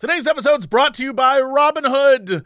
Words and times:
Today's 0.00 0.26
episode 0.26 0.60
is 0.60 0.66
brought 0.66 0.94
to 0.94 1.04
you 1.04 1.12
by 1.12 1.38
Robinhood. 1.40 2.42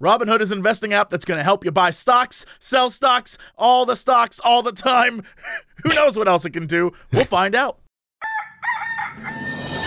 Robinhood 0.00 0.40
is 0.40 0.52
an 0.52 0.58
investing 0.58 0.92
app 0.92 1.10
that's 1.10 1.24
going 1.24 1.38
to 1.38 1.42
help 1.42 1.64
you 1.64 1.72
buy 1.72 1.90
stocks, 1.90 2.46
sell 2.60 2.88
stocks, 2.88 3.36
all 3.58 3.84
the 3.84 3.96
stocks, 3.96 4.38
all 4.38 4.62
the 4.62 4.70
time. 4.70 5.24
Who 5.82 5.88
knows 5.88 6.16
what 6.16 6.28
else 6.28 6.44
it 6.44 6.50
can 6.50 6.68
do? 6.68 6.92
We'll 7.12 7.24
find 7.24 7.56
out. 7.56 7.80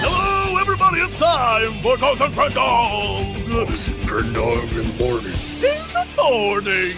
Hello, 0.01 0.57
everybody. 0.59 0.99
It's 0.99 1.15
time 1.15 1.81
for 1.81 1.95
Cox 1.95 2.19
and 2.19 2.33
Crendor. 2.33 3.47
Cox 3.51 3.87
and 3.87 4.05
Crendor 4.05 4.63
in 4.63 4.75
the 4.75 4.83
morning. 5.05 5.31
In 5.63 5.79
the 5.93 6.05
morning. 6.17 6.91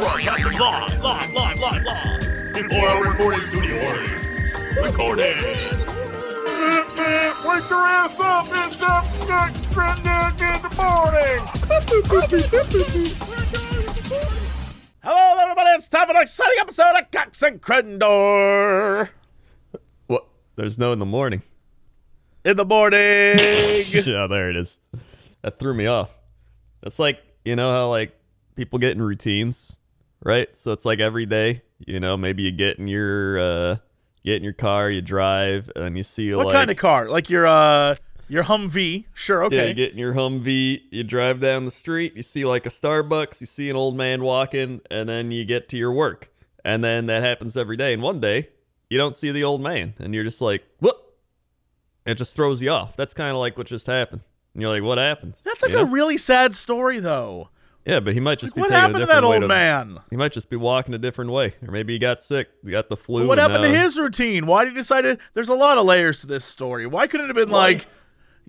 Broadcasting 0.00 0.58
live, 0.58 1.00
live, 1.00 1.32
live, 1.32 1.60
live, 1.60 1.84
live. 1.84 2.56
In 2.56 2.68
four-hour 2.70 3.04
recording 3.04 3.40
studio. 3.42 4.82
Recording. 4.82 5.85
Wake 7.06 7.70
your 7.70 7.86
ass 7.86 8.18
up! 8.18 8.46
It's 8.50 8.82
up 8.82 9.04
next 9.28 9.64
Crendor 9.72 10.32
in 10.42 10.58
the 10.60 10.70
morning. 10.82 11.38
Hello, 15.04 15.40
everybody. 15.40 15.70
It's 15.70 15.86
time 15.86 16.08
for 16.08 16.16
an 16.16 16.22
exciting 16.22 16.58
episode 16.58 16.98
of 16.98 17.08
Cox 17.12 17.42
and 17.42 17.62
Crendor. 17.62 19.08
What? 20.08 20.26
There's 20.56 20.80
no 20.80 20.92
in 20.92 20.98
the 20.98 21.06
morning. 21.06 21.42
In 22.44 22.56
the 22.56 22.64
morning. 22.64 22.98
yeah, 22.98 24.26
there 24.26 24.50
it 24.50 24.56
is. 24.56 24.80
That 25.42 25.60
threw 25.60 25.74
me 25.74 25.86
off. 25.86 26.12
That's 26.82 26.98
like 26.98 27.22
you 27.44 27.54
know 27.54 27.70
how 27.70 27.88
like 27.88 28.18
people 28.56 28.80
get 28.80 28.90
in 28.90 29.00
routines, 29.00 29.76
right? 30.24 30.48
So 30.56 30.72
it's 30.72 30.84
like 30.84 30.98
every 30.98 31.26
day, 31.26 31.62
you 31.78 32.00
know, 32.00 32.16
maybe 32.16 32.42
you 32.42 32.50
get 32.50 32.80
in 32.80 32.88
your 32.88 33.38
uh 33.38 33.76
get 34.26 34.36
in 34.36 34.44
your 34.44 34.52
car, 34.52 34.90
you 34.90 35.00
drive, 35.00 35.70
and 35.74 35.96
you 35.96 36.02
see 36.02 36.34
what 36.34 36.46
like 36.46 36.54
kind 36.54 36.70
of 36.70 36.76
car? 36.76 37.08
Like 37.08 37.30
your 37.30 37.46
uh 37.46 37.94
your 38.28 38.44
Humvee? 38.44 39.04
Sure, 39.14 39.44
okay. 39.44 39.56
yeah, 39.56 39.64
you 39.64 39.74
get 39.74 39.92
in 39.92 39.98
your 39.98 40.12
Humvee, 40.12 40.82
you 40.90 41.04
drive 41.04 41.40
down 41.40 41.64
the 41.64 41.70
street, 41.70 42.16
you 42.16 42.22
see 42.22 42.44
like 42.44 42.66
a 42.66 42.70
Starbucks, 42.70 43.40
you 43.40 43.46
see 43.46 43.70
an 43.70 43.76
old 43.76 43.96
man 43.96 44.22
walking, 44.22 44.80
and 44.90 45.08
then 45.08 45.30
you 45.30 45.44
get 45.44 45.68
to 45.70 45.78
your 45.78 45.92
work, 45.92 46.30
and 46.64 46.84
then 46.84 47.06
that 47.06 47.22
happens 47.22 47.56
every 47.56 47.76
day. 47.76 47.94
And 47.94 48.02
one 48.02 48.20
day, 48.20 48.48
you 48.90 48.98
don't 48.98 49.14
see 49.14 49.30
the 49.30 49.44
old 49.44 49.60
man, 49.62 49.94
and 49.98 50.12
you're 50.12 50.24
just 50.24 50.40
like, 50.40 50.64
what? 50.80 51.00
It 52.04 52.16
just 52.16 52.36
throws 52.36 52.60
you 52.62 52.70
off. 52.70 52.96
That's 52.96 53.14
kind 53.14 53.30
of 53.30 53.36
like 53.38 53.56
what 53.56 53.66
just 53.66 53.86
happened. 53.86 54.22
And 54.54 54.62
you're 54.62 54.70
like, 54.70 54.82
what 54.82 54.98
happened? 54.98 55.34
That's 55.44 55.60
like 55.62 55.72
You 55.72 55.78
a 55.78 55.84
know? 55.84 55.90
really 55.90 56.16
sad 56.18 56.54
story, 56.54 56.98
though. 57.00 57.50
Yeah, 57.86 58.00
but 58.00 58.14
he 58.14 58.20
might 58.20 58.38
just 58.40 58.56
Like, 58.56 58.62
what 58.62 58.68
be 58.70 58.74
taking 58.74 58.80
happened 58.80 58.96
a 58.96 58.98
to 59.00 59.06
different 59.06 59.22
that 59.22 59.32
old 59.34 59.42
to- 59.42 59.48
man? 59.48 59.98
He 60.10 60.16
might 60.16 60.32
just 60.32 60.50
be 60.50 60.56
walking 60.56 60.92
a 60.94 60.98
different 60.98 61.30
way, 61.30 61.54
or 61.66 61.70
maybe 61.70 61.92
he 61.92 61.98
got 62.00 62.20
sick, 62.20 62.48
he 62.64 62.70
got 62.72 62.88
the 62.88 62.96
flu. 62.96 63.28
What 63.28 63.38
and 63.38 63.52
happened 63.52 63.72
to 63.72 63.78
his 63.78 63.98
routine? 63.98 64.46
Why 64.46 64.64
did 64.64 64.72
he 64.72 64.80
decide 64.80 65.02
to? 65.02 65.18
There's 65.34 65.48
a 65.48 65.54
lot 65.54 65.78
of 65.78 65.86
layers 65.86 66.18
to 66.20 66.26
this 66.26 66.44
story. 66.44 66.86
Why 66.86 67.06
couldn't 67.06 67.26
it 67.26 67.36
have 67.36 67.36
been 67.36 67.50
like 67.54 67.86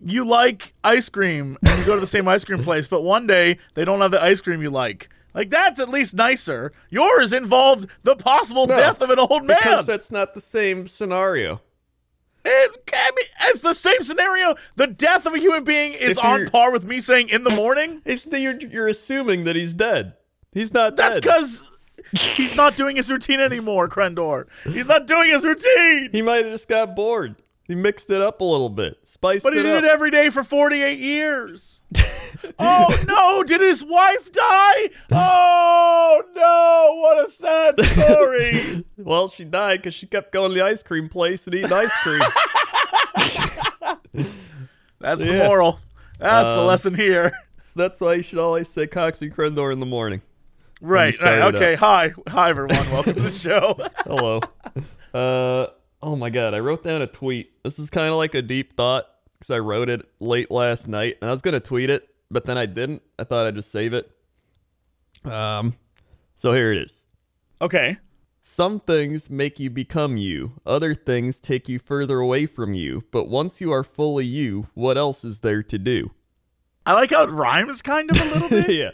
you 0.04 0.26
like 0.26 0.74
ice 0.84 1.10
cream 1.10 1.58
and 1.68 1.80
you 1.80 1.86
go 1.86 1.94
to 1.96 2.02
the 2.02 2.08
same 2.08 2.28
ice 2.28 2.44
cream 2.46 2.60
place, 2.64 2.88
but 2.88 3.02
one 3.02 3.28
day 3.28 3.60
they 3.76 3.86
don't 3.86 4.02
have 4.02 4.12
the 4.12 4.22
ice 4.22 4.42
cream 4.42 4.62
you 4.62 4.72
like? 4.72 5.10
Like 5.36 5.52
that's 5.52 5.80
at 5.80 5.90
least 5.90 6.16
nicer. 6.16 6.72
Yours 6.90 7.32
involved 7.32 7.86
the 8.02 8.16
possible 8.16 8.66
No, 8.66 8.76
death 8.76 9.02
of 9.04 9.12
an 9.12 9.20
old 9.20 9.46
man. 9.46 9.58
Because 9.62 9.86
that's 9.86 10.10
not 10.10 10.34
the 10.34 10.42
same 10.42 10.88
scenario. 10.88 11.62
It 12.50 12.86
can 12.86 13.12
be, 13.16 13.24
it's 13.50 13.62
the 13.62 13.74
same 13.74 14.02
scenario. 14.04 14.56
The 14.76 14.88
death 14.88 15.26
of 15.26 15.34
a 15.34 15.40
human 15.40 15.64
being 15.66 15.94
is 15.94 16.12
If 16.18 16.24
on 16.24 16.40
you're- 16.40 16.50
par 16.50 16.72
with 16.72 16.86
me 16.86 17.00
saying 17.00 17.30
in 17.30 17.44
the 17.44 17.50
morning. 17.56 18.02
It's 18.06 18.24
the, 18.24 18.40
you're 18.40 18.58
you're 18.60 18.88
assuming 18.88 19.44
that 19.44 19.56
he's 19.56 19.74
dead. 19.74 20.14
He's 20.54 20.74
not 20.74 20.96
That's 20.96 21.16
dead. 21.16 21.24
because 21.24 21.68
he's 22.14 22.56
not 22.56 22.76
doing 22.78 22.96
his 22.96 23.12
routine 23.12 23.40
anymore, 23.42 23.90
Crendor. 23.90 24.46
He's 24.64 24.88
not 24.88 25.08
doing 25.08 25.30
his 25.30 25.44
routine. 25.44 26.10
he 26.14 26.22
might 26.22 26.46
have 26.46 26.54
just 26.54 26.70
got 26.70 26.96
bored. 26.96 27.36
He 27.68 27.76
mixed 27.76 28.10
it 28.10 28.22
up 28.22 28.40
a 28.40 28.44
little 28.46 28.70
bit, 28.70 28.98
spiced 29.04 29.44
But 29.44 29.54
he 29.54 29.60
it 29.60 29.64
did 29.64 29.78
up. 29.80 29.84
it 29.84 29.90
every 29.90 30.10
day 30.10 30.30
for 30.30 30.42
48 30.44 30.98
years. 31.00 31.82
oh 32.60 33.04
no, 33.08 33.44
did 33.44 33.60
his 33.62 33.84
wife 33.84 34.32
die? 34.32 34.90
Oh 35.12 36.24
no, 36.34 36.96
what 37.02 37.28
a 37.28 37.30
sad 37.30 37.80
story. 37.86 38.86
well, 38.98 39.28
she 39.28 39.44
died 39.44 39.82
because 39.82 39.94
she 39.94 40.08
kept 40.08 40.32
going 40.32 40.50
to 40.52 40.56
the 40.56 40.64
ice 40.64 40.82
cream 40.82 41.10
place 41.10 41.46
and 41.46 41.56
eating 41.56 41.74
ice 41.74 41.92
cream. 42.04 42.22
That's 45.00 45.22
the 45.22 45.44
moral. 45.46 45.80
That's 46.20 46.46
the 46.54 46.60
Um, 46.62 46.68
lesson 46.68 46.96
here. 46.96 47.32
That's 47.76 48.02
why 48.02 48.16
you 48.16 48.24
should 48.24 48.40
always 48.40 48.68
say 48.68 48.88
Cox 48.88 49.22
and 49.22 49.34
Crendor 49.36 49.72
in 49.72 49.80
the 49.80 49.86
morning. 49.86 50.22
Right, 50.82 51.14
Okay. 51.22 51.74
up. 51.74 51.80
Hi. 51.80 52.14
Hi, 52.30 52.50
everyone. 52.50 52.90
Welcome 52.92 53.14
to 53.16 53.22
the 53.22 53.30
show. 53.30 53.78
Hello. 54.06 54.40
uh, 55.14 55.68
oh 56.02 56.16
my 56.16 56.30
god, 56.30 56.54
I 56.54 56.60
wrote 56.60 56.84
down 56.84 57.02
a 57.02 57.08
tweet. 57.08 57.52
This 57.64 57.80
is 57.80 57.90
kind 57.90 58.10
of 58.12 58.16
like 58.18 58.36
a 58.36 58.42
deep 58.42 58.76
thought 58.76 59.06
because 59.40 59.50
I 59.54 59.60
wrote 59.60 59.90
it 59.90 60.08
late 60.20 60.50
last 60.52 60.88
night, 60.88 61.18
and 61.22 61.30
I 61.30 61.34
was 61.34 61.42
gonna 61.42 61.60
tweet 61.60 61.90
it, 61.90 62.08
but 62.32 62.46
then 62.46 62.58
I 62.58 62.66
didn't. 62.66 63.02
I 63.20 63.24
thought 63.24 63.46
I'd 63.46 63.56
just 63.56 63.72
save 63.72 63.94
it. 63.94 64.10
Um, 65.26 65.76
so 66.38 66.52
here 66.54 66.72
it 66.72 66.78
is. 66.80 67.06
okay. 67.62 67.98
Some 68.50 68.80
things 68.80 69.30
make 69.30 69.60
you 69.60 69.70
become 69.70 70.16
you. 70.16 70.54
Other 70.66 70.96
things 70.96 71.42
take 71.42 71.68
you 71.68 71.80
further 71.80 72.20
away 72.20 72.46
from 72.46 72.74
you. 72.74 73.04
But 73.12 73.28
once 73.28 73.60
you 73.60 73.74
are 73.74 73.84
fully 73.84 74.24
you, 74.26 74.68
what 74.74 74.98
else 74.98 75.26
is 75.26 75.40
there 75.40 75.62
to 75.64 75.78
do? 75.78 76.12
I 76.86 76.94
like 76.94 77.10
how 77.10 77.24
it 77.24 77.30
rhymes 77.30 77.82
kind 77.82 78.10
of 78.10 78.16
a 78.22 78.24
little 78.24 78.48
bit. 78.48 78.70
yeah. 78.70 78.92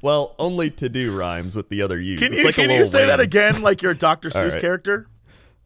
Well, 0.00 0.34
only 0.38 0.70
to 0.70 0.88
do 0.88 1.14
rhymes 1.14 1.54
with 1.54 1.68
the 1.68 1.82
other 1.82 2.00
yous. 2.00 2.20
Can 2.20 2.32
It's 2.32 2.38
you 2.38 2.44
like 2.46 2.56
a 2.56 2.62
can 2.62 2.70
you 2.70 2.86
say 2.86 3.04
that 3.04 3.20
again 3.20 3.60
like 3.60 3.82
you're 3.82 3.92
Dr. 3.92 4.30
Seuss 4.30 4.52
right. 4.52 4.60
character? 4.62 5.08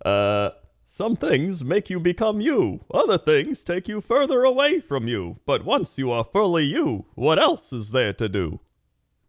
Uh, 0.04 0.50
some 0.92 1.14
things 1.14 1.62
make 1.62 1.88
you 1.88 2.00
become 2.00 2.40
you. 2.40 2.80
Other 2.92 3.16
things 3.16 3.62
take 3.62 3.86
you 3.86 4.00
further 4.00 4.42
away 4.42 4.80
from 4.80 5.06
you. 5.06 5.38
But 5.46 5.64
once 5.64 5.96
you 5.98 6.10
are 6.10 6.24
fully 6.24 6.64
you, 6.64 7.06
what 7.14 7.38
else 7.38 7.72
is 7.72 7.92
there 7.92 8.12
to 8.14 8.28
do? 8.28 8.58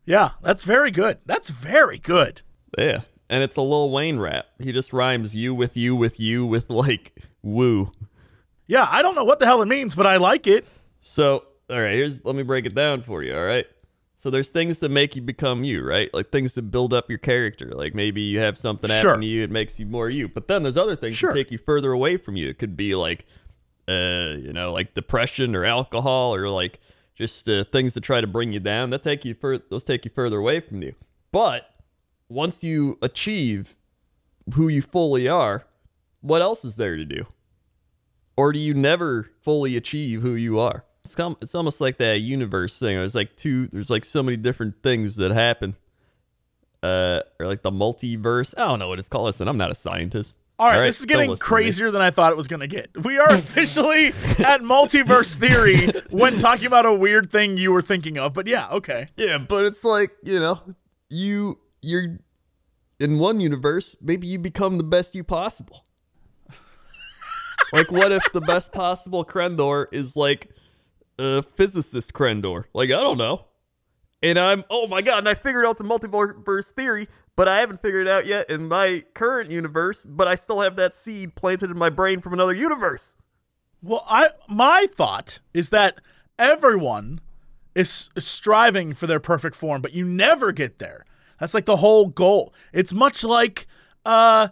Yeah, 0.03 0.31
that's 0.41 0.63
very 0.63 0.89
good. 0.89 1.19
That's 1.27 1.51
very 1.51 1.99
good. 1.99 2.41
Yeah. 2.79 3.01
And 3.29 3.43
it's 3.43 3.57
a 3.57 3.61
Lil 3.61 3.91
Wayne 3.91 4.17
rap. 4.17 4.47
He 4.59 4.71
just 4.71 4.91
rhymes 4.91 5.35
you 5.35 5.53
with 5.53 5.77
you 5.77 5.95
with 5.95 6.19
you 6.19 6.47
with 6.47 6.67
like 6.71 7.13
woo. 7.43 7.91
Yeah, 8.65 8.87
I 8.89 9.03
don't 9.03 9.13
know 9.13 9.23
what 9.23 9.37
the 9.37 9.45
hell 9.45 9.61
it 9.61 9.67
means, 9.67 9.93
but 9.93 10.07
I 10.07 10.17
like 10.17 10.47
it. 10.47 10.65
So, 11.01 11.45
all 11.69 11.79
right, 11.79 11.93
here's 11.93 12.25
let 12.25 12.35
me 12.35 12.41
break 12.41 12.65
it 12.65 12.73
down 12.73 13.03
for 13.03 13.21
you, 13.21 13.37
all 13.37 13.45
right? 13.45 13.67
So 14.21 14.29
there's 14.29 14.49
things 14.49 14.77
that 14.81 14.89
make 14.89 15.15
you 15.15 15.21
become 15.23 15.63
you, 15.63 15.83
right? 15.83 16.13
Like 16.13 16.29
things 16.29 16.53
that 16.53 16.69
build 16.69 16.93
up 16.93 17.09
your 17.09 17.17
character. 17.17 17.71
Like 17.73 17.95
maybe 17.95 18.21
you 18.21 18.37
have 18.37 18.55
something 18.55 18.87
Sure. 18.87 18.97
happen 18.97 19.21
to 19.21 19.25
you, 19.25 19.41
it 19.41 19.49
makes 19.49 19.79
you 19.79 19.87
more 19.87 20.11
you. 20.11 20.27
But 20.27 20.47
then 20.47 20.61
there's 20.61 20.77
other 20.77 20.95
things 20.95 21.15
Sure. 21.15 21.31
that 21.31 21.35
take 21.39 21.49
you 21.49 21.57
further 21.57 21.91
away 21.91 22.17
from 22.17 22.35
you. 22.35 22.47
It 22.47 22.59
could 22.59 22.77
be 22.77 22.93
like 22.93 23.25
uh, 23.87 24.35
you 24.37 24.53
know, 24.53 24.71
like 24.73 24.93
depression 24.93 25.55
or 25.55 25.65
alcohol 25.65 26.35
or 26.35 26.49
like 26.49 26.79
just 27.15 27.49
uh, 27.49 27.63
things 27.63 27.95
that 27.95 28.01
try 28.01 28.21
to 28.21 28.27
bring 28.27 28.53
you 28.53 28.59
down. 28.59 28.91
That 28.91 29.01
take 29.01 29.25
you 29.25 29.33
fur- 29.33 29.57
those 29.57 29.83
take 29.83 30.05
you 30.05 30.11
further 30.13 30.37
away 30.37 30.59
from 30.59 30.83
you. 30.83 30.93
But 31.31 31.67
once 32.29 32.63
you 32.63 32.99
achieve 33.01 33.75
who 34.53 34.67
you 34.67 34.83
fully 34.83 35.27
are, 35.27 35.65
what 36.21 36.43
else 36.43 36.63
is 36.63 36.75
there 36.75 36.95
to 36.95 37.05
do? 37.05 37.25
Or 38.37 38.53
do 38.53 38.59
you 38.59 38.75
never 38.75 39.31
fully 39.41 39.75
achieve 39.75 40.21
who 40.21 40.35
you 40.35 40.59
are? 40.59 40.85
It's 41.11 41.15
com- 41.17 41.35
it's 41.41 41.55
almost 41.55 41.81
like 41.81 41.97
that 41.97 42.21
universe 42.21 42.79
thing. 42.79 42.95
There's 42.95 43.15
like 43.15 43.35
two. 43.35 43.67
There's 43.67 43.89
like 43.89 44.05
so 44.05 44.23
many 44.23 44.37
different 44.37 44.81
things 44.81 45.17
that 45.17 45.31
happen. 45.31 45.75
Uh, 46.81 47.19
or 47.37 47.47
like 47.47 47.63
the 47.63 47.71
multiverse. 47.71 48.53
I 48.57 48.65
don't 48.65 48.79
know 48.79 48.87
what 48.87 48.97
it's 48.97 49.09
called. 49.09 49.25
Listen, 49.25 49.49
I'm 49.49 49.57
not 49.57 49.71
a 49.71 49.75
scientist. 49.75 50.37
All 50.57 50.67
right, 50.69 50.85
this 50.85 51.01
is 51.01 51.05
getting 51.05 51.29
listen 51.29 51.41
to 51.41 51.43
me. 51.43 51.47
crazier 51.47 51.91
than 51.91 52.01
I 52.01 52.11
thought 52.11 52.31
it 52.31 52.37
was 52.37 52.47
going 52.47 52.61
to 52.61 52.67
get. 52.67 52.91
We 53.03 53.17
are 53.17 53.27
officially 53.27 54.07
at 54.07 54.61
multiverse 54.61 55.35
theory 55.35 55.89
when 56.11 56.37
talking 56.37 56.65
about 56.65 56.85
a 56.85 56.93
weird 56.93 57.29
thing 57.29 57.57
you 57.57 57.73
were 57.73 57.81
thinking 57.81 58.17
of. 58.17 58.33
But 58.33 58.47
yeah, 58.47 58.69
okay. 58.69 59.09
Yeah, 59.17 59.37
but 59.37 59.65
it's 59.65 59.83
like 59.83 60.11
you 60.23 60.39
know, 60.39 60.61
you 61.09 61.59
you're 61.81 62.19
in 63.01 63.19
one 63.19 63.41
universe. 63.41 63.97
Maybe 64.01 64.27
you 64.27 64.39
become 64.39 64.77
the 64.77 64.85
best 64.85 65.13
you 65.13 65.25
possible. 65.25 65.85
like, 67.73 67.91
what 67.91 68.13
if 68.13 68.23
the 68.31 68.41
best 68.41 68.71
possible 68.71 69.25
Crendor 69.25 69.87
is 69.91 70.15
like 70.15 70.51
a 71.21 71.43
physicist 71.43 72.13
Crendor? 72.13 72.65
Like, 72.73 72.89
I 72.89 72.99
don't 72.99 73.17
know. 73.17 73.45
And 74.23 74.37
I'm, 74.37 74.63
oh 74.69 74.87
my 74.87 75.01
god, 75.01 75.19
and 75.19 75.29
I 75.29 75.33
figured 75.33 75.65
out 75.65 75.77
the 75.77 75.83
multiverse 75.83 76.71
theory, 76.71 77.07
but 77.35 77.47
I 77.47 77.59
haven't 77.59 77.81
figured 77.81 78.07
it 78.07 78.11
out 78.11 78.25
yet 78.25 78.49
in 78.49 78.67
my 78.67 79.03
current 79.13 79.51
universe, 79.51 80.05
but 80.05 80.27
I 80.27 80.35
still 80.35 80.61
have 80.61 80.75
that 80.75 80.93
seed 80.93 81.35
planted 81.35 81.71
in 81.71 81.77
my 81.77 81.89
brain 81.89 82.21
from 82.21 82.33
another 82.33 82.53
universe. 82.53 83.15
Well, 83.81 84.03
I 84.07 84.29
my 84.47 84.87
thought 84.93 85.39
is 85.53 85.69
that 85.69 86.01
everyone 86.37 87.19
is 87.73 88.09
striving 88.17 88.93
for 88.93 89.07
their 89.07 89.19
perfect 89.19 89.55
form, 89.55 89.81
but 89.81 89.93
you 89.93 90.05
never 90.05 90.51
get 90.51 90.77
there. 90.77 91.05
That's 91.39 91.55
like 91.55 91.65
the 91.65 91.77
whole 91.77 92.07
goal. 92.07 92.53
It's 92.73 92.93
much 92.93 93.23
like 93.23 93.65
uh 94.05 94.49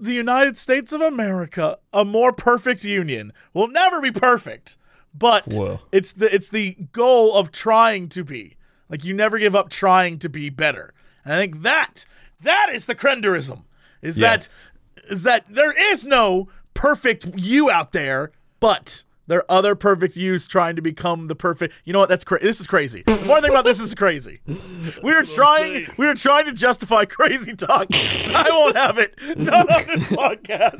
the 0.00 0.14
United 0.14 0.56
States 0.56 0.92
of 0.92 1.00
America, 1.00 1.78
a 1.92 2.04
more 2.04 2.32
perfect 2.32 2.84
union. 2.84 3.32
will 3.52 3.66
never 3.66 4.00
be 4.00 4.12
perfect, 4.12 4.76
but 5.14 5.52
Whoa. 5.52 5.80
it's 5.92 6.12
the 6.12 6.32
it's 6.34 6.48
the 6.48 6.76
goal 6.92 7.34
of 7.34 7.50
trying 7.52 8.08
to 8.10 8.24
be. 8.24 8.56
Like 8.88 9.04
you 9.04 9.12
never 9.14 9.38
give 9.38 9.54
up 9.54 9.68
trying 9.70 10.18
to 10.20 10.28
be 10.28 10.48
better. 10.50 10.92
And 11.24 11.34
I 11.34 11.38
think 11.38 11.62
that 11.62 12.06
that 12.40 12.70
is 12.72 12.86
the 12.86 12.94
Krenderism. 12.94 13.64
Is 14.02 14.16
Yes. 14.18 14.58
that 15.06 15.12
is 15.12 15.22
that 15.24 15.44
there 15.48 15.72
is 15.92 16.04
no 16.06 16.48
perfect 16.74 17.26
you 17.36 17.70
out 17.70 17.92
there. 17.92 18.30
but 18.60 19.02
there 19.26 19.40
are 19.40 19.58
other 19.58 19.74
perfect 19.74 20.16
yous 20.16 20.46
trying 20.46 20.74
to 20.76 20.80
become 20.80 21.26
the 21.28 21.34
perfect. 21.34 21.74
You 21.84 21.92
know 21.92 21.98
what? 21.98 22.08
That's 22.08 22.24
crazy. 22.24 22.46
This 22.46 22.60
is 22.60 22.66
crazy. 22.66 23.02
The 23.04 23.22
more 23.26 23.36
I 23.36 23.40
think 23.42 23.50
about 23.52 23.66
this, 23.66 23.76
this 23.78 23.88
is 23.88 23.94
crazy. 23.94 24.40
We 25.02 25.12
are 25.12 25.22
trying. 25.22 25.86
We 25.98 26.06
are 26.06 26.14
trying 26.14 26.46
to 26.46 26.52
justify 26.52 27.04
crazy 27.04 27.54
talk. 27.54 27.88
I 27.92 28.46
won't 28.50 28.74
have 28.76 28.96
it. 28.98 29.14
Not 29.36 29.70
on 29.70 29.86
this 29.86 30.08
podcast. 30.22 30.78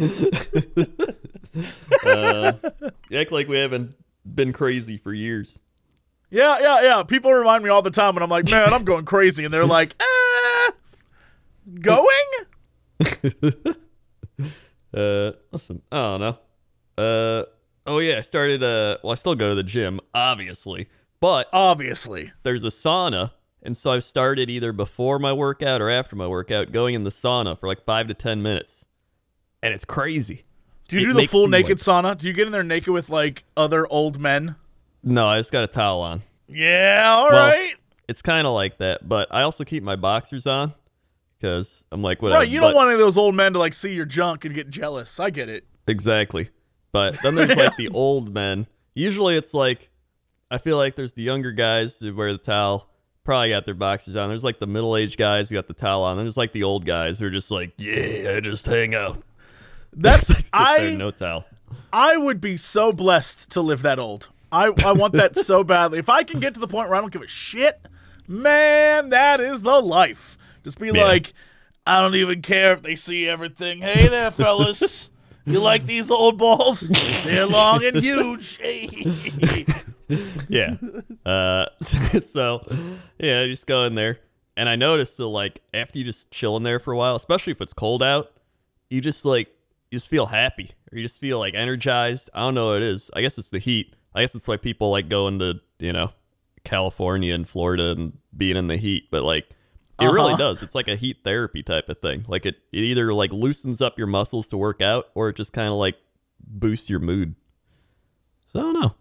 Uh, 2.05 2.53
act 3.13 3.33
like 3.33 3.49
we 3.49 3.59
haven't 3.59 3.95
been 4.35 4.53
crazy 4.53 4.97
for 4.97 5.13
years. 5.13 5.59
Yeah, 6.31 6.59
yeah, 6.61 6.83
yeah. 6.83 7.03
People 7.05 7.33
remind 7.33 7.65
me 7.65 7.71
all 7.71 7.81
the 7.83 7.91
time 7.91 8.17
and 8.17 8.23
I'm 8.23 8.29
like, 8.31 8.51
man, 8.51 8.73
I'm 8.75 8.85
going 8.85 9.05
crazy, 9.05 9.45
and 9.45 9.53
they're 9.55 9.65
like, 9.79 9.95
eh, 10.01 10.71
going? 11.81 12.07
Uh, 14.95 15.33
listen, 15.53 15.83
I 15.93 16.03
don't 16.03 16.21
know. 16.21 16.39
Uh, 16.97 17.45
oh 17.87 17.99
yeah, 17.99 18.17
I 18.17 18.21
started. 18.23 18.63
Uh, 18.63 18.97
well, 19.03 19.13
I 19.13 19.17
still 19.17 19.35
go 19.35 19.51
to 19.51 19.55
the 19.55 19.63
gym, 19.63 20.01
obviously, 20.15 20.89
but 21.21 21.49
Obviously. 21.53 22.33
there's 22.43 22.65
a 22.65 22.69
sauna, 22.69 23.33
and 23.63 23.77
so 23.77 23.93
I've 23.93 24.03
started 24.03 24.49
either 24.49 24.73
before 24.73 25.19
my 25.19 25.35
workout 25.35 25.83
or 25.83 25.91
after 25.91 26.17
my 26.17 26.27
workout, 26.27 26.73
going 26.73 26.95
in 26.95 27.05
the 27.05 27.11
sauna 27.11 27.61
for 27.61 27.67
like 27.69 27.85
five 27.85 28.09
to 28.09 28.15
ten 28.15 28.43
minutes, 28.43 28.87
and 29.63 29.75
it's 29.75 29.85
crazy. 29.85 30.45
Do 30.89 30.97
you 30.99 31.11
It 31.11 31.13
do 31.13 31.21
the 31.21 31.27
full 31.27 31.49
naked 31.49 31.79
like- 31.87 32.05
sauna? 32.05 32.17
Do 32.17 32.27
you 32.27 32.33
get 32.33 32.47
in 32.47 32.53
there 32.53 32.63
naked 32.65 32.89
with 32.93 33.09
like 33.11 33.45
other 33.57 33.87
old 33.91 34.19
men? 34.19 34.57
No, 35.03 35.27
I 35.27 35.39
just 35.39 35.53
got 35.53 35.63
a 35.65 35.69
towel 35.69 36.01
on. 36.01 36.23
Yeah, 36.49 37.05
all 37.17 37.31
right. 37.31 37.57
Well, 37.71 37.79
It's 38.09 38.23
kind 38.23 38.47
of 38.47 38.55
like 38.55 38.79
that, 38.79 39.07
but 39.09 39.29
I 39.31 39.43
also 39.43 39.65
keep 39.65 39.83
my 39.83 39.97
boxers 39.97 40.47
on 40.47 40.73
because 41.39 41.85
I'm 41.93 42.03
like, 42.03 42.23
whatever. 42.23 42.41
Right, 42.41 42.49
you 42.49 42.61
don't 42.61 42.71
but- 42.71 42.77
want 42.77 42.87
any 42.89 42.95
of 42.95 43.01
those 43.01 43.17
old 43.17 43.35
men 43.35 43.53
to 43.53 43.59
like 43.59 43.75
see 43.75 43.95
your 43.95 44.07
junk 44.07 44.45
and 44.45 44.55
get 44.55 44.71
jealous. 44.71 45.21
I 45.21 45.31
get 45.31 45.49
it. 45.49 45.65
Exactly. 45.87 46.49
But 46.91 47.19
then 47.23 47.35
there's 47.37 47.55
like 47.55 47.77
the 47.77 47.89
old 47.91 48.33
men. 48.33 48.67
Usually 48.95 49.37
it's 49.37 49.53
like 49.55 49.91
I 50.51 50.57
feel 50.59 50.79
like 50.79 50.97
there's 50.97 51.13
the 51.13 51.23
younger 51.23 51.53
guys 51.53 52.01
who 52.01 52.15
wear 52.15 52.33
the 52.33 52.39
towel, 52.39 52.89
probably 53.25 53.51
got 53.51 53.67
their 53.67 53.75
boxers 53.75 54.17
on. 54.17 54.31
There's 54.31 54.43
like 54.45 54.59
the 54.59 54.67
middle 54.67 54.97
aged 54.97 55.19
guys 55.19 55.51
who 55.51 55.55
got 55.57 55.69
the 55.69 55.75
towel 55.75 56.03
on. 56.03 56.17
Then 56.17 56.25
there's 56.25 56.39
like 56.39 56.53
the 56.53 56.63
old 56.63 56.87
guys 56.87 57.19
who 57.21 57.27
are 57.27 57.31
just 57.31 57.51
like, 57.51 57.73
Yeah, 57.77 58.35
I 58.37 58.41
just 58.41 58.65
hang 58.65 58.95
out. 58.95 59.19
That's 59.93 60.31
I 60.53 60.95
no 60.95 61.11
towel. 61.11 61.45
I 61.93 62.17
would 62.17 62.41
be 62.41 62.57
so 62.57 62.93
blessed 62.93 63.51
to 63.51 63.61
live 63.61 63.83
that 63.83 63.99
old. 63.99 64.29
I 64.53 64.73
I 64.85 64.93
want 64.93 65.15
that 65.15 65.37
so 65.37 65.65
badly. 65.65 65.99
If 65.99 66.09
I 66.09 66.23
can 66.23 66.41
get 66.41 66.55
to 66.55 66.61
the 66.61 66.69
point 66.69 66.89
where 66.89 66.99
I 66.99 67.01
don't 67.01 67.13
give 67.13 67.23
a 67.23 67.29
shit, 67.29 67.81
man, 68.27 69.11
that 69.11 69.41
is 69.41 69.63
the 69.63 69.81
life. 69.81 70.37
Just 70.65 70.79
be 70.79 70.91
like, 70.93 71.33
I 71.87 72.01
don't 72.01 72.15
even 72.15 72.43
care 72.43 72.73
if 72.73 72.83
they 72.83 72.95
see 72.97 73.29
everything. 73.29 73.81
Hey 73.81 74.09
there, 74.09 74.31
fellas. 74.33 75.11
You 75.47 75.61
like 75.61 75.87
these 75.87 76.11
old 76.11 76.37
balls? 76.37 76.91
They're 77.25 77.47
long 77.47 77.83
and 77.83 77.97
huge. 77.97 78.59
Yeah. 80.49 80.77
Uh 81.25 81.67
so 81.81 82.63
yeah, 83.19 83.43
you 83.43 83.53
just 83.53 83.67
go 83.67 83.85
in 83.85 83.95
there. 83.95 84.19
And 84.59 84.69
I 84.69 84.77
noticed 84.77 85.17
that 85.17 85.27
like 85.27 85.63
after 85.73 85.99
you 85.99 86.05
just 86.05 86.31
chill 86.31 86.57
in 86.57 86.65
there 86.65 86.79
for 86.79 86.93
a 86.93 86.97
while, 86.97 87.17
especially 87.17 87.53
if 87.53 87.61
it's 87.61 87.73
cold 87.73 88.03
out, 88.03 88.31
you 88.91 89.01
just 89.01 89.25
like 89.25 89.49
you 89.91 89.97
just 89.97 90.09
feel 90.09 90.27
happy 90.27 90.71
or 90.93 90.99
you 90.99 91.05
just 91.05 91.21
feel 91.21 91.39
like 91.39 91.55
energized. 91.55 92.31
I 92.35 92.41
don't 92.41 92.55
know 92.55 92.69
what 92.69 92.77
it 92.77 92.83
is. 92.83 93.11
I 93.15 93.21
guess 93.23 93.39
it's 93.39 93.51
the 93.51 93.59
heat. 93.59 93.95
I 94.15 94.23
guess 94.23 94.35
it's 94.35 94.49
why 94.49 94.57
people 94.57 94.91
like 94.91 95.09
going 95.09 95.39
to, 95.39 95.61
you 95.79 95.93
know, 95.93 96.11
California 96.65 97.35
and 97.35 97.49
Florida 97.49 97.91
and 97.93 98.19
being 98.37 98.57
in 98.57 98.67
the 98.67 98.77
heat, 98.77 99.09
but 99.11 99.23
like 99.23 99.47
it 100.01 100.05
really 100.05 100.35
Uh-huh. 100.35 100.37
does. 100.37 100.63
It's 100.63 100.75
like 100.75 100.89
a 100.89 100.97
heat 100.97 101.19
therapy 101.25 101.63
type 101.63 101.89
of 101.89 101.99
thing. 102.01 102.25
Like 102.29 102.47
it, 102.47 102.57
it 102.73 102.81
either 102.81 103.13
like 103.15 103.33
loosens 103.33 103.81
up 103.81 103.99
your 103.99 104.07
muscles 104.07 104.49
to 104.49 104.57
work 104.57 104.81
out 104.83 105.07
or 105.15 105.31
it 105.31 105.37
just 105.37 105.53
kind 105.53 105.69
of 105.69 105.75
like 105.75 105.97
boosts 106.41 106.89
your 106.91 107.01
mood. 107.01 107.35
So 108.53 108.61
I 108.61 108.63
don't 108.63 108.81
know. 108.81 108.95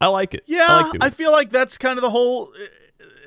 I 0.00 0.06
like 0.08 0.34
it. 0.34 0.44
I, 0.48 0.52
Yeah, 0.52 0.76
like 0.92 1.02
I 1.02 1.10
feel 1.10 1.30
like 1.32 1.50
that's 1.50 1.76
kind 1.78 1.98
of 1.98 2.02
the 2.02 2.10
whole. 2.10 2.52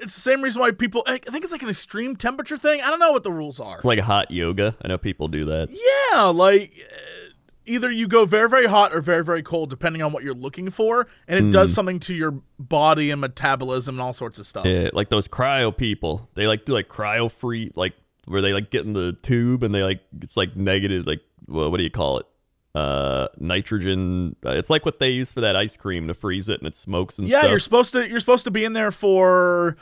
It's 0.03 0.15
the 0.15 0.21
same 0.21 0.41
reason 0.41 0.61
why 0.61 0.71
people. 0.71 1.03
I 1.07 1.17
think 1.17 1.43
it's 1.43 1.51
like 1.51 1.63
an 1.63 1.69
extreme 1.69 2.15
temperature 2.15 2.57
thing. 2.57 2.81
I 2.81 2.89
don't 2.89 2.99
know 2.99 3.11
what 3.11 3.23
the 3.23 3.31
rules 3.31 3.59
are. 3.59 3.77
It's 3.77 3.85
like 3.85 3.99
hot 3.99 4.31
yoga. 4.31 4.75
I 4.81 4.87
know 4.87 4.97
people 4.97 5.27
do 5.27 5.45
that. 5.45 5.69
Yeah, 5.71 6.25
like 6.25 6.73
uh, 6.79 7.29
either 7.65 7.91
you 7.91 8.07
go 8.07 8.25
very 8.25 8.49
very 8.49 8.67
hot 8.67 8.93
or 8.93 9.01
very 9.01 9.23
very 9.23 9.41
cold 9.41 9.69
depending 9.69 10.01
on 10.01 10.11
what 10.11 10.23
you're 10.23 10.33
looking 10.33 10.69
for, 10.69 11.07
and 11.27 11.45
it 11.45 11.51
does 11.51 11.73
something 11.73 11.99
to 12.01 12.15
your 12.15 12.39
body 12.59 13.09
and 13.11 13.21
metabolism 13.21 13.95
and 13.95 14.01
all 14.01 14.13
sorts 14.13 14.39
of 14.39 14.47
stuff. 14.47 14.65
Yeah, 14.65 14.89
like 14.93 15.09
those 15.09 15.27
cryo 15.27 15.75
people. 15.75 16.29
They 16.35 16.47
like 16.47 16.65
do 16.65 16.73
like 16.73 16.87
cryo 16.87 17.31
free, 17.31 17.71
like 17.75 17.93
where 18.25 18.41
they 18.41 18.53
like 18.53 18.69
get 18.71 18.85
in 18.85 18.93
the 18.93 19.13
tube 19.21 19.63
and 19.63 19.73
they 19.73 19.83
like 19.83 20.01
it's 20.21 20.37
like 20.37 20.55
negative, 20.55 21.07
like 21.07 21.21
well, 21.47 21.71
what 21.71 21.77
do 21.77 21.83
you 21.83 21.91
call 21.91 22.19
it? 22.19 22.25
Uh, 22.75 23.27
nitrogen. 23.37 24.35
Uh, 24.45 24.49
it's 24.51 24.69
like 24.69 24.83
what 24.85 24.97
they 24.99 25.09
use 25.11 25.31
for 25.31 25.41
that 25.41 25.55
ice 25.55 25.77
cream 25.77 26.07
to 26.07 26.13
freeze 26.13 26.49
it 26.49 26.59
and 26.59 26.67
it 26.67 26.75
smokes 26.75 27.19
and 27.19 27.27
stuff. 27.27 27.35
Yeah, 27.35 27.39
stuff. 27.41 27.49
you're 27.51 27.59
supposed 27.59 27.91
to 27.93 28.09
you're 28.09 28.19
supposed 28.19 28.43
to 28.45 28.51
be 28.51 28.63
in 28.65 28.73
there 28.73 28.89
for 28.91 29.77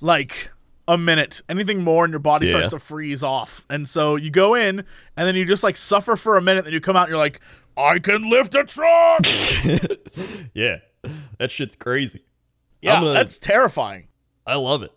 like 0.00 0.50
a 0.88 0.96
minute. 0.96 1.42
Anything 1.48 1.82
more 1.84 2.04
and 2.04 2.12
your 2.12 2.20
body 2.20 2.46
Yeah. 2.46 2.52
starts 2.52 2.70
to 2.70 2.78
freeze 2.78 3.22
off. 3.22 3.66
And 3.68 3.86
so 3.88 4.16
you 4.16 4.30
go 4.30 4.54
in 4.54 4.78
and 5.16 5.28
then 5.28 5.36
you 5.36 5.44
just 5.44 5.62
like 5.62 5.76
suffer 5.76 6.16
for 6.16 6.36
a 6.38 6.42
minute, 6.42 6.64
then 6.64 6.72
you 6.72 6.80
come 6.80 6.96
out 6.96 7.02
and 7.02 7.10
you're 7.10 7.18
like, 7.18 7.40
I 7.76 7.98
can 7.98 8.28
lift 8.30 8.54
a 8.54 8.64
truck. 8.64 9.20
yeah, 10.54 10.78
that 11.38 11.50
shit's 11.50 11.76
crazy. 11.76 12.24
yeah, 12.80 12.98
gonna- 13.00 13.12
that's 13.12 13.38
terrifying. 13.38 14.08
I 14.46 14.54
love 14.56 14.82
it. 14.82 14.92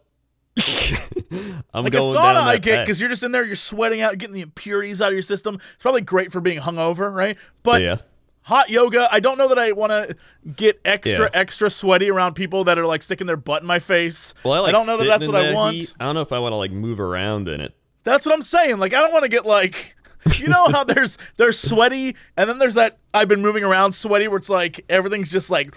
I'm 1.73 1.83
Like 1.83 1.93
a 1.93 1.97
sauna, 1.99 2.37
I 2.37 2.57
get 2.57 2.85
because 2.85 2.99
you're 2.99 3.09
just 3.09 3.23
in 3.23 3.31
there, 3.31 3.43
you're 3.43 3.55
sweating 3.55 4.01
out, 4.01 4.17
getting 4.17 4.33
the 4.35 4.41
impurities 4.41 5.01
out 5.01 5.09
of 5.09 5.13
your 5.13 5.21
system. 5.21 5.55
It's 5.55 5.81
probably 5.81 6.01
great 6.01 6.31
for 6.31 6.39
being 6.41 6.59
hungover, 6.59 7.13
right? 7.13 7.37
But 7.63 7.81
yeah, 7.81 7.97
hot 8.41 8.69
yoga, 8.69 9.07
I 9.11 9.19
don't 9.19 9.37
know 9.37 9.49
that 9.49 9.59
I 9.59 9.73
want 9.73 9.91
to 9.91 10.15
get 10.55 10.79
extra, 10.85 11.25
Yeah. 11.25 11.29
extra 11.33 11.69
sweaty 11.69 12.09
around 12.09 12.35
people 12.35 12.63
that 12.65 12.77
are 12.79 12.85
like 12.85 13.03
sticking 13.03 13.27
their 13.27 13.37
butt 13.37 13.61
in 13.63 13.67
my 13.67 13.79
face. 13.79 14.33
well, 14.43 14.53
I, 14.53 14.59
like 14.59 14.71
don't 14.71 14.85
know 14.85 14.97
that 14.97 15.05
that's 15.05 15.27
what 15.27 15.35
I 15.35 15.53
want. 15.53 15.75
heat. 15.75 15.93
I 15.99 16.05
don't 16.05 16.15
know 16.15 16.21
if 16.21 16.31
I 16.31 16.39
want 16.39 16.53
to 16.53 16.57
like 16.57 16.71
move 16.71 16.99
around 16.99 17.47
in 17.49 17.59
it. 17.59 17.73
That's 18.03 18.25
what 18.25 18.33
I'm 18.35 18.43
saying. 18.43 18.77
Like, 18.77 18.93
I 18.93 19.01
don't 19.01 19.11
want 19.11 19.23
to 19.23 19.29
get 19.29 19.45
like, 19.47 19.94
you 20.33 20.47
know 20.47 20.67
how 20.69 20.83
there's 20.83 21.17
there's 21.37 21.59
sweaty, 21.59 22.15
and 22.35 22.49
then 22.49 22.57
there's 22.57 22.73
that 22.73 22.97
I've 23.13 23.27
been 23.27 23.41
moving 23.41 23.63
around 23.63 23.93
sweaty 23.93 24.27
where 24.27 24.37
it's 24.37 24.49
like 24.49 24.83
everything's 24.89 25.31
just 25.31 25.49
like, 25.49 25.75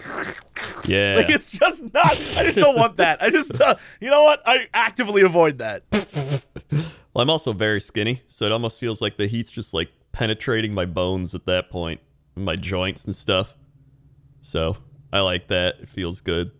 Yeah, 0.85 1.15
like 1.17 1.29
it's 1.29 1.57
just 1.57 1.83
not. 1.93 2.05
I 2.11 2.43
just 2.43 2.57
don't 2.57 2.75
want 2.75 2.97
that. 2.97 3.21
I 3.21 3.29
just, 3.29 3.59
uh, 3.61 3.75
you 3.99 4.09
know 4.09 4.23
what? 4.23 4.41
I 4.45 4.67
actively 4.73 5.21
avoid 5.21 5.59
that. 5.59 5.83
Well, 5.91 7.23
I'm 7.23 7.29
also 7.29 7.53
very 7.53 7.81
skinny, 7.81 8.21
so 8.27 8.45
it 8.45 8.51
almost 8.51 8.79
feels 8.79 9.01
like 9.01 9.17
the 9.17 9.27
heat's 9.27 9.51
just 9.51 9.73
like 9.73 9.89
penetrating 10.11 10.73
my 10.73 10.85
bones 10.85 11.35
at 11.35 11.45
that 11.45 11.69
point, 11.69 12.01
and 12.35 12.45
my 12.45 12.55
joints 12.55 13.05
and 13.05 13.15
stuff. 13.15 13.55
So 14.41 14.77
I 15.11 15.19
like 15.19 15.47
that. 15.49 15.79
It 15.81 15.89
feels 15.89 16.21
good. 16.21 16.51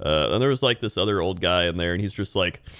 Uh, 0.00 0.30
and 0.32 0.42
there 0.42 0.48
was 0.48 0.62
like 0.62 0.80
this 0.80 0.96
other 0.96 1.20
old 1.20 1.40
guy 1.40 1.64
in 1.64 1.76
there, 1.76 1.92
and 1.92 2.00
he's 2.00 2.12
just 2.12 2.36
like, 2.36 2.60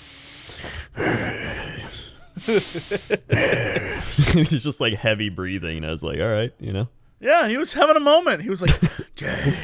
he's 4.32 4.62
just 4.62 4.80
like 4.80 4.94
heavy 4.94 5.28
breathing, 5.28 5.78
and 5.78 5.86
I 5.86 5.90
was 5.90 6.02
like, 6.02 6.20
all 6.20 6.28
right, 6.30 6.52
you 6.60 6.72
know, 6.72 6.88
Yeah, 7.20 7.48
he 7.48 7.56
was 7.56 7.72
having 7.74 7.96
a 7.96 8.00
moment. 8.00 8.42
He 8.42 8.50
was 8.50 8.60
like, 8.62 8.70
"Jay, 9.16 9.54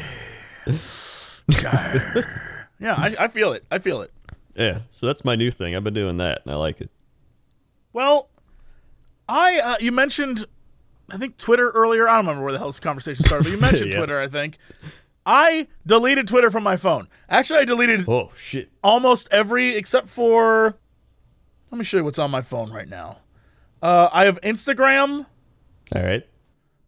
Jay." 1.50 2.22
yeah, 2.80 2.94
I, 2.96 3.14
I 3.20 3.28
feel 3.28 3.52
it. 3.52 3.64
I 3.70 3.78
feel 3.78 4.02
it. 4.02 4.12
yeah. 4.54 4.80
So 4.90 5.06
that's 5.06 5.24
my 5.24 5.36
new 5.36 5.50
thing. 5.50 5.74
I've 5.76 5.84
been 5.84 5.94
doing 5.94 6.16
that, 6.18 6.42
and 6.44 6.52
I 6.52 6.56
like 6.56 6.80
it. 6.80 6.90
Well, 7.92 8.28
I 9.28 9.58
uh, 9.60 9.76
you 9.80 9.92
mentioned 9.92 10.44
I 11.10 11.16
think 11.16 11.36
Twitter 11.36 11.70
earlier. 11.70 12.08
I 12.08 12.16
don't 12.16 12.26
remember 12.26 12.44
where 12.44 12.52
the 12.52 12.58
hell 12.58 12.68
this 12.68 12.80
conversation 12.80 13.24
started, 13.24 13.44
but 13.44 13.52
you 13.52 13.60
mentioned 13.60 13.92
Yeah. 13.92 13.98
Twitter. 13.98 14.20
I 14.20 14.28
think 14.28 14.58
I 15.26 15.66
deleted 15.86 16.28
Twitter 16.28 16.50
from 16.50 16.62
my 16.62 16.76
phone. 16.76 17.08
Actually, 17.28 17.60
I 17.60 17.64
deleted 17.64 18.04
Oh 18.08 18.30
shit! 18.36 18.70
almost 18.82 19.28
every 19.30 19.76
except 19.76 20.08
for. 20.08 20.76
Let 21.70 21.78
me 21.78 21.84
show 21.84 21.98
you 21.98 22.04
what's 22.04 22.18
on 22.18 22.30
my 22.32 22.42
phone 22.42 22.72
right 22.72 22.88
now. 22.88 23.18
Uh, 23.82 24.08
I 24.12 24.24
have 24.26 24.40
Instagram, 24.42 25.26
All 25.94 26.02
right. 26.02 26.26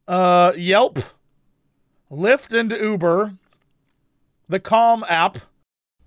uh, 0.08 0.52
Yelp, 0.56 0.98
Lyft 2.10 2.58
and 2.58 2.70
Uber, 2.72 3.34
the 4.48 4.60
Calm 4.60 5.04
app, 5.08 5.38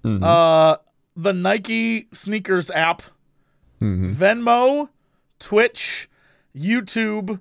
Mhm. 0.03 0.23
uh, 0.23 0.77
the 1.15 1.33
Nike 1.33 2.07
sneakers 2.11 2.69
app, 2.69 3.01
Mhm. 3.81 4.13
Venmo, 4.15 4.89
Twitch, 5.39 6.07
YouTube, 6.55 7.39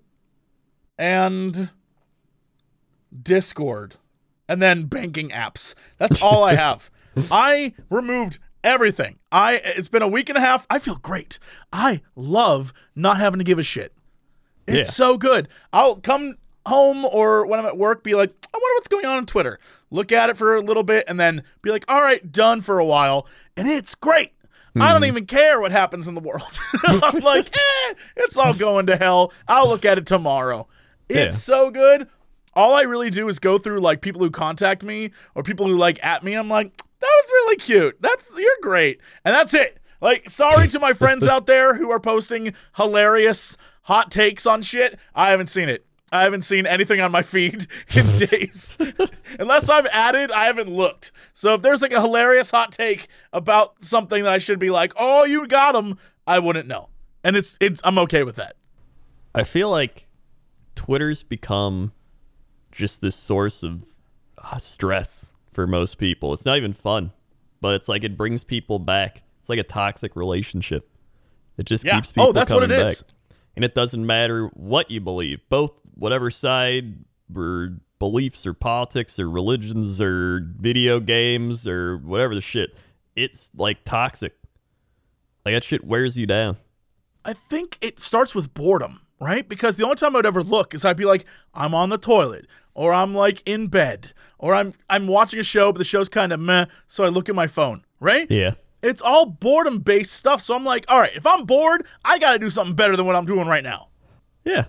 and 0.99 1.71
Discord, 3.23 3.97
and 4.49 4.63
then 4.63 4.87
banking 4.87 5.31
apps. 5.31 5.75
That's 5.99 6.23
all 6.23 6.43
I 6.45 6.55
have. 6.57 6.91
I 7.31 7.75
removed 7.91 8.39
everything. 8.65 9.19
I 9.31 9.55
it's 9.65 9.89
been 9.89 10.03
a 10.03 10.09
week 10.09 10.29
and 10.29 10.37
a 10.39 10.41
half. 10.41 10.67
I 10.69 10.81
feel 10.81 10.97
great. 10.97 11.39
I 11.73 12.01
love 12.17 12.73
not 12.97 13.19
having 13.19 13.39
to 13.39 13.45
give 13.45 13.59
a 13.61 13.63
shit. 13.63 13.93
It's 14.67 14.89
Yeah. 14.89 14.93
so 14.93 15.17
good. 15.19 15.49
I'll 15.73 15.97
come 15.97 16.37
home 16.67 17.05
or 17.05 17.47
when 17.47 17.61
I'm 17.61 17.67
at 17.67 17.77
work 17.77 18.03
be 18.03 18.15
like, 18.15 18.31
I 18.53 18.57
wonder 18.57 18.75
what's 18.77 18.89
going 18.89 19.05
on 19.07 19.19
on 19.19 19.27
Twitter. 19.27 19.61
Look 19.91 20.11
at 20.11 20.31
it 20.31 20.37
for 20.37 20.57
a 20.57 20.61
little 20.63 20.83
bit 20.83 21.05
and 21.07 21.21
then 21.21 21.45
be 21.63 21.71
like, 21.71 21.85
all 21.87 22.01
right, 22.01 22.33
done 22.33 22.63
for 22.63 22.79
a 22.79 22.85
while. 22.85 23.27
And 23.57 23.69
it's 23.69 23.95
great. 23.95 24.33
I 24.77 24.91
don't 24.93 25.05
even 25.05 25.27
care 25.27 25.61
what 25.61 25.71
happens 25.71 26.09
in 26.09 26.15
the 26.17 26.21
world. 26.21 26.59
I'm 26.85 27.21
like, 27.21 27.47
eh, 27.57 27.95
it's 28.17 28.37
all 28.37 28.55
going 28.55 28.87
to 28.87 28.97
hell. 28.97 29.33
I'll 29.47 29.69
look 29.69 29.85
at 29.85 29.99
it 29.99 30.07
tomorrow. 30.07 30.67
It's 31.09 31.37
Yeah. 31.37 31.39
so 31.39 31.71
good. 31.71 32.09
all 32.55 32.75
I 32.75 32.83
really 32.83 33.11
do 33.11 33.29
is 33.29 33.39
go 33.39 33.57
through 33.59 33.81
like 33.81 34.01
people 34.01 34.21
who 34.23 34.31
contact 34.31 34.83
me 34.83 35.11
or 35.37 35.43
people 35.45 35.69
who 35.69 35.77
like 35.77 36.03
at 36.05 36.25
me. 36.25 36.35
I'm 36.35 36.49
like, 36.49 36.73
that 37.25 37.33
was 37.33 37.45
really 37.45 37.57
cute. 37.57 37.97
That's 38.01 38.29
you're 38.37 38.51
great, 38.63 39.01
and 39.25 39.35
that's 39.35 39.55
it. 39.55 39.79
Like, 40.01 40.29
sorry 40.29 40.69
to 40.69 40.79
my 40.79 40.93
friends 40.93 41.27
out 41.27 41.47
there 41.47 41.77
who 41.77 41.91
are 41.91 42.01
posting 42.01 42.55
hilarious 42.77 43.57
hot 43.83 44.11
takes 44.11 44.47
on 44.47 44.63
shit. 44.63 44.99
I 45.15 45.31
haven't 45.31 45.47
seen 45.47 45.69
it. 45.69 45.87
I 46.13 46.23
haven't 46.23 46.43
seen 46.43 46.67
anything 46.67 47.01
on 47.01 47.11
my 47.11 47.23
feed 47.23 47.67
in 47.97 48.07
days. 48.19 48.77
Unless 49.39 49.69
I've 49.69 49.87
added, 49.87 50.31
I 50.31 50.45
haven't 50.45 50.71
looked. 50.71 51.11
So 51.33 51.55
if 51.55 51.63
there's 51.63 51.83
like 51.83 51.93
a 51.93 52.01
hilarious 52.01 52.51
hot 52.51 52.73
take 52.73 53.09
about 53.33 53.85
something 53.85 54.23
that 54.25 54.33
I 54.33 54.39
should 54.39 54.59
be 54.59 54.71
like, 54.71 54.93
"Oh, 54.97 55.25
you 55.25 55.47
got 55.47 55.73
them," 55.73 55.99
I 56.27 56.39
wouldn't 56.39 56.69
know. 56.69 56.89
And 57.25 57.37
it's 57.37 57.57
it's 57.61 57.81
I'm 57.83 57.99
okay 57.99 58.23
with 58.23 58.37
that. 58.37 58.57
I 59.35 59.43
feel 59.43 59.71
like 59.71 60.07
Twitter's 60.77 61.23
become 61.23 61.93
just 62.71 63.01
this 63.01 63.17
source 63.17 63.63
of 63.63 63.85
uh, 64.39 64.59
stress 64.59 65.34
for 65.55 65.67
most 65.67 65.99
people. 65.99 66.33
It's 66.33 66.45
not 66.45 66.57
even 66.57 66.73
fun, 66.73 67.13
but 67.61 67.75
it's 67.75 67.89
like 67.89 68.05
it 68.05 68.17
brings 68.17 68.45
people 68.45 68.79
back. 68.79 69.23
It's 69.41 69.49
like 69.49 69.59
a 69.59 69.63
toxic 69.65 70.17
relationship. 70.17 70.89
It 71.57 71.67
just 71.67 71.85
Yeah. 71.85 71.97
keeps 71.97 72.11
oh, 72.11 72.13
people 72.13 72.29
Oh, 72.29 72.33
that's 72.33 72.51
what 72.51 72.61
coming 72.63 72.77
it 72.77 72.83
back. 72.83 72.93
is. 72.93 73.05
And 73.57 73.65
it 73.65 73.75
doesn't 73.75 74.05
matter 74.05 74.47
what 74.55 74.91
you 74.91 75.01
believe, 75.01 75.41
both 75.49 75.81
whatever 75.95 76.31
side 76.31 77.05
or 77.35 77.79
beliefs 78.01 78.47
or 78.47 78.53
politics 78.53 79.19
or 79.21 79.31
religions 79.31 80.01
or 80.01 80.41
video 80.59 80.99
games 81.01 81.67
or 81.69 81.99
whatever 81.99 82.35
the 82.35 82.41
shit. 82.41 82.77
It's 83.15 83.51
like 83.57 83.85
toxic. 83.85 84.35
Like 85.45 85.55
that 85.55 85.65
shit 85.65 85.85
wears 85.85 86.19
you 86.19 86.27
down. 86.27 86.57
I 87.25 87.33
think 87.33 87.79
it 87.81 88.01
starts 88.01 88.35
with 88.35 88.53
boredom, 88.55 89.01
right? 89.21 89.49
Because 89.49 89.77
the 89.77 89.85
only 89.85 89.97
time 89.97 90.17
I'd 90.17 90.27
ever 90.27 90.43
look 90.43 90.75
is 90.75 90.85
I'd 90.85 90.97
be 90.97 91.05
like, 91.05 91.25
I'm 91.55 91.75
on 91.75 91.89
the 91.91 91.99
toilet, 91.99 92.47
or 92.75 92.93
I'm 92.93 93.15
like 93.15 93.43
in 93.47 93.69
bed, 93.69 94.13
or 94.45 94.55
I'm 94.55 94.75
I'm 94.91 95.07
watching 95.07 95.41
a 95.41 95.43
show, 95.43 95.73
but 95.73 95.79
the 95.79 95.87
show's 95.87 96.11
kind 96.11 96.31
of 96.31 96.39
meh, 96.39 96.67
so 96.87 97.03
I 97.03 97.09
look 97.09 97.31
at 97.31 97.35
my 97.35 97.47
phone, 97.47 97.83
right? 97.99 98.31
Yeah. 98.31 98.53
It's 98.83 99.01
all 99.01 99.25
boredom 99.25 99.79
based 99.79 100.13
stuff. 100.13 100.43
So 100.43 100.55
I'm 100.55 100.65
like, 100.65 100.85
all 100.89 101.01
right, 101.01 101.17
if 101.17 101.27
I'm 101.27 101.47
bored, 101.47 101.87
I 102.05 102.19
got 102.19 102.35
to 102.35 102.39
do 102.39 102.51
something 102.51 102.77
better 102.77 102.95
than 102.95 103.07
what 103.07 103.17
I'm 103.17 103.25
doing 103.25 103.49
right 103.49 103.65
now. 103.65 103.89
Yeah. 104.45 104.67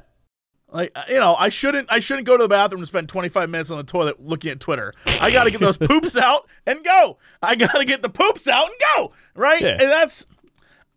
Like 0.72 0.94
uh, 0.96 1.04
you 1.10 1.20
know, 1.20 1.36
I 1.36 1.50
shouldn't 1.50 1.92
I 1.92 2.00
shouldn't 2.00 2.26
go 2.26 2.38
to 2.38 2.44
the 2.44 2.48
bathroom 2.48 2.80
and 2.80 2.88
spend 2.88 3.10
25 3.10 3.50
minutes 3.50 3.70
on 3.70 3.76
the 3.76 3.84
toilet 3.84 4.26
looking 4.26 4.50
at 4.52 4.62
Twitter. 4.62 4.94
I 5.22 5.30
got 5.30 5.44
to 5.44 5.52
get 5.52 5.60
those 5.60 5.78
poops 5.90 6.16
out 6.16 6.48
and 6.66 6.82
go. 6.82 7.18
I 7.44 7.56
got 7.56 7.74
to 7.74 7.84
get 7.84 8.02
the 8.02 8.10
poops 8.10 8.48
out 8.48 8.68
and 8.68 8.76
go, 8.96 9.12
right? 9.36 9.62
Yeah. 9.62 9.72
And 9.72 9.92
that's 9.92 10.26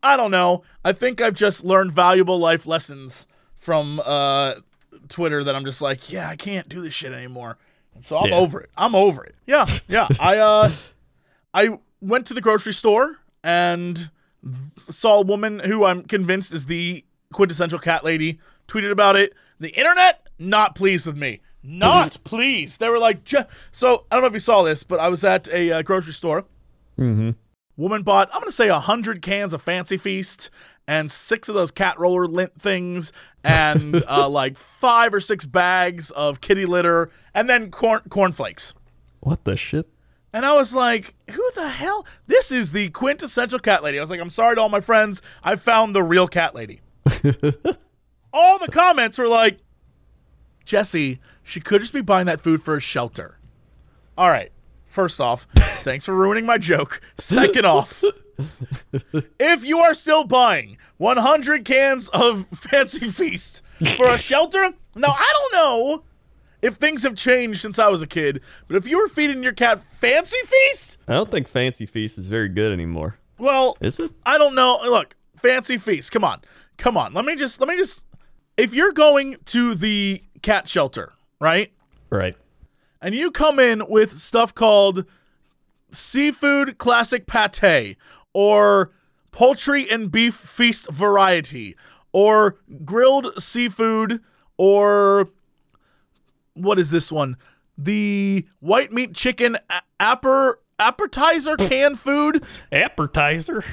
I 0.05 0.17
don't 0.17 0.31
know. 0.31 0.63
I 0.85 0.93
think 0.93 1.21
I've 1.21 1.35
just 1.35 1.65
learned 1.65 1.91
valuable 1.91 2.39
life 2.39 2.65
lessons 2.65 3.27
from 3.57 4.01
uh 4.05 4.55
Twitter 5.09 5.43
that 5.43 5.57
I'm 5.57 5.65
just 5.65 5.83
like, 5.83 6.13
yeah, 6.13 6.29
I 6.29 6.37
can't 6.37 6.69
do 6.69 6.81
this 6.81 6.95
shit 6.95 7.13
anymore. 7.13 7.59
So 8.03 8.17
I'm 8.19 8.31
Yeah. 8.31 8.37
over 8.37 8.61
it. 8.61 8.71
I'm 8.77 8.95
over 8.95 9.25
it. 9.25 9.35
Yeah. 9.47 9.67
Yeah. 9.89 10.09
I 10.21 10.39
uh 10.39 10.71
I 11.55 11.79
went 12.01 12.27
to 12.27 12.35
the 12.35 12.41
grocery 12.41 12.73
store 12.75 13.19
and 13.43 14.11
saw 14.91 15.19
a 15.19 15.23
woman 15.23 15.59
who 15.61 15.85
I'm 15.85 16.03
convinced 16.05 16.53
is 16.53 16.67
the 16.67 17.05
quintessential 17.33 17.79
cat 17.79 18.05
lady 18.05 18.39
tweeted 18.69 18.91
about 18.91 19.17
it. 19.17 19.35
The 19.61 19.71
internet 19.71 20.27
not 20.39 20.75
pleased 20.75 21.07
with 21.07 21.17
me. 21.17 21.41
Not 21.63 22.17
pleased. 22.25 22.79
They 22.81 22.89
were 22.89 22.99
like, 23.01 23.25
"Ju-" 23.25 23.45
so 23.73 24.05
I 24.11 24.15
don't 24.17 24.23
know 24.23 24.29
if 24.29 24.33
you 24.35 24.39
saw 24.41 24.63
this, 24.63 24.85
but 24.85 25.01
I 25.01 25.09
was 25.09 25.25
at 25.25 25.49
a 25.49 25.73
uh, 25.73 25.83
grocery 25.83 26.13
store. 26.13 26.45
Mm-hmm. 26.99 27.31
Woman 27.77 28.03
bought, 28.03 28.29
I'm 28.33 28.41
gonna 28.41 28.53
say, 28.53 28.69
a 28.69 28.79
hundred 28.81 29.23
cans 29.23 29.53
of 29.53 29.63
Fancy 29.63 29.97
Feast 29.97 30.51
and 30.89 31.13
six 31.13 31.49
of 31.49 31.55
those 31.55 31.71
cat 31.71 32.01
roller 32.01 32.27
lint 32.27 32.61
things, 32.61 33.13
and 33.45 34.03
uh, 34.09 34.29
like 34.29 34.59
five 34.59 35.15
or 35.15 35.21
six 35.21 35.47
bags 35.47 36.11
of 36.11 36.41
kitty 36.41 36.65
litter, 36.65 37.11
and 37.35 37.49
then 37.49 37.71
corn 37.71 38.01
cornflakes. 38.09 38.75
What 39.21 39.45
the 39.45 39.57
shit? 39.57 39.89
And 40.33 40.45
I 40.45 40.55
was 40.55 40.75
like, 40.75 41.15
who 41.31 41.51
the 41.55 41.69
hell? 41.69 42.07
This 42.27 42.51
is 42.51 42.73
the 42.73 42.89
quintessential 42.91 43.59
cat 43.59 43.83
lady. 43.83 43.99
I 43.99 44.03
was 44.03 44.11
like, 44.11 44.21
I'm 44.21 44.31
sorry 44.31 44.57
to 44.57 44.61
all 44.61 44.69
my 44.69 44.81
friends. 44.81 45.23
I 45.43 45.57
found 45.57 45.95
the 45.95 46.03
real 46.03 46.29
cat 46.29 46.55
lady. 46.55 46.81
all 48.33 48.59
the 48.59 48.69
comments 48.71 49.17
were 49.17 49.29
like, 49.29 49.59
Jesse, 50.67 51.19
she 51.43 51.61
could 51.61 51.81
just 51.81 51.95
be 51.95 52.03
buying 52.03 52.27
that 52.27 52.43
food 52.43 52.63
for 52.63 52.77
a 52.77 52.81
shelter. 52.81 53.39
All 54.19 54.29
right. 54.29 54.53
First 54.87 55.21
off, 55.21 55.47
thanks 55.57 56.05
for 56.05 56.15
ruining 56.15 56.45
my 56.45 56.59
joke. 56.59 57.01
Second 57.17 57.65
off, 57.65 58.03
if 59.39 59.65
you 59.65 59.79
are 59.79 59.95
still 59.95 60.25
buying 60.25 60.77
100 60.99 61.65
cans 61.65 62.09
of 62.11 62.47
Fancy 62.55 63.09
Feast 63.09 63.63
for 63.97 64.09
a 64.09 64.19
shelter, 64.19 64.73
now 64.95 65.09
I 65.17 65.33
don't 65.33 65.53
know 65.55 66.03
if 66.63 66.75
things 66.77 67.03
have 67.05 67.15
changed 67.15 67.61
since 67.61 67.79
I 67.79 67.89
was 67.89 68.03
a 68.03 68.07
kid, 68.07 68.41
but 68.67 68.77
if 68.77 68.87
you 68.87 68.99
were 68.99 69.09
feeding 69.09 69.43
your 69.43 69.53
cat 69.53 69.81
Fancy 70.01 70.39
Feast, 70.45 70.99
I 71.07 71.13
don't 71.15 71.31
think 71.31 71.49
Fancy 71.49 71.87
Feast 71.87 72.19
is 72.19 72.27
very 72.29 72.49
good 72.49 72.73
anymore. 72.73 73.19
well, 73.39 73.77
Is 73.81 73.99
it? 74.01 74.11
I 74.27 74.39
don't 74.39 74.55
know. 74.55 74.79
Look, 74.83 75.15
Fancy 75.37 75.79
Feast, 75.79 76.11
come 76.13 76.25
on. 76.25 76.41
Come 76.77 76.97
on. 76.97 77.13
Let 77.15 77.25
me 77.25 77.35
just 77.37 77.61
let 77.61 77.69
me 77.69 77.77
just 77.77 78.05
if 78.57 78.75
you're 78.75 78.93
going 78.93 79.37
to 79.47 79.75
the 79.75 80.23
cat 80.43 80.69
shelter, 80.69 81.13
right? 81.41 81.73
Right. 82.11 82.37
and 83.03 83.15
you 83.15 83.31
come 83.31 83.59
in 83.59 83.83
with 83.89 84.13
stuff 84.13 84.55
called 84.55 85.05
seafood 85.93 86.79
classic 86.79 87.27
pate 87.27 87.97
or 88.39 88.93
poultry 89.33 89.91
and 89.91 90.13
beef 90.13 90.33
feast 90.33 90.89
variety 90.93 91.75
or 92.13 92.57
grilled 92.85 93.27
seafood 93.43 94.21
or 94.57 95.29
what 96.55 96.79
is 96.79 96.93
this 96.93 97.11
one 97.11 97.37
the 97.77 98.47
white 98.61 98.93
meat 98.93 99.13
chicken 99.13 99.57
apper 99.99 100.55
appetizer 100.79 101.57
canned 101.57 101.99
food 101.99 102.45
Appetizer. 102.71 103.65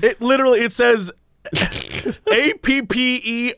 it 0.00 0.22
literally 0.22 0.60
it 0.60 0.72
says 0.72 1.12
A 2.32 2.54
P 2.62 2.80
P 2.80 3.20
E 3.22 3.52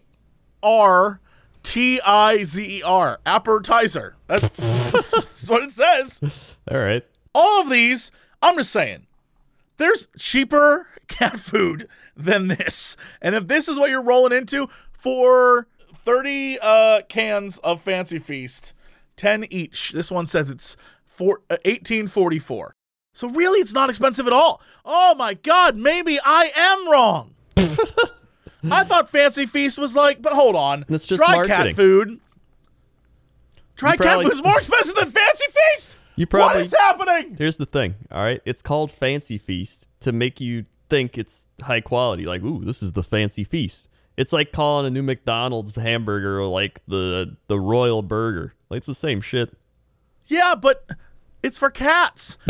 R 0.64 1.20
T 1.62 2.00
I 2.00 2.42
Z 2.42 2.78
E 2.78 2.82
R 2.82 3.20
appetizer. 3.24 4.16
That's, 4.26 4.48
that's 4.92 5.48
what 5.48 5.62
it 5.62 5.70
says. 5.70 6.56
All 6.70 6.78
right. 6.78 7.04
All 7.34 7.62
of 7.62 7.70
these, 7.70 8.12
I'm 8.42 8.56
just 8.56 8.70
saying, 8.70 9.06
there's 9.80 10.06
cheaper 10.16 10.86
cat 11.08 11.38
food 11.40 11.88
than 12.16 12.48
this. 12.48 12.96
And 13.20 13.34
if 13.34 13.48
this 13.48 13.68
is 13.68 13.78
what 13.78 13.90
you're 13.90 14.02
rolling 14.02 14.36
into 14.36 14.68
for 14.92 15.66
30 15.94 16.58
uh, 16.62 17.02
cans 17.08 17.58
of 17.58 17.80
Fancy 17.80 18.18
Feast, 18.18 18.74
10 19.16 19.46
each. 19.50 19.92
This 19.92 20.10
one 20.10 20.26
says 20.26 20.50
it's 20.50 20.76
four, 21.04 21.40
uh, 21.50 21.56
1844. 21.64 22.74
So 23.12 23.28
really, 23.28 23.58
it's 23.60 23.74
not 23.74 23.90
expensive 23.90 24.26
at 24.26 24.32
all. 24.32 24.62
Oh 24.84 25.14
my 25.16 25.34
God, 25.34 25.76
maybe 25.76 26.18
I 26.24 26.52
am 26.56 26.90
wrong. 26.90 27.34
I 28.70 28.84
thought 28.84 29.08
Fancy 29.08 29.46
Feast 29.46 29.78
was 29.78 29.96
like, 29.96 30.22
but 30.22 30.32
hold 30.32 30.54
on, 30.54 30.84
That's 30.88 31.06
just 31.06 31.18
dry 31.18 31.34
marketing. 31.34 31.66
cat 31.68 31.76
food. 31.76 32.20
Dry 33.76 33.92
You 33.92 33.98
cat 33.98 34.22
food 34.22 34.32
is 34.32 34.42
more 34.42 34.58
expensive 34.58 34.94
than 34.94 35.10
Fancy 35.10 35.46
Feast. 35.46 35.96
You 36.16 36.26
probably- 36.26 36.58
what 36.58 36.64
is 36.66 36.74
happening? 36.74 37.36
Here's 37.38 37.56
the 37.56 37.66
thing. 37.66 37.94
All 38.10 38.22
right. 38.22 38.40
It's 38.44 38.62
called 38.62 38.92
Fancy 38.92 39.38
Feast 39.38 39.86
to 40.00 40.12
make 40.12 40.40
you 40.40 40.64
think 40.88 41.16
it's 41.16 41.46
high 41.62 41.80
quality. 41.80 42.26
Like, 42.26 42.42
ooh, 42.42 42.64
this 42.64 42.82
is 42.82 42.92
the 42.92 43.02
Fancy 43.02 43.44
Feast. 43.44 43.88
It's 44.16 44.32
like 44.32 44.52
calling 44.52 44.86
a 44.86 44.90
new 44.90 45.02
McDonald's 45.02 45.74
hamburger 45.74 46.44
like 46.44 46.80
the 46.86 47.36
the 47.46 47.58
Royal 47.58 48.02
Burger. 48.02 48.54
Like 48.68 48.78
it's 48.78 48.86
the 48.86 48.94
same 48.94 49.20
shit. 49.20 49.56
Yeah, 50.26 50.54
but 50.54 50.84
it's 51.42 51.58
for 51.58 51.70
cats. 51.70 52.36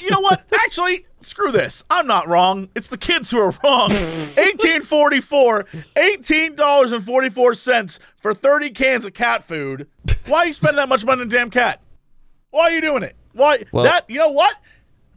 You 0.00 0.10
know 0.10 0.20
what? 0.20 0.44
Actually, 0.60 1.06
screw 1.20 1.50
this. 1.50 1.82
I'm 1.90 2.06
not 2.06 2.28
wrong. 2.28 2.68
It's 2.76 2.86
the 2.86 2.96
kids 2.96 3.32
who 3.32 3.38
are 3.38 3.50
wrong. 3.64 3.88
1844, 3.90 5.64
$18.44 5.96 7.98
for 8.16 8.34
30 8.34 8.70
cans 8.70 9.04
of 9.04 9.14
cat 9.14 9.44
food. 9.44 9.86
Why 10.26 10.38
are 10.38 10.46
you 10.46 10.52
spending 10.52 10.76
that 10.76 10.88
much 10.88 11.04
money 11.04 11.22
on 11.22 11.26
a 11.26 11.30
damn 11.30 11.50
cat? 11.50 11.80
Why 12.52 12.64
are 12.64 12.70
you 12.70 12.80
doing 12.80 13.02
it? 13.02 13.16
Why 13.32 13.64
Well- 13.72 13.84
that 13.84 14.04
you 14.08 14.18
know 14.18 14.28
what? 14.30 14.54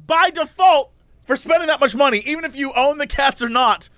By 0.08 0.32
default, 0.32 0.92
for 1.26 1.36
spending 1.36 1.68
that 1.68 1.80
much 1.80 1.96
money, 1.96 2.20
even 2.20 2.44
if 2.46 2.56
you 2.56 2.72
own 2.74 2.98
the 2.98 3.08
cats 3.08 3.42
or 3.44 3.50
not, 3.50 3.90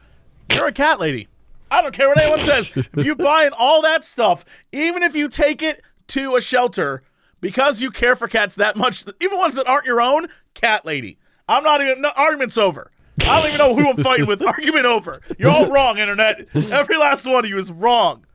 you're 0.54 0.68
a 0.68 0.72
cat 0.72 1.00
lady. 1.00 1.28
I 1.70 1.82
don't 1.82 1.94
care 1.94 2.08
what 2.08 2.22
anyone 2.22 2.40
says. 2.40 2.76
If 2.98 3.06
you're 3.06 3.16
buying 3.16 3.52
all 3.58 3.82
that 3.84 4.06
stuff, 4.06 4.44
even 4.72 5.04
if 5.04 5.16
you 5.16 5.28
take 5.30 5.62
it 5.62 5.82
to 6.08 6.36
a 6.36 6.42
shelter 6.42 7.04
because 7.42 7.82
you 7.82 7.92
care 7.92 8.16
for 8.16 8.28
cats 8.28 8.56
that 8.56 8.76
much, 8.78 9.04
even 9.22 9.38
ones 9.38 9.54
that 9.56 9.68
aren't 9.68 9.86
your 9.86 10.02
own, 10.02 10.28
cat 10.54 10.86
lady. 10.86 11.18
I'm 11.50 11.64
not 11.64 11.82
even, 11.82 12.02
no, 12.02 12.12
argument's 12.16 12.58
over. 12.58 12.90
I 13.28 13.40
don't 13.42 13.48
even 13.54 13.58
know 13.60 13.76
who 13.76 13.90
I'm 13.90 13.98
fighting 14.04 14.26
with. 14.28 14.42
Argument 14.42 14.86
over. 14.86 15.22
You're 15.38 15.52
all 15.52 15.70
wrong, 15.70 15.98
internet. 15.98 16.48
Every 16.56 16.98
last 16.98 17.26
one 17.26 17.44
of 17.44 17.50
you 17.50 17.58
is 17.58 17.72
wrong. 17.72 18.26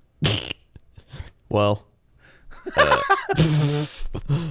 Well. 1.49 1.85
Uh, 2.77 3.01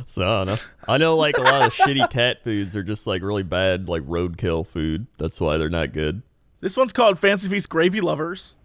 so 0.05 0.21
I 0.23 0.45
don't 0.45 0.47
know. 0.47 0.55
I 0.87 0.97
know 0.97 1.15
like 1.15 1.37
a 1.37 1.41
lot 1.41 1.61
of 1.63 1.73
shitty 1.73 2.09
cat 2.09 2.41
foods 2.41 2.75
are 2.75 2.83
just 2.83 3.07
like 3.07 3.21
really 3.21 3.43
bad, 3.43 3.87
like 3.89 4.03
roadkill 4.03 4.65
food. 4.67 5.07
That's 5.17 5.39
why 5.39 5.57
they're 5.57 5.69
not 5.69 5.93
good. 5.93 6.21
This 6.59 6.77
one's 6.77 6.93
called 6.93 7.17
Fancy 7.19 7.49
Feast 7.49 7.69
Gravy 7.69 8.01
Lovers. 8.01 8.55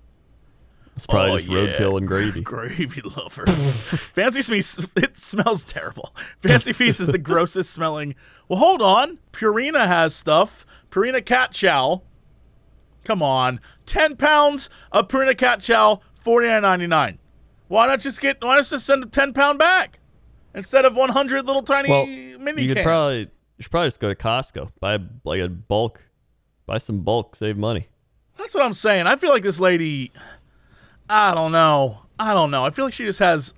It's 0.95 1.07
probably 1.07 1.31
Oh, 1.33 1.37
just 1.37 1.49
yeah. 1.49 1.59
roadkill 1.59 1.99
and 1.99 2.09
gravy. 2.09 2.41
Gravy 2.43 3.03
lover. 3.03 3.45
Fancy 3.47 4.41
Feast, 4.41 4.87
it 4.97 5.19
smells 5.19 5.63
terrible. 5.67 6.15
Fancy 6.41 6.73
Feast 6.73 7.01
is 7.01 7.09
the 7.09 7.19
grossest 7.19 7.71
smelling. 7.71 8.15
Well, 8.49 8.59
hold 8.59 8.81
on. 8.81 9.19
Purina 9.31 9.87
has 9.87 10.15
stuff. 10.15 10.65
Purina 10.91 11.23
cat 11.23 11.53
chow. 11.53 12.01
Come 13.05 13.23
on. 13.23 13.61
10 13.85 14.17
pounds 14.17 14.71
of 14.91 15.09
Purina 15.09 15.37
cat 15.37 15.61
chow, 15.61 16.01
forty 16.15 16.47
nine 16.49 16.63
ninety 16.63 16.87
nine. 16.87 17.19
Why 17.69 17.87
not 17.87 18.01
just 18.01 18.21
get, 18.21 18.43
why 18.43 18.57
not 18.57 18.67
just 18.67 18.87
send 18.87 19.03
a 19.03 19.07
10 19.07 19.33
pound 19.33 19.59
bag 19.59 19.99
instead 20.55 20.85
of 20.85 20.95
100 20.95 21.47
little 21.47 21.63
tiny 21.63 21.89
Well, 21.91 22.07
mini 22.07 22.63
you 22.63 22.69
could 22.69 22.77
cans? 22.79 22.85
probably 22.85 23.19
you 23.21 23.63
should 23.63 23.71
probably 23.71 23.89
just 23.89 24.01
go 24.01 24.09
to 24.09 24.15
Costco, 24.15 24.71
buy 24.81 24.99
like 25.25 25.41
a 25.41 25.49
bulk, 25.49 26.03
buy 26.67 26.79
some 26.79 27.01
bulk, 27.01 27.35
save 27.35 27.57
money. 27.57 27.89
That's 28.37 28.55
what 28.55 28.65
I'm 28.65 28.75
saying. 28.75 29.07
I 29.07 29.17
feel 29.17 29.31
like 29.31 29.43
this 29.43 29.59
lady, 29.61 30.13
I 31.09 31.35
don't 31.35 31.53
know. 31.53 32.01
I 32.19 32.35
don't 32.35 32.51
know. 32.51 32.65
I 32.65 32.71
feel 32.71 32.85
like 32.85 32.95
she 32.95 33.05
just 33.05 33.19
has 33.19 33.55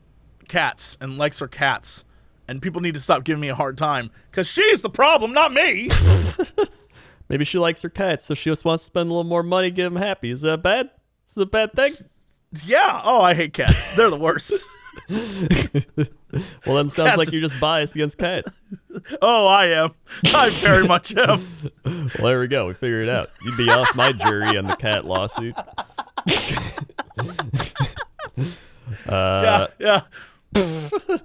cats 0.49 0.97
and 1.00 1.19
likes 1.19 1.38
her 1.41 1.49
cats. 1.49 2.05
And 2.47 2.62
people 2.62 2.81
need 2.81 2.95
to 2.95 3.00
stop 3.00 3.25
giving 3.25 3.41
me 3.41 3.49
a 3.49 3.55
hard 3.55 3.77
time 3.77 4.11
because 4.31 4.47
she's 4.47 4.81
the 4.81 4.88
problem, 4.88 5.33
not 5.33 5.53
me. 5.53 5.88
Maybe 7.29 7.45
she 7.45 7.59
likes 7.59 7.83
her 7.83 7.91
cats, 7.91 8.25
so 8.25 8.35
she 8.35 8.49
just 8.49 8.65
wants 8.65 8.85
to 8.85 8.87
spend 8.87 9.11
a 9.11 9.12
little 9.12 9.25
more 9.25 9.43
money, 9.43 9.71
get 9.71 9.85
them 9.85 9.97
happy. 9.97 10.31
Is 10.31 10.41
that 10.43 10.62
bad? 10.62 10.88
Is 11.29 11.35
that 11.35 11.43
a 11.43 11.47
bad 11.47 11.75
thing? 11.75 11.93
Yeah. 12.64 13.00
Oh, 13.05 13.21
I 13.21 13.35
hate 13.35 13.52
cats. 13.55 13.95
They're 13.97 14.11
the 14.11 14.17
worst. 14.19 14.52
Well, 16.67 16.76
then 16.76 16.88
it 16.88 16.93
sounds 16.93 17.09
Cats- 17.11 17.17
like 17.19 17.33
you're 17.33 17.40
just 17.40 17.59
biased 17.59 17.95
against 17.95 18.19
cats. 18.19 18.59
Oh, 19.23 19.47
I 19.47 19.67
am. 19.67 19.95
I 20.35 20.50
very 20.50 20.87
much 20.87 21.17
am. 21.17 21.40
Well, 21.85 22.09
there 22.19 22.40
we 22.40 22.49
go. 22.49 22.67
We 22.67 22.75
figured 22.75 23.05
it 23.05 23.09
out. 23.09 23.31
You'd 23.45 23.57
be 23.57 23.71
off 23.71 23.95
my 23.95 24.12
jury 24.12 24.59
on 24.59 24.67
the 24.67 24.75
cat 24.76 25.05
lawsuit. 25.07 25.55
Uh, 29.07 29.69
yeah. 29.78 30.00
Yeah. 30.55 31.19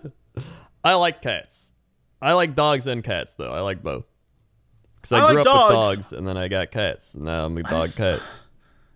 I 0.84 0.94
like 0.94 1.22
cats. 1.22 1.72
I 2.22 2.34
like 2.34 2.56
dogs 2.56 2.86
and 2.88 3.04
cats, 3.04 3.36
though. 3.36 3.52
I 3.52 3.62
like 3.62 3.82
both. 3.84 4.06
Because 5.02 5.12
I, 5.14 5.18
I 5.28 5.32
grew 5.34 5.38
like 5.44 5.48
up 5.48 5.68
with 5.68 5.74
dogs. 5.74 5.98
dogs, 5.98 6.14
and 6.14 6.28
then 6.28 6.38
I 6.38 6.48
got 6.48 6.72
cats, 6.72 7.16
and 7.16 7.26
now 7.26 7.46
I'm 7.46 7.58
a 7.58 7.64
dog 7.64 7.86
just- 7.86 7.98
cat. 7.98 8.22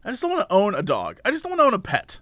I 0.08 0.12
just 0.12 0.22
don't 0.22 0.32
want 0.32 0.48
to 0.48 0.56
own 0.56 0.74
a 0.74 0.82
dog. 0.82 1.20
I 1.26 1.32
just 1.32 1.44
don't 1.44 1.52
want 1.52 1.60
to 1.60 1.66
own 1.66 1.74
a 1.74 1.80
pet. 1.80 2.20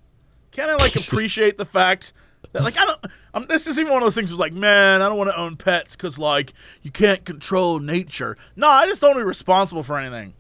Can't 0.52 0.72
I 0.72 0.76
like 0.76 0.96
appreciate 1.08 1.60
the 1.60 1.66
fact 1.66 2.14
that 2.52 2.64
like 2.64 2.78
I 2.78 2.86
don't? 2.86 3.06
Um, 3.36 3.46
this 3.48 3.68
is 3.68 3.78
even 3.80 3.94
one 3.94 4.02
of 4.02 4.08
those 4.08 4.16
things. 4.16 4.32
Where, 4.32 4.40
like, 4.40 4.54
man, 4.54 5.04
I 5.04 5.08
don't 5.08 5.20
want 5.20 5.30
to 5.30 5.38
own 5.38 5.56
pets 5.56 5.96
because 5.96 6.18
like 6.18 6.54
you 6.82 6.90
can't 6.90 7.24
control 7.24 7.80
nature. 7.80 8.38
No, 8.56 8.68
I 8.68 8.88
just 8.88 9.02
don't 9.02 9.10
want 9.10 9.18
to 9.20 9.24
be 9.24 9.28
responsible 9.28 9.84
for 9.84 10.00
anything. 10.00 10.34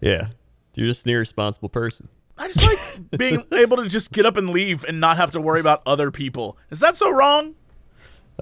Yeah. 0.00 0.28
You're 0.74 0.88
just 0.88 1.06
an 1.06 1.12
irresponsible 1.12 1.68
person. 1.68 2.08
I 2.36 2.48
just 2.48 2.66
like 2.66 3.10
being 3.16 3.44
able 3.52 3.76
to 3.76 3.88
just 3.88 4.10
get 4.10 4.26
up 4.26 4.36
and 4.36 4.50
leave 4.50 4.84
and 4.84 4.98
not 4.98 5.16
have 5.16 5.30
to 5.32 5.40
worry 5.40 5.60
about 5.60 5.80
other 5.86 6.10
people. 6.10 6.58
Is 6.70 6.80
that 6.80 6.96
so 6.96 7.08
wrong? 7.08 7.54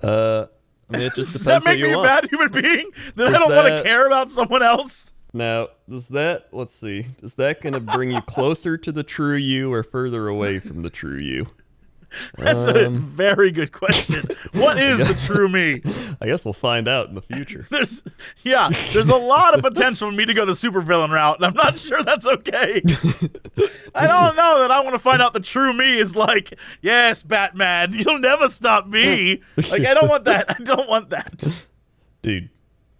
Uh, 0.02 0.46
I 0.88 0.96
mean, 0.96 1.06
it 1.08 1.14
just 1.14 1.32
Does 1.34 1.44
that 1.44 1.64
make 1.64 1.78
you 1.78 1.88
me 1.88 1.92
a 1.92 2.02
bad 2.02 2.30
human 2.30 2.50
being 2.50 2.90
that 3.16 3.28
I 3.28 3.32
don't 3.32 3.54
want 3.54 3.68
to 3.68 3.82
care 3.82 4.06
about 4.06 4.30
someone 4.30 4.62
else? 4.62 5.11
Now, 5.34 5.68
is 5.88 6.08
that, 6.08 6.48
let's 6.52 6.74
see, 6.74 7.06
is 7.22 7.34
that 7.34 7.62
going 7.62 7.72
to 7.72 7.80
bring 7.80 8.10
you 8.10 8.20
closer 8.22 8.76
to 8.76 8.92
the 8.92 9.02
true 9.02 9.34
you 9.36 9.72
or 9.72 9.82
further 9.82 10.28
away 10.28 10.58
from 10.58 10.82
the 10.82 10.90
true 10.90 11.16
you? 11.16 11.46
That's 12.36 12.64
a 12.64 12.88
Um, 12.88 12.96
very 13.16 13.50
good 13.50 13.72
question. 13.72 14.22
What 14.52 14.76
is 14.78 14.98
the 14.98 15.14
true 15.26 15.48
me? 15.48 15.80
I 16.20 16.26
guess 16.26 16.44
we'll 16.44 16.52
find 16.52 16.86
out 16.86 17.08
in 17.08 17.14
the 17.14 17.22
future. 17.22 17.66
There's 17.70 18.02
yeah, 18.42 18.68
there's 18.92 19.08
a 19.08 19.16
lot 19.16 19.54
of 19.54 19.62
potential 19.62 20.10
for 20.10 20.14
me 20.14 20.26
to 20.26 20.34
go 20.34 20.44
the 20.44 20.52
supervillain 20.52 21.08
route, 21.08 21.36
and 21.36 21.46
I'm 21.46 21.54
not 21.54 21.78
sure 21.78 22.02
that's 22.02 22.26
okay. 22.26 22.82
I 23.94 24.06
don't 24.06 24.36
know 24.36 24.58
that 24.60 24.70
I 24.70 24.80
want 24.82 24.92
to 24.94 24.98
find 24.98 25.22
out 25.22 25.32
the 25.32 25.40
true 25.40 25.72
me 25.72 25.96
is 25.96 26.14
like, 26.14 26.52
yes, 26.82 27.22
Batman, 27.22 27.94
you'll 27.94 28.18
never 28.18 28.50
stop 28.50 28.86
me. 28.86 29.40
Like 29.70 29.86
I 29.86 29.94
don't 29.94 30.10
want 30.10 30.24
that. 30.26 30.50
I 30.50 30.62
don't 30.62 30.90
want 30.90 31.08
that. 31.08 31.64
Dude, 32.20 32.50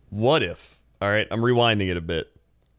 what 0.08 0.42
if, 0.42 0.78
all 1.02 1.10
right, 1.10 1.26
I'm 1.32 1.40
rewinding 1.40 1.90
it 1.90 1.96
a 1.96 2.00
bit. 2.00 2.30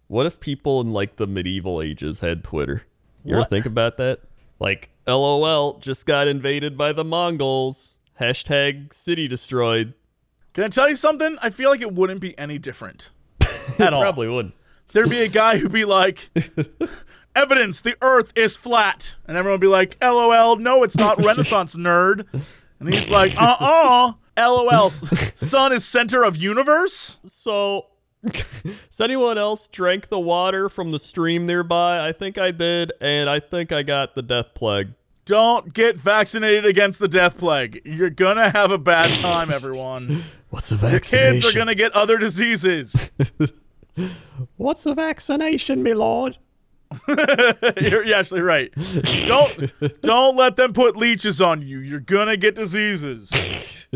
What 0.08 0.26
if 0.26 0.40
people 0.40 0.80
in 0.80 0.94
like 0.94 1.18
the 1.18 1.28
medieval 1.28 1.82
ages 1.82 2.22
had 2.22 2.42
Twitter? 2.42 2.84
You 3.26 3.34
ever 3.34 3.42
What? 3.42 3.50
think 3.50 3.66
about 3.66 3.98
that? 3.98 4.22
Like, 4.60 4.92
LOL 5.06 5.80
just 5.80 6.06
got 6.06 6.30
invaded 6.30 6.78
by 6.78 6.94
the 6.94 7.04
Mongols. 7.04 7.98
Hashtag 8.22 8.94
city 8.94 9.28
destroyed. 9.28 9.94
Can 10.54 10.64
I 10.64 10.70
tell 10.70 10.88
you 10.88 10.96
something? 10.96 11.38
I 11.42 11.50
feel 11.50 11.70
like 11.70 11.82
it 11.82 11.94
wouldn't 11.94 12.22
be 12.22 12.38
any 12.40 12.58
different 12.60 13.12
at 13.80 13.92
all. 13.92 14.02
Probably 14.02 14.30
would. 14.30 14.54
There'd 14.94 15.10
be 15.10 15.24
a 15.24 15.28
guy 15.28 15.58
who'd 15.58 15.74
be 15.74 15.84
like, 15.84 16.30
evidence, 17.36 17.82
the 17.82 17.98
earth 18.02 18.32
is 18.38 18.56
flat. 18.56 19.16
And 19.26 19.36
everyone 19.36 19.56
would 19.56 19.62
be 19.62 19.68
like, 19.68 19.98
LOL, 20.02 20.56
no, 20.58 20.84
it's 20.84 20.96
not 20.96 21.18
Renaissance 21.26 21.76
nerd. 21.76 22.26
And 22.80 22.94
he's 22.94 23.12
like, 23.12 23.34
uh 23.38 23.58
uh 23.60 24.14
LOL, 24.38 24.90
sun 25.36 25.74
is 25.74 25.84
center 25.84 26.24
of 26.24 26.38
universe? 26.38 27.18
So, 27.26 27.88
has 28.64 29.02
anyone 29.02 29.38
else 29.38 29.68
drank 29.68 30.10
the 30.10 30.20
water 30.20 30.70
from 30.70 30.92
the 30.92 31.00
stream 31.00 31.46
nearby? 31.46 32.08
I 32.08 32.12
think 32.12 32.38
I 32.38 32.52
did, 32.52 32.92
and 33.02 33.30
I 33.30 33.40
think 33.40 33.72
I 33.72 33.84
got 33.84 34.16
the 34.16 34.22
death 34.22 34.54
plague. 34.54 34.94
Don't 35.26 35.74
get 35.74 35.98
vaccinated 35.98 36.66
against 36.66 37.00
the 37.00 37.08
death 37.08 37.38
plague. 37.38 37.82
You're 37.86 38.10
gonna 38.10 38.50
have 38.50 38.72
a 38.72 38.78
bad 38.78 39.10
time, 39.22 39.50
everyone. 39.54 40.24
What's 40.50 40.72
a 40.72 40.76
vaccination? 40.76 41.26
Your 41.26 41.42
Kids 41.42 41.56
are 41.56 41.58
gonna 41.58 41.76
get 41.76 41.92
other 41.94 42.18
diseases. 42.18 43.10
What's 44.58 44.86
a 44.86 44.96
vaccination, 44.96 45.84
my 45.84 45.94
lord? 45.94 46.38
you're, 47.08 48.06
you're 48.06 48.16
actually 48.16 48.42
right. 48.42 48.72
Don't 49.28 50.02
don't 50.02 50.36
let 50.36 50.58
them 50.58 50.74
put 50.74 50.96
leeches 50.96 51.42
on 51.42 51.62
you. 51.62 51.80
You're 51.80 52.00
gonna 52.00 52.38
get 52.38 52.56
diseases. 52.56 53.88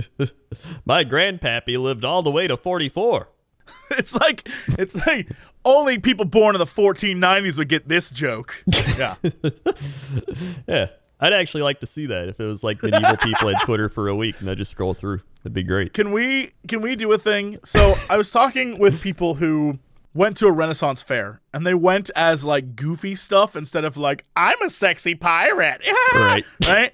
My 0.85 1.03
grandpappy 1.03 1.79
lived 1.79 2.05
all 2.05 2.23
the 2.23 2.31
way 2.31 2.47
to 2.47 2.57
44. 2.57 3.29
It's 3.91 4.13
like 4.15 4.47
it's 4.69 4.95
like 5.07 5.29
only 5.65 5.97
people 5.97 6.25
born 6.25 6.55
in 6.55 6.59
the 6.59 6.65
1490s 6.65 7.57
would 7.57 7.69
get 7.69 7.87
this 7.87 8.09
joke. 8.09 8.63
Yeah. 8.97 9.15
Yeah. 10.67 10.87
I'd 11.19 11.33
actually 11.33 11.63
like 11.63 11.79
to 11.79 11.87
see 11.87 12.05
that 12.07 12.29
if 12.29 12.39
it 12.39 12.45
was 12.45 12.63
like 12.63 12.83
medieval 12.83 13.17
people 13.17 13.47
had 13.47 13.59
Twitter 13.63 13.89
for 13.89 14.07
a 14.07 14.15
week 14.15 14.39
and 14.39 14.49
I 14.49 14.53
just 14.55 14.69
scroll 14.71 14.93
through. 14.93 15.21
That'd 15.37 15.53
be 15.53 15.63
great. 15.63 15.93
Can 15.93 16.11
we 16.11 16.51
can 16.67 16.81
we 16.81 16.95
do 16.95 17.11
a 17.11 17.17
thing? 17.17 17.57
So 17.65 17.95
I 18.09 18.17
was 18.17 18.29
talking 18.29 18.77
with 18.77 19.01
people 19.01 19.35
who 19.35 19.79
went 20.13 20.37
to 20.37 20.47
a 20.47 20.51
Renaissance 20.51 21.01
fair 21.01 21.41
and 21.53 21.65
they 21.65 21.73
went 21.73 22.11
as 22.15 22.43
like 22.43 22.75
goofy 22.75 23.15
stuff 23.15 23.55
instead 23.55 23.83
of 23.83 23.97
like 23.97 24.25
I'm 24.35 24.61
a 24.61 24.69
sexy 24.69 25.15
pirate. 25.15 25.81
Right. 26.13 26.45
Right? 26.67 26.93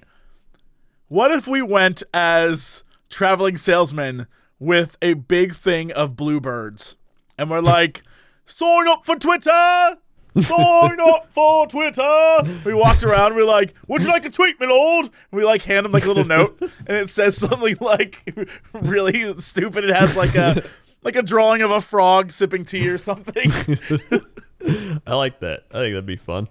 What 1.08 1.30
if 1.30 1.46
we 1.46 1.60
went 1.62 2.02
as 2.14 2.82
traveling 3.10 3.56
salesmen 3.56 4.26
with 4.58 4.96
a 5.02 5.14
big 5.14 5.54
thing 5.54 5.92
of 5.92 6.16
bluebirds 6.16 6.96
and 7.38 7.50
we're 7.50 7.60
like 7.60 8.02
sign 8.46 8.88
up 8.88 9.06
for 9.06 9.16
Twitter. 9.16 9.98
Sign 10.36 11.00
up 11.00 11.28
for 11.30 11.66
Twitter. 11.68 12.38
We 12.64 12.74
walked 12.74 13.04
around. 13.04 13.28
And 13.28 13.36
we're 13.36 13.44
like, 13.44 13.72
"Would 13.86 14.02
you 14.02 14.08
like 14.08 14.24
a 14.24 14.30
tweet, 14.30 14.58
my 14.58 14.66
lord?" 14.66 15.06
And 15.06 15.12
we 15.30 15.44
like 15.44 15.62
hand 15.62 15.86
him 15.86 15.92
like 15.92 16.04
a 16.04 16.08
little 16.08 16.24
note, 16.24 16.56
and 16.60 16.96
it 16.96 17.08
says 17.08 17.36
something 17.36 17.76
like 17.80 18.34
really 18.72 19.38
stupid. 19.40 19.84
It 19.84 19.94
has 19.94 20.16
like 20.16 20.34
a 20.34 20.64
like 21.04 21.14
a 21.14 21.22
drawing 21.22 21.62
of 21.62 21.70
a 21.70 21.80
frog 21.80 22.32
sipping 22.32 22.64
tea 22.64 22.88
or 22.88 22.98
something. 22.98 23.52
I 25.06 25.14
like 25.14 25.38
that. 25.40 25.64
I 25.70 25.78
think 25.78 25.94
that'd 25.94 26.06
be 26.06 26.16
fun. 26.16 26.48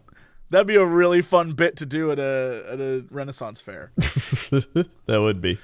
That'd 0.49 0.67
be 0.67 0.75
a 0.75 0.85
really 0.85 1.21
fun 1.21 1.51
bit 1.51 1.75
to 1.77 1.85
do 1.85 2.09
at 2.11 2.19
a 2.19 2.65
at 2.71 2.79
a 2.79 3.03
Renaissance 3.09 3.59
fair. 3.59 3.91
that 3.97 4.87
would 5.07 5.41
be. 5.41 5.57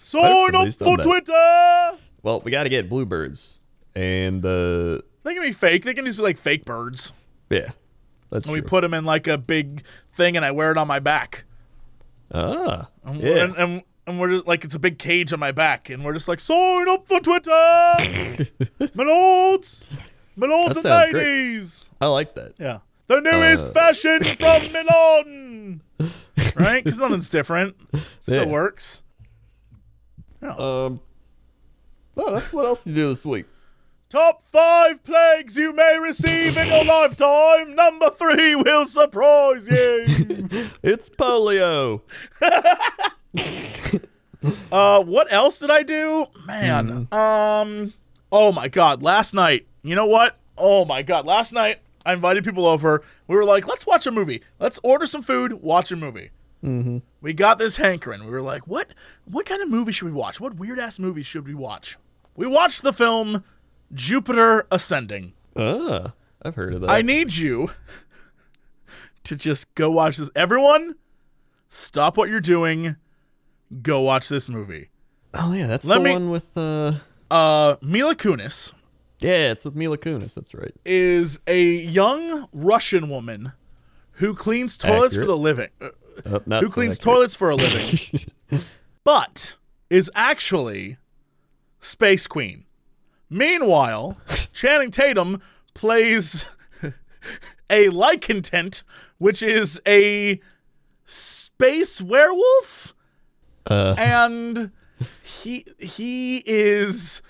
Sign 0.00 0.54
up 0.54 0.68
for 0.74 0.96
that. 0.96 1.02
Twitter. 1.02 1.98
Well, 2.22 2.40
we 2.40 2.50
got 2.50 2.62
to 2.64 2.68
get 2.70 2.88
bluebirds. 2.88 3.60
And, 3.94 4.44
uh, 4.44 5.02
They 5.24 5.34
can 5.34 5.42
be 5.42 5.52
fake. 5.52 5.84
They 5.84 5.94
can 5.94 6.06
just 6.06 6.16
be 6.18 6.22
like 6.24 6.38
fake 6.38 6.64
birds. 6.64 7.12
yeah. 7.50 7.68
That's 8.30 8.46
And 8.46 8.52
we 8.52 8.60
put 8.60 8.82
them 8.82 8.94
in 8.94 9.04
like 9.04 9.26
a 9.26 9.36
big 9.36 9.82
thing, 10.12 10.36
and 10.36 10.44
I 10.46 10.52
wear 10.52 10.70
it 10.70 10.78
on 10.78 10.86
my 10.86 11.00
back. 11.00 11.44
ah. 12.32 12.88
And, 13.04 13.20
Yeah. 13.20 13.44
and, 13.44 13.56
and, 13.56 13.82
and 14.06 14.20
we're 14.20 14.30
just 14.30 14.46
like, 14.46 14.64
it's 14.64 14.74
a 14.76 14.78
big 14.78 14.98
cage 14.98 15.32
on 15.32 15.40
my 15.40 15.50
back, 15.52 15.90
and 15.90 16.04
we're 16.04 16.12
just 16.14 16.28
like, 16.28 16.38
sign 16.40 16.88
up 16.88 17.08
for 17.08 17.18
Twitter, 17.20 17.50
my 18.94 19.04
lords, 19.04 19.88
my 20.36 20.46
lords 20.46 20.76
and 20.76 20.82
sounds 20.84 21.10
great. 21.10 21.24
ladies. 21.26 21.90
I 22.00 22.06
like 22.06 22.34
that. 22.36 22.54
Yeah, 22.58 22.78
the 23.08 23.20
newest 23.20 23.68
Uh. 23.68 23.72
fashion 23.72 24.20
from 24.22 24.62
Milan. 24.72 25.82
right? 26.56 26.82
Because 26.84 26.98
nothing's 27.00 27.28
different. 27.28 27.76
Still 28.20 28.44
Yeah. 28.46 28.50
works. 28.50 29.02
Um, 30.42 31.00
well, 32.14 32.34
that's- 32.34 32.52
what 32.52 32.66
else 32.66 32.84
did 32.84 32.90
you 32.96 33.02
do 33.02 33.08
this 33.10 33.24
week? 33.24 33.46
Top 34.08 34.42
five 34.50 35.04
plagues 35.04 35.56
you 35.56 35.72
may 35.72 35.96
receive 36.00 36.56
in 36.56 36.66
your 36.66 36.84
lifetime. 36.84 37.76
Number 37.76 38.10
three 38.10 38.56
will 38.56 38.84
surprise 38.86 39.68
you. 39.68 40.48
It's 40.82 41.08
polio. 41.10 42.00
Uh, 44.72 45.02
what 45.02 45.30
else 45.30 45.58
did 45.58 45.70
I 45.70 45.82
do? 45.82 46.24
Man, 46.46 47.06
um, 47.12 47.92
oh 48.32 48.52
my 48.52 48.68
god, 48.68 49.02
last 49.02 49.34
night. 49.34 49.66
You 49.82 49.94
know 49.94 50.06
what? 50.06 50.38
Oh 50.56 50.86
my 50.86 51.02
god, 51.02 51.26
last 51.26 51.52
night 51.52 51.80
I 52.06 52.14
invited 52.14 52.42
people 52.44 52.64
over. 52.66 53.02
We 53.28 53.36
were 53.36 53.44
like, 53.44 53.68
let's 53.68 53.86
watch 53.86 54.06
a 54.06 54.10
movie. 54.10 54.42
Let's 54.58 54.80
order 54.82 55.06
some 55.06 55.22
food, 55.22 55.52
watch 55.54 55.92
a 55.92 55.96
movie. 55.96 56.30
Mm-hmm. 56.64 56.98
We 57.20 57.32
got 57.32 57.58
this 57.58 57.76
hankering. 57.76 58.24
We 58.24 58.30
were 58.30 58.42
like, 58.42 58.66
what? 58.66 58.88
What 59.24 59.46
kind 59.46 59.62
of 59.62 59.68
movie 59.68 59.92
should 59.92 60.06
we 60.06 60.12
watch? 60.12 60.40
What 60.40 60.56
weird 60.56 60.78
ass 60.78 60.98
movie 60.98 61.22
should 61.22 61.46
we 61.46 61.54
watch? 61.54 61.96
We 62.36 62.46
watched 62.46 62.82
the 62.82 62.92
film 62.92 63.44
Jupiter 63.92 64.66
Ascending. 64.70 65.32
Ah, 65.56 66.12
I've 66.42 66.54
heard 66.56 66.74
of 66.74 66.82
that. 66.82 66.90
I 66.90 67.02
need 67.02 67.34
you 67.34 67.70
to 69.24 69.36
just 69.36 69.74
go 69.74 69.90
watch 69.90 70.16
this. 70.16 70.30
Everyone, 70.36 70.94
stop 71.68 72.16
what 72.16 72.28
you're 72.28 72.40
doing. 72.40 72.96
Go 73.82 74.00
watch 74.00 74.28
this 74.28 74.48
movie. 74.48 74.90
oh 75.34 75.52
yeah, 75.52 75.66
that's 75.66 75.84
Let 75.84 75.98
the 75.98 76.04
me- 76.04 76.12
one 76.12 76.30
with 76.30 76.46
uh 76.56 76.94
Uh, 77.30 77.76
Mila 77.82 78.14
Kunis 78.16 78.72
yeah, 79.20 79.52
it's 79.52 79.64
with 79.66 79.76
Mila 79.76 79.98
Kunis. 79.98 80.32
That's 80.34 80.54
right. 80.54 80.74
is 80.84 81.40
a 81.46 81.62
young 81.62 82.48
Russian 82.54 83.08
woman 83.10 83.52
who 84.12 84.34
cleans 84.34 84.76
toilets 84.78 85.14
for 85.14 85.26
the 85.26 85.36
living. 85.36 85.68
Oh, 86.26 86.40
who 86.60 86.66
so 86.66 86.72
cleans 86.72 86.96
accurate. 86.96 87.00
toilets 87.16 87.34
for 87.34 87.50
a 87.50 87.56
living, 87.56 88.60
but 89.04 89.56
is 89.88 90.10
actually 90.14 90.96
Space 91.80 92.26
Queen. 92.26 92.64
Meanwhile, 93.28 94.16
Channing 94.52 94.90
Tatum 94.90 95.40
plays 95.74 96.46
a 97.70 97.88
lycantant, 97.90 98.82
which 99.18 99.42
is 99.42 99.80
a 99.86 100.40
space 101.06 102.00
werewolf, 102.00 102.94
Uh, 103.66 103.94
and 103.98 104.70
he 105.22 105.64
he 105.78 106.38
is 106.46 107.22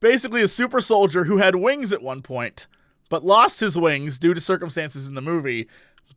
basically 0.00 0.42
a 0.42 0.48
super 0.48 0.80
soldier 0.80 1.24
who 1.24 1.38
had 1.38 1.56
wings 1.56 1.92
at 1.92 2.02
one 2.02 2.22
point, 2.22 2.66
but 3.08 3.24
lost 3.24 3.60
his 3.60 3.76
wings 3.78 4.18
due 4.18 4.34
to 4.34 4.40
circumstances 4.40 5.08
in 5.08 5.14
the 5.14 5.22
movie. 5.22 5.66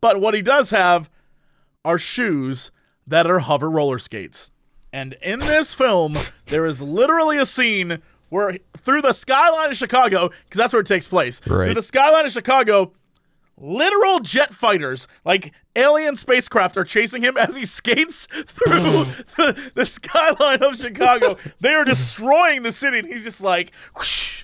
But 0.02 0.20
what 0.22 0.34
he 0.34 0.42
does 0.42 0.70
have 0.72 1.10
are 1.88 1.98
shoes 1.98 2.70
that 3.08 3.26
are 3.32 3.40
hover 3.40 3.72
roller 3.72 3.98
skates. 3.98 4.52
And 4.92 5.14
in 5.22 5.40
this 5.40 5.74
film, 5.74 6.18
there 6.48 6.66
is 6.66 6.82
literally 6.82 7.38
a 7.38 7.46
scene 7.46 8.02
where 8.28 8.58
through 8.78 9.02
the 9.02 9.14
skyline 9.14 9.72
of 9.72 9.78
Chicago, 9.78 10.28
because 10.28 10.58
that's 10.58 10.74
where 10.74 10.82
it 10.82 10.88
takes 10.88 11.08
place, 11.08 11.40
through 11.68 11.76
the 11.76 11.82
skyline 11.82 12.26
of 12.26 12.32
Chicago, 12.34 12.92
literal 13.58 14.20
jet 14.20 14.54
fighters, 14.54 15.08
like 15.24 15.54
alien 15.78 16.18
spacecraft, 16.18 16.76
are 16.76 16.84
chasing 16.84 17.22
him 17.22 17.38
as 17.38 17.56
he 17.56 17.64
skates 17.64 18.26
through 18.32 19.06
the, 19.38 19.72
the 19.74 19.86
skyline 19.86 20.62
of 20.62 20.76
Chicago. 20.76 21.38
They 21.62 21.74
are 21.74 21.86
destroying 21.86 22.64
the 22.64 22.74
city, 22.74 23.00
and 23.00 23.08
he's 23.08 23.24
just 23.24 23.42
like, 23.42 23.72
whoosh. 23.96 24.44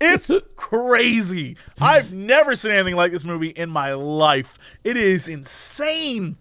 It's 0.00 0.30
crazy. 0.56 1.56
I've 1.80 2.12
never 2.12 2.54
seen 2.54 2.72
anything 2.72 2.96
like 2.96 3.12
this 3.12 3.24
movie 3.24 3.50
in 3.50 3.70
my 3.70 3.92
life. 3.94 4.58
It 4.84 4.96
is 4.96 5.28
insane. 5.28 6.36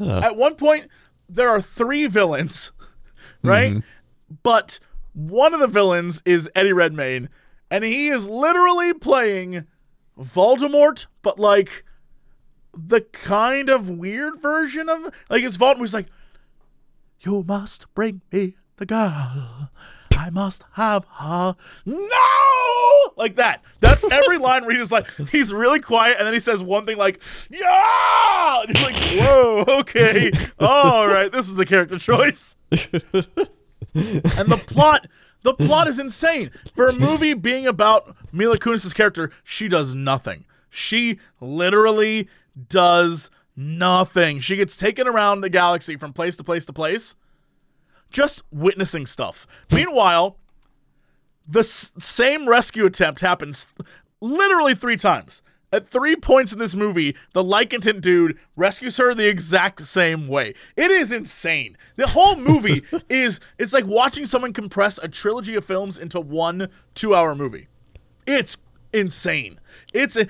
At 0.00 0.36
one 0.36 0.56
point, 0.56 0.90
there 1.28 1.48
are 1.48 1.60
three 1.60 2.06
villains, 2.06 2.72
right? 3.42 3.72
Mm-hmm. 3.72 4.34
But 4.42 4.80
one 5.12 5.54
of 5.54 5.60
the 5.60 5.68
villains 5.68 6.22
is 6.24 6.50
Eddie 6.54 6.72
Redmayne, 6.72 7.28
and 7.70 7.84
he 7.84 8.08
is 8.08 8.28
literally 8.28 8.92
playing 8.92 9.66
Voldemort, 10.18 11.06
but 11.22 11.38
like 11.38 11.84
the 12.76 13.00
kind 13.00 13.70
of 13.70 13.88
weird 13.88 14.40
version 14.40 14.88
of 14.88 15.04
like 15.28 15.42
it's 15.42 15.56
Voldemort. 15.56 15.80
He's 15.80 15.94
like, 15.94 16.08
"You 17.20 17.44
must 17.46 17.92
bring 17.94 18.22
me 18.32 18.56
the 18.76 18.86
girl. 18.86 19.70
I 20.18 20.30
must 20.30 20.64
have 20.72 21.04
her." 21.18 21.56
No, 21.84 23.12
like 23.16 23.36
that. 23.36 23.62
That's 23.80 24.04
every 24.10 24.38
line 24.38 24.64
where 24.64 24.76
he's 24.76 24.92
like, 24.92 25.06
he's 25.30 25.52
really 25.52 25.80
quiet, 25.80 26.16
and 26.18 26.26
then 26.26 26.34
he 26.34 26.40
says 26.40 26.62
one 26.62 26.86
thing 26.86 26.98
like, 26.98 27.20
"Yeah," 27.50 28.62
and 28.62 28.76
he's 28.76 28.86
like, 28.86 28.96
"Whoa, 29.20 29.64
okay, 29.80 30.32
all 30.58 31.06
right, 31.06 31.30
this 31.30 31.48
was 31.48 31.58
a 31.58 31.66
character 31.66 31.98
choice." 31.98 32.56
and 32.70 34.50
the 34.50 34.62
plot 34.66 35.06
the 35.42 35.54
plot 35.54 35.88
is 35.88 35.98
insane. 35.98 36.50
For 36.74 36.88
a 36.88 36.92
movie 36.92 37.34
being 37.34 37.66
about 37.66 38.16
Mila 38.32 38.58
Kunis' 38.58 38.94
character 38.94 39.30
she 39.44 39.68
does 39.68 39.94
nothing. 39.94 40.46
She 40.70 41.20
literally 41.40 42.28
does 42.68 43.30
nothing. 43.54 44.40
She 44.40 44.56
gets 44.56 44.76
taken 44.76 45.06
around 45.06 45.42
the 45.42 45.50
galaxy 45.50 45.96
from 45.96 46.12
place 46.12 46.36
to 46.36 46.44
place 46.44 46.64
to 46.66 46.72
place 46.72 47.14
just 48.14 48.42
witnessing 48.50 49.04
stuff 49.06 49.46
meanwhile 49.72 50.38
the 51.46 51.60
s- 51.60 51.92
same 51.98 52.48
rescue 52.48 52.86
attempt 52.86 53.20
happens 53.20 53.66
literally 54.20 54.74
three 54.74 54.96
times. 54.96 55.42
At 55.72 55.90
three 55.90 56.14
points 56.14 56.52
in 56.52 56.58
this 56.60 56.74
movie, 56.76 57.16
the 57.32 57.42
lycantant 57.42 58.00
dude 58.00 58.38
rescues 58.54 58.96
her 58.98 59.12
the 59.12 59.26
exact 59.28 59.84
same 59.84 60.28
way. 60.28 60.54
It 60.76 60.90
is 60.90 61.10
insane. 61.10 61.76
The 61.96 62.06
whole 62.06 62.36
movie 62.36 62.82
is 63.08 63.40
it's 63.58 63.72
like 63.72 63.86
watching 63.86 64.24
someone 64.24 64.52
compress 64.52 64.98
a 64.98 65.08
trilogy 65.08 65.56
of 65.56 65.64
films 65.64 65.98
into 65.98 66.20
one 66.20 66.68
two-hour 66.94 67.34
movie. 67.34 67.66
It's 68.26 68.56
insane. 68.92 69.58
It's 69.92 70.16
a, 70.16 70.28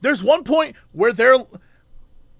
there's 0.00 0.22
one 0.22 0.44
point 0.44 0.76
where 0.92 1.12
they're 1.12 1.38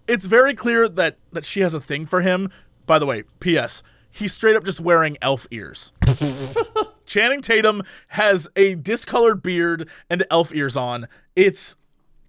it's 0.06 0.26
very 0.26 0.54
clear 0.54 0.88
that 0.88 1.18
that 1.32 1.44
she 1.44 1.60
has 1.60 1.74
a 1.74 1.80
thing 1.80 2.06
for 2.06 2.20
him. 2.20 2.50
By 2.86 2.98
the 3.00 3.06
way, 3.06 3.24
P.S. 3.40 3.82
He's 4.16 4.32
straight 4.32 4.54
up 4.54 4.64
just 4.64 4.80
wearing 4.80 5.18
elf 5.20 5.46
ears. 5.50 5.90
Channing 7.06 7.42
Tatum 7.42 7.82
has 8.08 8.46
a 8.54 8.76
discolored 8.76 9.42
beard 9.42 9.88
and 10.08 10.24
elf 10.30 10.54
ears 10.54 10.76
on. 10.76 11.08
It's 11.34 11.74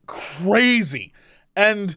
crazy. 0.08 1.14
And 1.56 1.96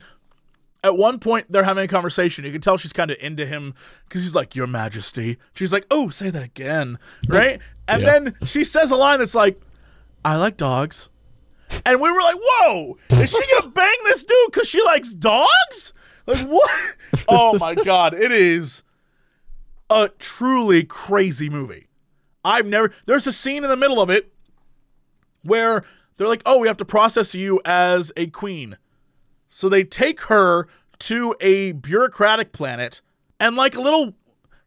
at 0.85 0.97
one 0.97 1.19
point, 1.19 1.51
they're 1.51 1.65
having 1.65 1.85
a 1.85 1.89
conversation. 1.89 2.45
You 2.45 2.53
can 2.53 2.61
tell 2.61 2.77
she's 2.77 2.93
kind 2.93 3.11
of 3.11 3.17
into 3.21 3.47
him 3.47 3.75
because 4.07 4.23
he's 4.23 4.35
like, 4.35 4.55
Your 4.55 4.67
Majesty. 4.67 5.39
She's 5.55 5.73
like, 5.73 5.87
Oh, 5.91 6.11
say 6.11 6.29
that 6.31 6.43
again. 6.43 6.99
Right? 7.29 7.59
And 7.89 8.03
Yeah. 8.03 8.11
then 8.11 8.37
she 8.45 8.65
says 8.65 8.91
a 8.91 8.97
line 8.97 9.19
that's 9.21 9.35
like, 9.35 9.59
I 10.25 10.37
like 10.37 10.57
dogs. 10.59 11.09
And 11.87 12.01
we 12.01 12.11
were 12.11 12.21
like, 12.21 12.37
Whoa, 12.39 12.99
is 13.11 13.31
she 13.31 13.39
going 13.53 13.63
to 13.63 13.69
bang 13.71 13.97
this 14.05 14.23
dude 14.25 14.37
because 14.53 14.69
she 14.69 14.83
likes 14.85 15.15
dogs? 15.15 15.95
Like, 16.27 16.47
what? 16.47 16.71
Oh 17.27 17.59
my 17.59 17.75
God. 17.75 18.13
It 18.13 18.33
is 18.33 18.83
a 19.91 20.09
truly 20.19 20.85
crazy 20.85 21.49
movie. 21.49 21.89
I've 22.45 22.67
never. 22.67 22.93
There's 23.07 23.27
a 23.27 23.33
scene 23.33 23.65
in 23.65 23.71
the 23.71 23.77
middle 23.77 24.01
of 24.01 24.11
it 24.11 24.33
where 25.43 25.85
they're 26.17 26.29
like, 26.29 26.43
"Oh, 26.47 26.59
we 26.59 26.69
have 26.69 26.77
to 26.79 26.85
process 26.85 27.35
you 27.35 27.61
as 27.65 28.13
a 28.17 28.29
queen." 28.29 28.77
So 29.49 29.69
they 29.69 29.85
take 29.85 30.23
her 30.23 30.69
to 31.01 31.35
a 31.41 31.73
bureaucratic 31.73 32.53
planet, 32.53 33.01
and 33.41 33.57
like 33.57 33.75
a 33.75 33.81
little 33.81 34.15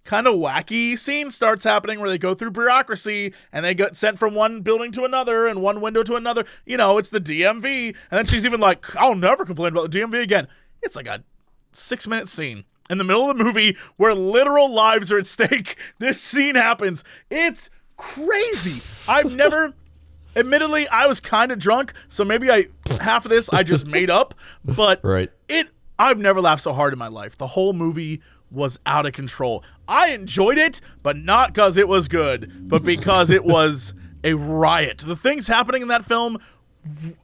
kind 0.04 0.28
of 0.28 0.36
wacky 0.36 0.98
scene 0.98 1.30
starts 1.30 1.64
happening 1.64 2.00
where 2.00 2.10
they 2.10 2.18
go 2.18 2.34
through 2.34 2.50
bureaucracy 2.50 3.32
and 3.52 3.64
they 3.64 3.74
get 3.74 3.96
sent 3.96 4.18
from 4.18 4.34
one 4.34 4.62
building 4.62 4.92
to 4.92 5.04
another 5.04 5.46
and 5.46 5.62
one 5.62 5.80
window 5.80 6.02
to 6.02 6.16
another. 6.16 6.44
You 6.66 6.78
know, 6.78 6.98
it's 6.98 7.10
the 7.10 7.22
DMV, 7.22 7.88
and 7.88 7.96
then 8.10 8.26
she's 8.26 8.46
even 8.46 8.60
like, 8.60 8.96
"I'll 8.96 9.16
never 9.16 9.46
complain 9.46 9.72
about 9.72 9.92
the 9.92 10.00
DMV 10.00 10.22
again." 10.22 10.48
It's 10.82 10.96
like 10.96 11.08
a 11.08 11.24
six 11.72 12.08
minute 12.08 12.28
scene 12.28 12.66
in 12.92 12.98
the 13.00 13.04
middle 13.04 13.30
of 13.32 13.38
the 13.38 13.44
movie 13.44 13.76
where 13.98 14.14
literal 14.14 14.70
lives 14.72 15.12
are 15.12 15.18
at 15.18 15.26
stake. 15.26 15.78
This 16.00 16.22
scene 16.22 16.56
happens. 16.56 17.04
It's 17.32 17.70
crazy. 17.98 18.82
I've 19.08 19.36
never. 19.36 19.74
Admittedly, 20.36 20.88
I 20.88 21.08
was 21.08 21.20
kind 21.20 21.52
of 21.52 21.60
drunk, 21.60 21.92
so 22.08 22.24
maybe 22.24 22.50
I 22.50 22.68
half 23.02 23.26
of 23.26 23.32
this 23.32 23.50
I 23.50 23.64
just 23.64 23.86
made 23.86 24.10
up, 24.10 24.34
but 24.66 25.04
Right. 25.04 25.30
it 25.50 25.68
I've 26.00 26.18
never 26.20 26.40
laughed 26.42 26.62
so 26.64 26.72
hard 26.74 26.94
in 26.94 27.00
my 27.00 27.10
life. 27.10 27.38
The 27.38 27.48
whole 27.48 27.74
movie 27.74 28.22
was 28.50 28.80
out 28.86 29.06
of 29.06 29.12
control. 29.14 29.64
I 29.88 30.10
enjoyed 30.12 30.58
it, 30.58 30.80
but 31.04 31.18
not 31.18 31.54
because 31.54 31.76
it 31.78 31.88
was 31.88 32.08
good, 32.08 32.68
but 32.70 32.84
because 32.84 33.30
it 33.30 33.44
was 33.44 33.94
a 34.24 34.34
riot. 34.36 35.00
The 35.06 35.16
things 35.18 35.48
happening 35.48 35.82
in 35.82 35.88
that 35.90 36.06
film, 36.06 36.38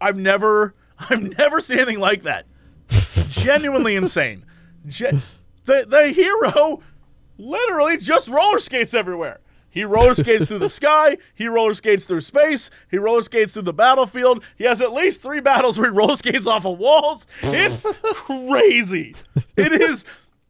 I've 0.02 0.18
never 0.18 0.76
I've 1.00 1.38
never 1.38 1.60
seen 1.62 1.78
anything 1.78 2.00
like 2.00 2.24
that. 2.24 2.46
Genuinely 3.30 3.96
insane. 3.96 4.44
Ge- 4.88 5.14
the 5.68 5.86
the 5.88 6.08
hero 6.10 6.82
literally 7.38 7.98
just 7.98 8.28
roller 8.28 8.60
skates 8.60 8.94
everywhere. 8.94 9.40
He 9.70 9.84
roller 9.84 10.16
skates 10.16 10.48
through 10.48 10.60
the 10.60 10.70
sky. 10.82 11.18
He 11.36 11.48
roller 11.48 11.76
skates 11.76 12.06
through 12.06 12.22
space. 12.22 12.72
He 12.90 12.98
roller 12.98 13.22
skates 13.22 13.54
through 13.54 13.64
the 13.64 13.74
battlefield. 13.74 14.44
He 14.58 14.64
has 14.64 14.82
at 14.82 14.92
least 14.92 15.22
three 15.22 15.40
battles 15.40 15.78
where 15.78 15.92
he 15.92 15.96
roller 15.96 16.16
skates 16.16 16.48
off 16.48 16.66
of 16.66 16.80
walls. 16.80 17.28
It's 17.44 17.86
crazy. 18.04 19.14
It 19.56 19.74
is 19.80 20.06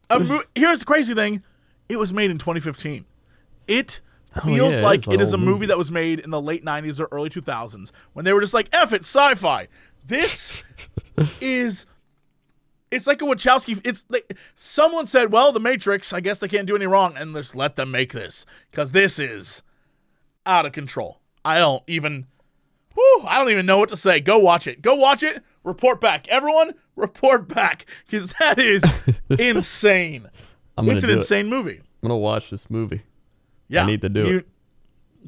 a 0.08 0.20
mo- 0.20 0.44
Here's 0.54 0.78
the 0.78 0.86
crazy 0.86 1.14
thing: 1.14 1.42
it 1.90 1.98
was 1.98 2.12
made 2.12 2.30
in 2.30 2.38
2015. 2.38 3.04
It 3.66 4.00
oh, 4.36 4.40
feels 4.40 4.78
yeah, 4.78 4.84
like 4.84 5.06
is 5.06 5.14
it 5.14 5.20
is 5.20 5.32
a 5.34 5.36
movie 5.38 5.50
movie. 5.50 5.66
that 5.66 5.78
was 5.78 5.90
made 5.90 6.20
in 6.20 6.30
the 6.30 6.40
late 6.40 6.64
90s 6.64 6.98
or 6.98 7.08
early 7.12 7.28
2000s 7.28 7.90
when 8.14 8.24
they 8.24 8.32
were 8.32 8.40
just 8.40 8.54
like, 8.54 8.68
"F 8.72 8.94
it, 8.94 9.02
sci-fi." 9.02 9.68
This 10.06 10.62
is 11.42 11.84
it's 12.90 13.06
like 13.06 13.22
a 13.22 13.24
Wachowski. 13.24 13.80
It's 13.84 14.04
like 14.08 14.36
someone 14.54 15.06
said, 15.06 15.32
"Well, 15.32 15.52
The 15.52 15.60
Matrix. 15.60 16.12
I 16.12 16.20
guess 16.20 16.38
they 16.38 16.48
can't 16.48 16.66
do 16.66 16.76
any 16.76 16.86
wrong, 16.86 17.16
and 17.16 17.34
just 17.34 17.54
let 17.54 17.76
them 17.76 17.90
make 17.90 18.12
this 18.12 18.46
because 18.70 18.92
this 18.92 19.18
is 19.18 19.62
out 20.46 20.66
of 20.66 20.72
control." 20.72 21.20
I 21.44 21.58
don't 21.58 21.82
even. 21.86 22.26
Whew, 22.94 23.24
I 23.26 23.38
don't 23.38 23.50
even 23.50 23.66
know 23.66 23.78
what 23.78 23.90
to 23.90 23.96
say. 23.96 24.20
Go 24.20 24.38
watch 24.38 24.66
it. 24.66 24.82
Go 24.82 24.94
watch 24.94 25.22
it. 25.22 25.42
Report 25.62 26.00
back. 26.00 26.26
Everyone, 26.28 26.74
report 26.96 27.48
back 27.48 27.86
because 28.06 28.32
that 28.40 28.58
is 28.58 28.82
insane. 29.38 30.28
It's 30.78 31.02
an 31.02 31.08
do 31.08 31.14
it. 31.14 31.18
insane 31.18 31.48
movie. 31.48 31.80
I'm 32.02 32.08
gonna 32.08 32.16
watch 32.16 32.50
this 32.50 32.70
movie. 32.70 33.02
Yeah, 33.68 33.84
I 33.84 33.86
need 33.86 34.00
to 34.00 34.08
do 34.08 34.26
you, 34.26 34.36
it. 34.38 34.48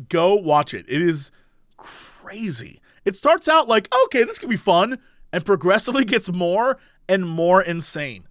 Go 0.09 0.35
watch 0.35 0.75
it. 0.75 0.87
It 0.89 1.03
is 1.03 1.31
crazy. 1.77 2.81
It 3.05 3.17
starts 3.17 3.49
out 3.49 3.69
like 3.69 3.89
okay, 4.05 4.25
this 4.25 4.39
could 4.39 4.49
be 4.49 4.57
fun, 4.57 4.99
and 5.33 5.45
progressively 5.45 6.05
gets 6.05 6.31
more 6.31 6.79
and 7.11 7.27
more 7.29 7.61
insane. 7.61 8.25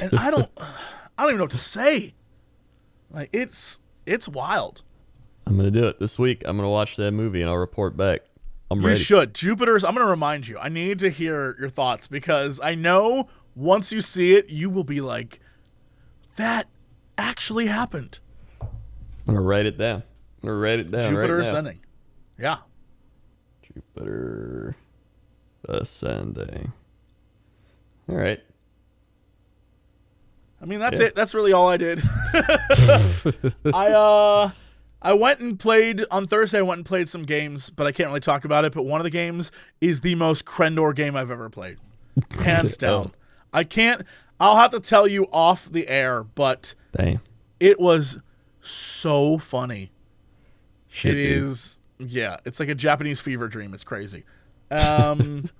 and 0.00 0.14
I 0.18 0.30
don't, 0.30 0.48
I 0.58 1.22
don't 1.22 1.30
even 1.30 1.38
know 1.38 1.44
what 1.44 1.50
to 1.52 1.58
say. 1.58 2.14
Like 3.10 3.30
it's 3.32 3.80
it's 4.06 4.28
wild. 4.28 4.82
I'm 5.46 5.56
gonna 5.56 5.70
do 5.70 5.86
it 5.88 5.98
this 5.98 6.18
week. 6.18 6.42
I'm 6.46 6.56
gonna 6.56 6.68
watch 6.70 6.94
that 6.96 7.10
movie 7.12 7.40
and 7.40 7.50
I'll 7.50 7.56
report 7.56 7.96
back. 7.96 8.20
I'm 8.70 8.80
You 8.82 8.86
ready. 8.88 9.00
should. 9.00 9.34
Jupiter's. 9.34 9.82
I'm 9.82 9.94
going 9.94 10.06
to 10.06 10.10
remind 10.10 10.46
you. 10.46 10.56
I 10.56 10.68
need 10.68 11.00
to 11.00 11.10
hear 11.10 11.56
your 11.58 11.68
thoughts 11.68 12.06
because 12.06 12.60
I 12.60 12.76
know 12.76 13.28
once 13.56 13.90
you 13.90 14.00
see 14.00 14.36
it, 14.36 14.48
you 14.48 14.70
will 14.70 14.84
be 14.84 15.00
like, 15.00 15.40
that 16.36 16.68
actually 17.18 17.66
happened. 17.66 18.20
I'm 18.60 18.68
gonna 19.34 19.40
write 19.40 19.66
it 19.66 19.76
down. 19.76 20.04
I'm 20.42 20.46
gonna 20.46 20.54
write 20.54 20.78
it 20.78 20.88
down 20.92 21.10
Jupiter 21.10 21.38
right 21.38 21.42
now. 21.42 21.50
ascending. 21.50 21.80
Yeah. 22.38 22.56
Jupiter 23.62 24.76
ascending. 25.68 26.72
All 28.10 28.16
right. 28.16 28.40
I 30.60 30.66
mean, 30.66 30.78
that's 30.78 30.98
Yeah. 30.98 31.06
it. 31.06 31.14
That's 31.16 31.32
really 31.34 31.52
all 31.52 31.68
I 31.68 31.76
did. 31.76 32.02
I 33.72 33.88
uh 33.92 34.50
I 35.02 35.12
went 35.14 35.40
and 35.40 35.58
played 35.58 36.04
on 36.10 36.26
Thursday. 36.26 36.58
I 36.58 36.62
went 36.62 36.78
and 36.80 36.84
played 36.86 37.08
some 37.08 37.22
games, 37.22 37.70
but 37.70 37.86
I 37.86 37.92
can't 37.92 38.08
really 38.08 38.20
talk 38.20 38.44
about 38.44 38.64
it. 38.66 38.74
But 38.74 38.82
one 38.82 39.00
of 39.00 39.04
the 39.04 39.10
games 39.10 39.50
is 39.80 40.00
the 40.00 40.14
most 40.16 40.44
Crendor 40.44 40.94
game 40.94 41.16
I've 41.16 41.30
ever 41.30 41.48
played, 41.48 41.78
hands 42.32 42.76
down. 42.76 43.12
I 43.52 43.64
can't. 43.64 44.02
I'll 44.38 44.56
have 44.56 44.72
to 44.72 44.80
tell 44.80 45.06
you 45.08 45.24
off 45.32 45.70
the 45.70 45.88
air, 45.88 46.24
but 46.24 46.74
Damn. 46.94 47.20
it 47.60 47.80
was 47.80 48.18
so 48.60 49.38
funny. 49.38 49.90
Shit, 50.88 51.16
It 51.16 51.28
dude. 51.28 51.42
is, 51.44 51.78
yeah. 51.98 52.36
It's 52.44 52.58
like 52.60 52.68
a 52.68 52.74
Japanese 52.74 53.20
fever 53.20 53.48
dream. 53.48 53.72
It's 53.74 53.84
crazy. 53.84 54.24
Um, 54.70 55.48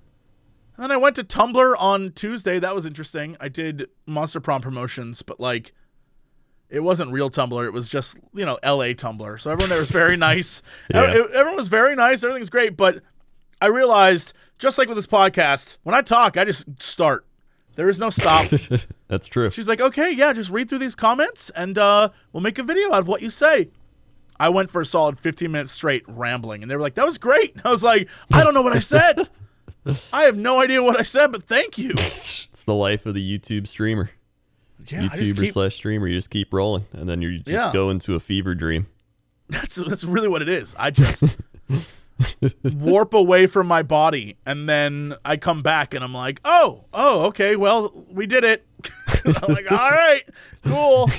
then 0.83 0.91
I 0.91 0.97
went 0.97 1.15
to 1.17 1.23
Tumblr 1.23 1.75
on 1.77 2.11
Tuesday. 2.13 2.59
That 2.59 2.75
was 2.75 2.85
interesting. 2.85 3.37
I 3.39 3.49
did 3.49 3.87
Monster 4.05 4.39
Prom 4.39 4.61
promotions, 4.61 5.21
but 5.21 5.39
like, 5.39 5.73
it 6.69 6.79
wasn't 6.79 7.11
real 7.11 7.29
Tumblr. 7.29 7.65
It 7.65 7.71
was 7.71 7.87
just 7.87 8.17
you 8.33 8.45
know 8.45 8.57
L.A. 8.63 8.95
Tumblr. 8.95 9.39
So 9.41 9.51
everyone 9.51 9.69
there 9.69 9.79
was 9.79 9.91
very 9.91 10.17
nice. 10.29 10.61
Yeah. 10.93 11.25
Everyone 11.33 11.55
was 11.55 11.67
very 11.67 11.95
nice. 11.95 12.23
Everything's 12.23 12.49
great. 12.49 12.77
But 12.77 13.03
I 13.61 13.67
realized, 13.67 14.33
just 14.57 14.77
like 14.77 14.87
with 14.87 14.97
this 14.97 15.07
podcast, 15.07 15.77
when 15.83 15.93
I 15.93 16.01
talk, 16.01 16.37
I 16.37 16.45
just 16.45 16.81
start. 16.81 17.25
There 17.75 17.89
is 17.89 17.99
no 17.99 18.09
stop. 18.09 18.47
That's 19.07 19.27
true. 19.27 19.49
She's 19.49 19.67
like, 19.67 19.79
okay, 19.79 20.11
yeah, 20.11 20.33
just 20.33 20.49
read 20.49 20.67
through 20.67 20.79
these 20.79 20.95
comments 20.95 21.49
and 21.51 21.77
uh, 21.77 22.09
we'll 22.33 22.43
make 22.43 22.59
a 22.59 22.63
video 22.63 22.91
out 22.91 22.99
of 22.99 23.07
what 23.07 23.21
you 23.21 23.29
say. 23.29 23.69
I 24.39 24.49
went 24.49 24.71
for 24.71 24.81
a 24.81 24.85
solid 24.85 25.19
15 25.19 25.51
minutes 25.51 25.71
straight 25.71 26.03
rambling, 26.07 26.63
and 26.63 26.71
they 26.71 26.75
were 26.75 26.81
like, 26.81 26.95
that 26.95 27.05
was 27.05 27.17
great. 27.19 27.55
I 27.65 27.69
was 27.69 27.83
like, 27.83 28.09
I 28.33 28.43
don't 28.43 28.53
know 28.53 28.63
what 28.63 28.75
I 28.75 28.79
said. 28.79 29.29
I 30.13 30.23
have 30.23 30.37
no 30.37 30.61
idea 30.61 30.81
what 30.83 30.99
I 30.99 31.03
said, 31.03 31.31
but 31.31 31.43
thank 31.43 31.77
you. 31.77 31.93
It's 32.51 32.65
the 32.65 32.75
life 32.75 33.05
of 33.07 33.15
the 33.15 33.39
YouTube 33.39 33.67
streamer. 33.67 34.11
Yeah, 34.87 35.07
YouTuber 35.07 35.39
keep, 35.45 35.53
slash 35.53 35.73
streamer. 35.75 36.07
You 36.07 36.15
just 36.15 36.29
keep 36.29 36.53
rolling, 36.53 36.85
and 36.93 37.09
then 37.09 37.21
you 37.21 37.37
just 37.37 37.47
Yeah. 37.47 37.71
go 37.73 37.89
into 37.89 38.13
a 38.15 38.19
fever 38.19 38.53
dream. 38.53 38.87
that's, 39.49 39.75
that's 39.77 40.03
really 40.03 40.27
what 40.27 40.41
it 40.43 40.49
is. 40.49 40.75
I 40.77 40.91
just 40.91 41.37
warp 42.63 43.13
away 43.13 43.47
from 43.47 43.67
my 43.67 43.81
body, 43.83 44.37
and 44.45 44.67
then 44.69 45.15
I 45.25 45.37
come 45.37 45.61
back, 45.63 45.93
and 45.93 46.03
I'm 46.03 46.13
like, 46.13 46.39
oh, 46.45 46.85
oh, 46.93 47.25
okay, 47.27 47.55
well, 47.55 47.91
we 48.09 48.27
did 48.27 48.43
it. 48.43 48.65
I'm 49.25 49.53
like, 49.53 49.71
all 49.71 49.89
right, 49.89 50.23
cool. 50.63 51.09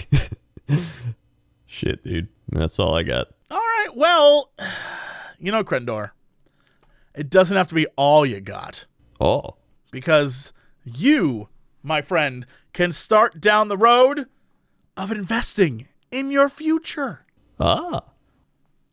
Shit, 1.67 2.05
dude. 2.05 2.29
That's 2.51 2.79
all 2.79 2.95
I 2.95 3.03
got. 3.03 3.29
All 3.51 3.59
right, 3.59 3.89
well, 3.97 4.51
you 5.41 5.51
know, 5.51 5.65
Crendor, 5.65 6.11
it 7.15 7.31
doesn't 7.31 7.57
have 7.57 7.69
to 7.69 7.75
be 7.75 7.87
all 7.97 8.25
you 8.27 8.41
got 8.41 8.87
Oh, 9.21 9.57
because 9.91 10.53
you, 10.85 11.49
my 11.83 12.03
friend, 12.03 12.47
can 12.73 12.91
start 12.93 13.41
down 13.41 13.69
the 13.69 13.77
road 13.77 14.27
of 14.97 15.11
investing 15.13 15.87
in 16.11 16.31
your 16.31 16.49
future. 16.49 17.25
ah, 17.61 18.03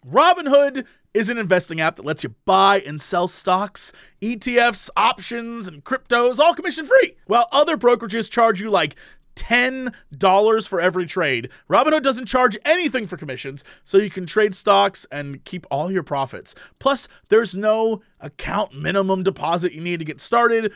Robinhood 0.08 0.86
is 1.14 1.30
an 1.30 1.38
investing 1.38 1.82
app 1.82 1.96
that 1.96 2.06
lets 2.06 2.24
you 2.24 2.36
buy 2.46 2.82
and 2.86 3.02
sell 3.02 3.28
stocks, 3.28 3.92
ETFs, 4.22 4.90
options, 4.96 5.68
and 5.68 5.84
cryptos, 5.84 6.38
all 6.40 6.54
commission 6.54 6.86
free. 6.86 7.16
While 7.26 7.48
other 7.52 7.76
brokerages 7.78 8.30
charge 8.30 8.62
you 8.62 8.70
like 8.70 8.96
$10 9.36 10.68
for 10.68 10.82
every 10.82 11.06
trade, 11.06 11.50
Robinhood 11.70 12.04
doesn't 12.04 12.26
charge 12.26 12.58
anything 12.66 13.08
for 13.08 13.18
commissions, 13.18 13.64
so 13.84 13.98
you 13.98 14.10
can 14.10 14.26
trade 14.26 14.56
stocks 14.56 15.06
and 15.12 15.44
keep 15.46 15.66
all 15.72 15.92
your 15.92 16.04
profits. 16.04 16.56
Plus, 16.80 17.08
there's 17.30 17.56
no 17.56 18.02
account 18.20 18.74
minimum 18.74 19.24
deposit 19.24 19.74
you 19.74 19.82
need 19.82 20.00
to 20.00 20.06
get 20.06 20.22
started, 20.22 20.74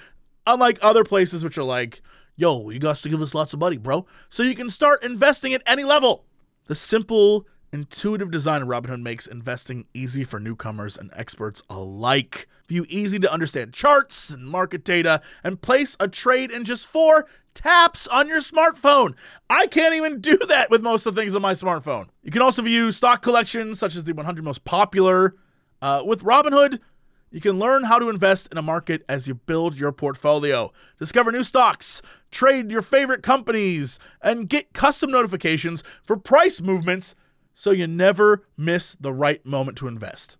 unlike 0.47 0.79
other 0.81 1.03
places 1.03 1.43
which 1.43 1.57
are 1.57 1.63
like, 1.63 2.01
yo, 2.35 2.69
you 2.69 2.79
got 2.79 2.97
to 2.97 3.09
give 3.09 3.21
us 3.21 3.33
lots 3.33 3.53
of 3.53 3.59
money, 3.59 3.77
bro. 3.77 4.05
So 4.29 4.43
you 4.43 4.55
can 4.55 4.69
start 4.69 5.03
investing 5.03 5.53
at 5.53 5.61
any 5.67 5.83
level. 5.83 6.25
The 6.65 6.75
simple, 6.75 7.45
intuitive 7.71 8.31
design 8.31 8.61
of 8.61 8.67
Robinhood 8.67 9.01
makes 9.01 9.27
investing 9.27 9.85
easy 9.93 10.23
for 10.23 10.39
newcomers 10.39 10.97
and 10.97 11.11
experts 11.13 11.63
alike. 11.69 12.47
View 12.67 12.85
easy 12.87 13.19
to 13.19 13.31
understand 13.31 13.73
charts 13.73 14.29
and 14.29 14.47
market 14.47 14.83
data 14.83 15.21
and 15.43 15.61
place 15.61 15.97
a 15.99 16.07
trade 16.07 16.51
in 16.51 16.63
just 16.63 16.87
four 16.87 17.25
taps 17.53 18.07
on 18.07 18.27
your 18.27 18.41
smartphone. 18.41 19.13
I 19.49 19.67
can't 19.67 19.95
even 19.95 20.21
do 20.21 20.37
that 20.47 20.69
with 20.69 20.81
most 20.81 21.05
of 21.05 21.15
the 21.15 21.21
things 21.21 21.35
on 21.35 21.41
my 21.41 21.53
smartphone. 21.53 22.07
You 22.21 22.31
can 22.31 22.41
also 22.41 22.61
view 22.61 22.91
stock 22.91 23.21
collections 23.21 23.79
such 23.79 23.95
as 23.95 24.03
the 24.03 24.13
100 24.13 24.43
most 24.43 24.63
popular. 24.63 25.35
Uh, 25.81 26.01
with 26.05 26.23
Robinhood, 26.23 26.79
you 27.31 27.41
can 27.41 27.57
learn 27.57 27.83
how 27.83 27.97
to 27.97 28.09
invest 28.09 28.47
in 28.51 28.57
a 28.57 28.61
market 28.61 29.03
as 29.09 29.27
you 29.27 29.33
build 29.33 29.77
your 29.77 29.91
portfolio. 29.91 30.71
Discover 30.99 31.31
new 31.31 31.43
stocks, 31.43 32.01
trade 32.31 32.69
your 32.69 32.83
favorite 32.83 33.23
companies, 33.23 33.99
and 34.21 34.47
get 34.47 34.73
custom 34.73 35.11
notifications 35.11 35.83
for 36.03 36.15
price 36.15 36.61
movements 36.61 37.15
so 37.55 37.71
you 37.71 37.87
never 37.87 38.45
miss 38.55 38.95
the 38.95 39.11
right 39.11 39.43
moment 39.45 39.77
to 39.79 39.87
invest. 39.87 40.37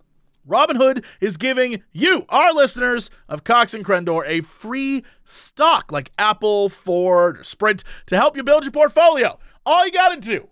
Robinhood 0.47 1.03
is 1.21 1.38
giving 1.38 1.82
you, 1.91 2.25
our 2.29 2.53
listeners 2.53 3.10
of 3.29 3.43
Cox 3.43 3.73
and 3.73 3.84
Crendor, 3.86 4.23
a 4.27 4.41
free 4.41 5.03
stock 5.25 5.91
like 5.91 6.12
Apple, 6.19 6.69
Ford, 6.69 7.39
or 7.39 7.43
Sprint 7.43 7.84
to 8.08 8.15
help 8.15 8.36
you 8.36 8.41
build 8.43 8.63
your 8.63 8.71
portfolio. 8.71 9.38
All 9.65 9.86
you 9.86 9.91
got 9.91 10.10
to 10.10 10.19
do, 10.19 10.49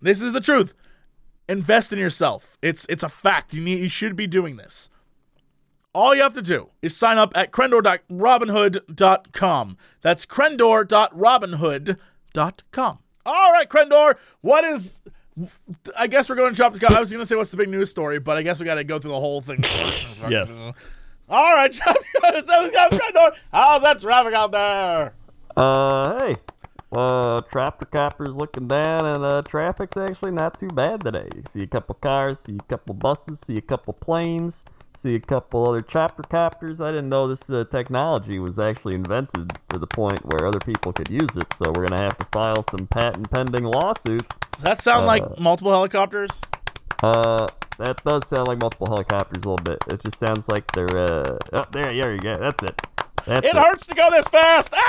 this 0.00 0.20
is 0.20 0.32
the 0.32 0.40
truth, 0.40 0.74
invest 1.48 1.92
in 1.92 1.98
yourself. 1.98 2.56
It's 2.62 2.86
it's 2.88 3.02
a 3.02 3.08
fact. 3.08 3.52
You 3.52 3.62
need 3.62 3.80
you 3.80 3.88
should 3.88 4.14
be 4.16 4.28
doing 4.28 4.56
this. 4.56 4.88
All 5.94 6.14
you 6.14 6.22
have 6.22 6.32
to 6.34 6.42
do 6.42 6.70
is 6.80 6.96
sign 6.96 7.18
up 7.18 7.36
at 7.36 7.52
crendor.robinhood.com. 7.52 9.76
That's 10.00 10.24
crendor.robinhood.com. 10.24 12.98
All 13.24 13.52
right, 13.52 13.68
Crendor, 13.68 14.16
what 14.40 14.64
is. 14.64 15.00
I 15.96 16.06
guess 16.06 16.28
we're 16.28 16.36
going 16.36 16.52
to 16.52 16.56
shop 16.56 16.74
to. 16.74 16.86
I 16.86 17.00
was 17.00 17.10
going 17.10 17.22
to 17.22 17.26
say 17.26 17.36
what's 17.36 17.50
the 17.50 17.56
big 17.56 17.68
news 17.68 17.90
story, 17.90 18.18
but 18.18 18.36
I 18.36 18.42
guess 18.42 18.60
we 18.60 18.66
got 18.66 18.74
to 18.74 18.84
go 18.84 18.98
through 18.98 19.12
the 19.12 19.20
whole 19.20 19.40
thing. 19.40 19.60
yes. 20.30 20.72
All 21.28 21.54
right, 21.54 21.72
shop 21.74 21.96
to 21.96 23.00
shop, 23.14 23.34
How's 23.50 23.82
that 23.82 24.00
traffic 24.00 24.34
out 24.34 24.52
there? 24.52 25.14
Uh, 25.56 26.18
hey. 26.18 26.36
Uh, 26.94 27.40
tractor 27.42 27.86
copter's 27.86 28.36
looking 28.36 28.68
down, 28.68 29.06
and 29.06 29.24
uh, 29.24 29.40
traffic's 29.42 29.96
actually 29.96 30.32
not 30.32 30.60
too 30.60 30.68
bad 30.68 31.00
today. 31.00 31.26
You 31.34 31.42
see 31.50 31.62
a 31.62 31.66
couple 31.66 31.94
cars, 31.94 32.40
see 32.40 32.56
a 32.56 32.62
couple 32.68 32.92
buses, 32.94 33.40
see 33.40 33.56
a 33.56 33.62
couple 33.62 33.94
planes, 33.94 34.62
see 34.96 35.14
a 35.14 35.20
couple 35.20 35.68
other 35.68 35.80
chopper 35.80 36.22
copters. 36.22 36.80
I 36.80 36.90
didn't 36.90 37.08
know 37.08 37.26
this 37.26 37.48
uh, 37.48 37.64
technology 37.70 38.38
was 38.38 38.58
actually 38.58 38.94
invented 38.94 39.58
to 39.70 39.78
the 39.78 39.86
point 39.86 40.24
where 40.24 40.46
other 40.46 40.60
people 40.60 40.92
could 40.92 41.10
use 41.10 41.36
it. 41.36 41.46
So 41.56 41.72
we're 41.74 41.86
gonna 41.86 42.02
have 42.02 42.18
to 42.18 42.26
file 42.32 42.62
some 42.62 42.86
patent 42.86 43.30
pending 43.30 43.64
lawsuits. 43.64 44.30
Does 44.52 44.62
that 44.62 44.80
sound 44.80 45.06
like 45.06 45.38
multiple 45.38 45.72
helicopters? 45.72 46.30
Uh, 47.02 47.48
that 47.78 48.02
does 48.04 48.28
sound 48.28 48.48
like 48.48 48.60
multiple 48.60 48.86
helicopters 48.86 49.42
a 49.44 49.48
little 49.48 49.64
bit. 49.64 49.82
It 49.88 50.02
just 50.02 50.18
sounds 50.18 50.48
like 50.48 50.70
they're 50.72 50.96
uh, 50.96 51.38
oh, 51.52 51.64
there. 51.72 51.84
There 51.84 52.12
you 52.12 52.20
go. 52.20 52.34
That's 52.34 52.62
it. 52.62 52.80
That's 53.26 53.46
It 53.46 53.56
hurts 53.56 53.86
to 53.86 53.94
go 53.94 54.10
this 54.10 54.28
fast. 54.28 54.72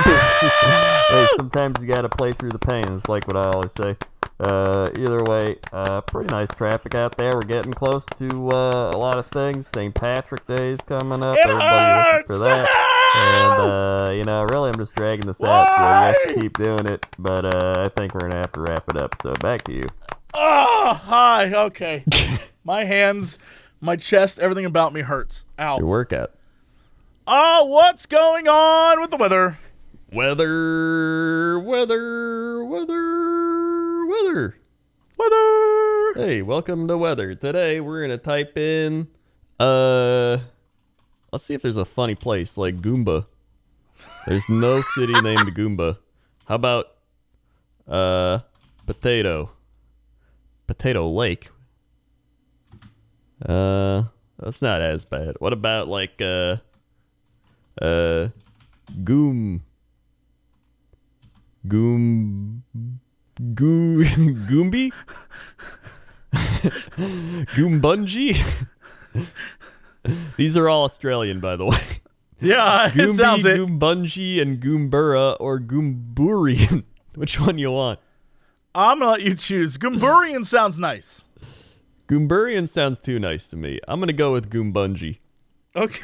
Ah! 0.66 1.06
hey, 1.10 1.28
sometimes 1.38 1.80
you 1.80 1.88
gotta 1.88 2.10
play 2.10 2.32
through 2.32 2.50
the 2.52 2.60
pain. 2.60 2.86
It's 2.90 3.08
like 3.08 3.28
what 3.28 3.38
I 3.38 3.52
always 3.52 3.72
say. 3.74 3.96
Uh, 4.40 4.88
either 4.98 5.24
way, 5.24 5.58
uh, 5.72 6.02
pretty 6.02 6.30
nice 6.30 6.50
traffic 6.50 6.96
out 6.96 7.18
there. 7.18 7.32
We're 7.34 7.42
getting 7.42 7.72
close 7.74 8.04
to 8.18 8.50
uh, 8.50 8.92
a 8.94 8.98
lot 8.98 9.18
of 9.20 9.28
things. 9.28 9.68
St. 9.68 9.94
Patrick 9.94 10.46
Day 10.48 10.72
is 10.72 10.82
coming 10.82 11.24
up. 11.24 11.38
It 11.38 11.46
Everybody 11.48 12.12
looking 12.12 12.28
for 12.28 12.38
that. 12.40 12.70
And 13.16 13.62
uh, 13.72 14.12
you 14.12 14.24
know, 14.24 14.44
really, 14.44 14.70
I'm 14.70 14.76
just 14.76 14.96
dragging 14.96 15.28
this 15.28 15.40
out 15.42 15.68
so 15.70 15.76
guys 15.78 16.16
Why? 16.18 16.26
can 16.34 16.42
keep 16.42 16.58
doing 16.58 16.88
it. 16.88 17.06
But 17.20 17.46
uh, 17.46 17.76
I 17.78 17.90
think 17.90 18.14
we're 18.16 18.22
gonna 18.22 18.38
have 18.38 18.52
to 18.54 18.62
wrap 18.62 18.90
it 18.90 19.00
up. 19.00 19.16
So 19.22 19.34
back 19.36 19.64
to 19.66 19.72
you. 19.74 19.84
Oh, 20.34 21.00
hi. 21.04 21.54
Okay. 21.54 22.04
my 22.64 22.86
hands, 22.86 23.38
My 23.82 23.96
chest, 23.96 24.40
everything 24.40 24.66
about 24.66 24.94
me 24.94 25.02
hurts. 25.02 25.46
It's 25.60 25.78
your 25.78 25.86
Ow. 25.86 25.90
workout. 25.90 26.32
Oh, 27.26 27.66
what's 27.66 28.06
going 28.06 28.50
on 28.50 29.00
with 29.00 29.10
the 29.10 29.16
weather? 29.16 29.58
Weather, 30.12 31.58
weather, 31.58 32.66
weather, 32.66 34.06
weather. 34.06 34.58
Weather. 35.18 36.14
Hey, 36.16 36.42
welcome 36.42 36.86
to 36.90 36.98
weather. 36.98 37.34
Today 37.34 37.80
we're 37.80 38.02
gonna 38.02 38.18
type 38.18 38.58
in 38.58 39.08
uh 39.58 40.40
let's 41.32 41.46
see 41.46 41.54
if 41.54 41.62
there's 41.62 41.78
a 41.78 41.86
funny 41.86 42.16
place 42.16 42.58
like 42.58 42.82
Goomba. 42.82 43.28
There's 44.28 44.50
no 44.50 44.82
city 44.96 45.14
named 45.22 45.56
Goomba. 45.56 46.00
How 46.46 46.56
about 46.56 46.88
uh 47.88 48.40
potato? 48.86 49.52
Potato 50.68 51.08
Lake. 51.08 51.50
Uh 53.46 54.04
that's 54.38 54.62
not 54.62 54.82
as 54.82 55.06
bad. 55.06 55.36
What 55.40 55.54
about 55.54 55.88
like 55.88 56.22
uh 56.22 56.58
uh 57.82 58.30
Goom 59.04 59.64
Goom 61.68 62.64
Goo 63.54 64.04
Goomby? 64.06 64.92
Goombungee? 66.34 68.68
These 70.38 70.58
are 70.58 70.70
all 70.70 70.86
Australian, 70.86 71.40
by 71.40 71.56
the 71.56 71.66
way. 71.66 71.80
Yeah, 72.42 72.92
it 72.94 73.14
sounds 73.14 73.46
it. 73.46 73.58
Goombungee, 73.58 74.42
and 74.42 74.62
Goomburra 74.62 75.38
or 75.40 75.60
Goomburian. 75.60 76.84
Which 77.16 77.40
one 77.40 77.58
you 77.58 77.72
want? 77.72 78.00
I'm 78.76 79.00
gonna 79.00 79.12
let 79.12 79.22
you 79.22 79.36
choose. 79.36 79.78
Goomburian 79.78 80.46
sounds 80.46 80.78
nice. 80.78 81.26
Goomburian 82.08 82.68
sounds 82.68 83.00
too 83.00 83.20
nice 83.20 83.48
to 83.50 83.56
me. 83.56 83.80
I'm 83.88 84.00
gonna 84.00 84.14
go 84.14 84.34
with 84.34 84.50
Goombungee. 84.50 85.20
Okay. 85.76 86.04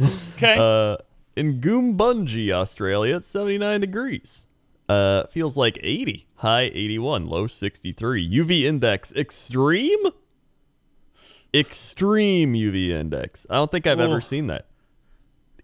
okay. 0.34 0.56
Uh, 0.58 0.96
in 1.36 1.60
Goombungee, 1.60 2.52
Australia, 2.52 3.16
it's 3.16 3.28
79 3.28 3.80
degrees. 3.80 4.46
Uh, 4.88 5.24
feels 5.26 5.56
like 5.56 5.78
80. 5.82 6.26
High 6.36 6.70
81, 6.74 7.26
low 7.26 7.46
63. 7.46 8.28
UV 8.28 8.62
index 8.62 9.12
extreme. 9.12 10.04
Extreme 11.54 12.54
UV 12.54 12.88
index. 12.88 13.46
I 13.48 13.54
don't 13.54 13.70
think 13.70 13.86
I've 13.86 14.00
ever 14.00 14.20
seen 14.20 14.48
that. 14.48 14.66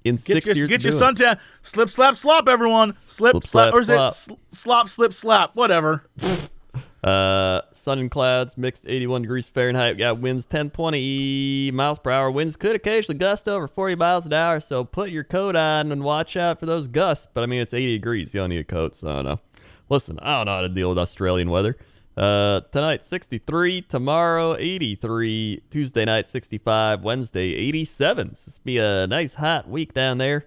In 0.05 0.17
get 0.17 0.25
six 0.25 0.47
your, 0.47 0.57
years, 0.57 0.69
get 0.69 0.83
your 0.83 0.93
doing 0.93 1.15
suntan. 1.15 1.39
Slip, 1.63 1.91
slap, 1.91 2.17
slop, 2.17 2.49
everyone. 2.49 2.97
Slip, 3.07 3.33
Slip, 3.33 3.47
slap, 3.47 3.65
slap, 3.65 3.75
or 3.75 3.81
is 3.81 3.87
slap. 3.89 4.13
it 4.13 4.15
sl- 4.15 4.35
slop, 4.51 4.89
slip, 4.89 5.13
slap? 5.13 5.55
Whatever. 5.55 6.09
Uh, 7.03 7.63
sun 7.73 7.99
and 7.99 8.11
clouds, 8.11 8.59
mixed 8.59 8.85
81 8.87 9.23
degrees 9.23 9.49
Fahrenheit. 9.49 9.97
Got 9.97 10.21
winds 10.21 10.45
10, 10.45 10.71
20 10.71 11.71
miles 11.73 11.99
per 11.99 12.11
hour. 12.11 12.31
Winds 12.31 12.57
could 12.57 12.77
occasionally 12.77 13.19
gust 13.19 13.49
over 13.49 13.67
40 13.67 13.97
miles 13.97 14.27
an 14.27 14.33
hour, 14.33 14.61
so 14.61 14.85
put 14.85 15.11
your 15.11 15.25
coat 15.25 15.57
on 15.57 15.93
and 15.93 16.03
watch 16.03 16.37
out 16.37 16.61
for 16.61 16.67
those 16.67 16.89
gusts. 16.89 17.27
But 17.33 17.43
I 17.43 17.47
mean, 17.47 17.63
it's 17.63 17.73
80 17.73 17.97
degrees. 17.97 18.35
You 18.35 18.41
don't 18.41 18.51
need 18.51 18.59
a 18.59 18.65
coat, 18.65 18.97
so 18.97 19.09
I 19.09 19.15
don't 19.15 19.25
know. 19.25 19.41
Listen, 19.89 20.19
I 20.21 20.37
don't 20.37 20.47
know 20.47 20.57
how 20.57 20.61
to 20.61 20.69
deal 20.69 20.91
with 20.91 20.99
Australian 20.99 21.51
weather. 21.51 21.77
Uh, 22.17 22.61
tonight 22.73 23.05
63, 23.05 23.83
tomorrow 23.83 24.55
83, 24.59 25.63
Tuesday 25.71 26.05
night 26.05 26.29
65, 26.29 27.03
Wednesday 27.03 27.55
87. 27.55 28.35
So 28.35 28.51
this 28.51 28.59
be 28.59 28.79
a 28.79 29.07
nice 29.07 29.35
hot 29.35 29.69
week 29.69 29.95
down 29.95 30.19
there. 30.19 30.45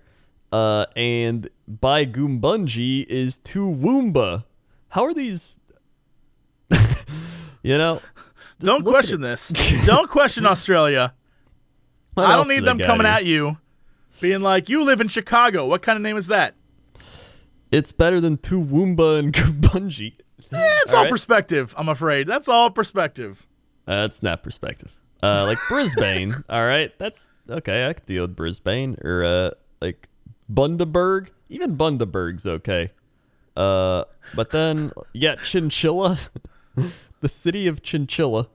Uh, 0.51 0.85
and 0.95 1.49
by 1.67 2.05
Goombungee 2.05 3.05
is 3.07 3.39
Toowoomba. 3.39 4.45
How 4.89 5.03
are 5.05 5.13
these? 5.13 5.57
you 7.63 7.77
know, 7.77 8.01
Don't 8.59 8.83
question 8.83 9.21
this. 9.21 9.49
Don't 9.85 10.09
question 10.09 10.45
Australia. 10.45 11.13
what 12.13 12.27
I 12.27 12.35
don't 12.35 12.47
need 12.47 12.61
they 12.61 12.65
them 12.65 12.79
coming 12.79 13.05
here? 13.05 13.15
at 13.15 13.25
you, 13.25 13.57
being 14.21 14.41
like, 14.41 14.69
"You 14.69 14.83
live 14.83 15.01
in 15.01 15.07
Chicago. 15.07 15.65
What 15.65 15.81
kind 15.81 15.95
of 15.95 16.01
name 16.01 16.17
is 16.17 16.27
that?" 16.27 16.55
It's 17.71 17.91
better 17.91 18.21
than 18.21 18.37
Toowoomba 18.37 19.17
and 19.19 19.33
Goombungee. 19.33 20.13
Eh, 20.51 20.79
it's 20.83 20.93
all, 20.93 20.99
All 20.99 21.03
right. 21.05 21.11
perspective. 21.11 21.73
I'm 21.75 21.89
afraid 21.89 22.27
that's 22.27 22.47
all 22.47 22.69
perspective. 22.69 23.47
That's 23.85 24.21
not 24.21 24.43
perspective. 24.43 24.91
Uh, 25.23 25.45
like 25.45 25.57
Brisbane. 25.69 26.33
all 26.49 26.65
right, 26.65 26.91
that's 26.99 27.27
okay. 27.49 27.87
I 27.87 27.93
could 27.93 28.05
deal 28.05 28.23
with 28.25 28.35
Brisbane 28.35 28.97
or 29.03 29.23
uh, 29.23 29.49
like 29.81 30.07
Bundaberg. 30.51 31.29
Even 31.49 31.75
Bundaberg's 31.77 32.45
okay. 32.45 32.91
Uh, 33.55 34.03
but 34.35 34.51
then 34.51 34.91
yeah, 35.13 35.35
Chinchilla, 35.35 36.19
the 37.19 37.29
city 37.29 37.67
of 37.67 37.81
Chinchilla, 37.81 38.47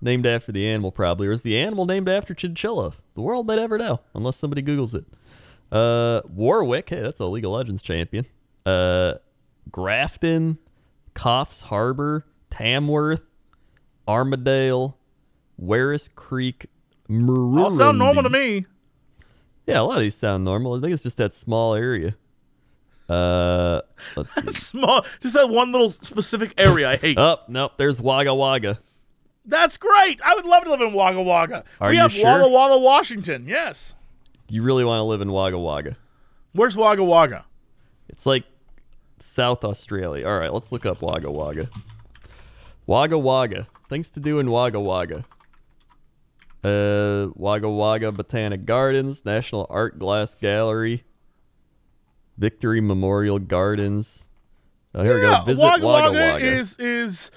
named 0.00 0.26
after 0.26 0.52
the 0.52 0.66
animal, 0.66 0.92
probably, 0.92 1.26
or 1.26 1.32
is 1.32 1.42
the 1.42 1.56
animal 1.58 1.86
named 1.86 2.08
after 2.08 2.34
Chinchilla? 2.34 2.92
The 3.14 3.20
world 3.20 3.46
may 3.46 3.56
never 3.56 3.78
know 3.78 4.00
unless 4.14 4.36
somebody 4.36 4.62
Googles 4.62 4.94
it. 4.94 5.04
Uh, 5.72 6.22
Warwick. 6.28 6.90
Hey, 6.90 7.00
that's 7.00 7.20
a 7.20 7.26
League 7.26 7.44
of 7.44 7.50
Legends 7.52 7.82
champion. 7.82 8.26
Uh, 8.64 9.14
Grafton, 9.70 10.58
Coffs 11.14 11.62
Harbor, 11.62 12.26
Tamworth, 12.50 13.24
Armidale, 14.06 14.94
Werris 15.60 16.08
Creek, 16.14 16.66
Maroondy. 17.08 17.62
All 17.62 17.70
sound 17.70 17.98
normal 17.98 18.22
to 18.22 18.30
me. 18.30 18.66
Yeah, 19.66 19.80
a 19.80 19.82
lot 19.82 19.96
of 19.96 20.02
these 20.02 20.14
sound 20.14 20.44
normal. 20.44 20.76
I 20.76 20.80
think 20.80 20.92
it's 20.92 21.02
just 21.02 21.16
that 21.16 21.32
small 21.32 21.74
area. 21.74 22.14
Uh, 23.08 23.80
let's 24.16 24.34
see. 24.42 24.52
Small, 24.52 25.04
just 25.20 25.34
that 25.34 25.48
one 25.48 25.72
little 25.72 25.92
specific 25.92 26.52
area 26.58 26.90
I 26.90 26.96
hate. 26.96 27.18
oh, 27.18 27.38
nope. 27.48 27.72
There's 27.76 28.00
Wagga 28.00 28.34
Wagga. 28.34 28.80
That's 29.44 29.76
great. 29.76 30.20
I 30.24 30.34
would 30.34 30.44
love 30.44 30.64
to 30.64 30.70
live 30.70 30.80
in 30.80 30.92
Wagga 30.92 31.22
Wagga. 31.22 31.64
Are 31.80 31.90
we 31.90 31.94
you 31.96 32.00
have 32.02 32.12
sure? 32.12 32.24
Walla 32.24 32.48
Walla, 32.48 32.78
Washington. 32.80 33.46
Yes. 33.46 33.94
You 34.48 34.62
really 34.62 34.84
want 34.84 34.98
to 34.98 35.04
live 35.04 35.20
in 35.20 35.30
Wagga 35.30 35.58
Wagga? 35.58 35.96
Where's 36.52 36.76
Wagga 36.76 37.04
Wagga? 37.04 37.44
It's 38.08 38.26
like 38.26 38.44
South 39.20 39.64
Australia. 39.64 40.26
All 40.26 40.38
right, 40.38 40.52
let's 40.52 40.72
look 40.72 40.84
up 40.86 41.00
Wagga 41.02 41.30
Wagga. 41.30 41.68
Wagga 42.86 43.18
Wagga. 43.18 43.66
Things 43.88 44.10
to 44.12 44.20
do 44.20 44.38
in 44.40 44.50
Wagga 44.50 44.80
Wagga. 44.80 45.24
Uh, 46.64 47.28
Wagga 47.36 47.70
Wagga 47.70 48.10
Botanic 48.10 48.64
Gardens, 48.64 49.24
National 49.24 49.66
Art 49.70 49.98
Glass 50.00 50.34
Gallery, 50.34 51.04
Victory 52.38 52.80
Memorial 52.80 53.38
Gardens. 53.38 54.26
Oh, 54.94 55.02
here 55.02 55.16
we 55.16 55.20
go. 55.22 55.42
Visit 55.44 55.62
Wagga 55.62 55.86
Wagga 55.86 56.12
Wagga, 56.12 56.18
Wagga. 56.34 56.46
is 56.46 56.76
is 56.78 57.30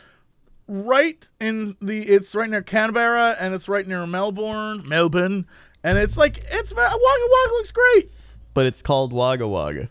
right 0.67 1.27
in 1.39 1.75
the. 1.81 2.03
It's 2.03 2.33
right 2.35 2.49
near 2.49 2.61
Canberra 2.61 3.35
and 3.39 3.53
it's 3.53 3.67
right 3.67 3.85
near 3.87 4.05
Melbourne, 4.07 4.87
Melbourne, 4.87 5.45
and 5.83 5.97
it's 5.97 6.17
like 6.17 6.37
it's 6.51 6.73
Wagga 6.73 6.97
Wagga 6.97 7.53
looks 7.53 7.71
great. 7.71 8.11
but 8.53 8.65
it's 8.65 8.81
called 8.81 9.11
Wagga 9.13 9.47
Wagga. 9.47 9.89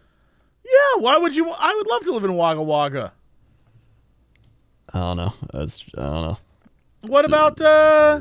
Yeah, 0.65 1.01
why 1.01 1.17
would 1.17 1.35
you? 1.37 1.51
I 1.51 1.75
would 1.75 1.87
love 1.87 2.03
to 2.05 2.13
live 2.13 2.25
in 2.25 2.35
Wagga 2.37 2.63
Wagga. 2.63 3.13
I 4.95 4.99
don't 5.01 5.17
know. 5.19 5.35
That's 5.53 5.85
I 5.97 6.03
don't 6.03 6.23
know. 6.23 6.39
What 7.03 7.25
about 7.27 7.61
uh, 7.61 8.21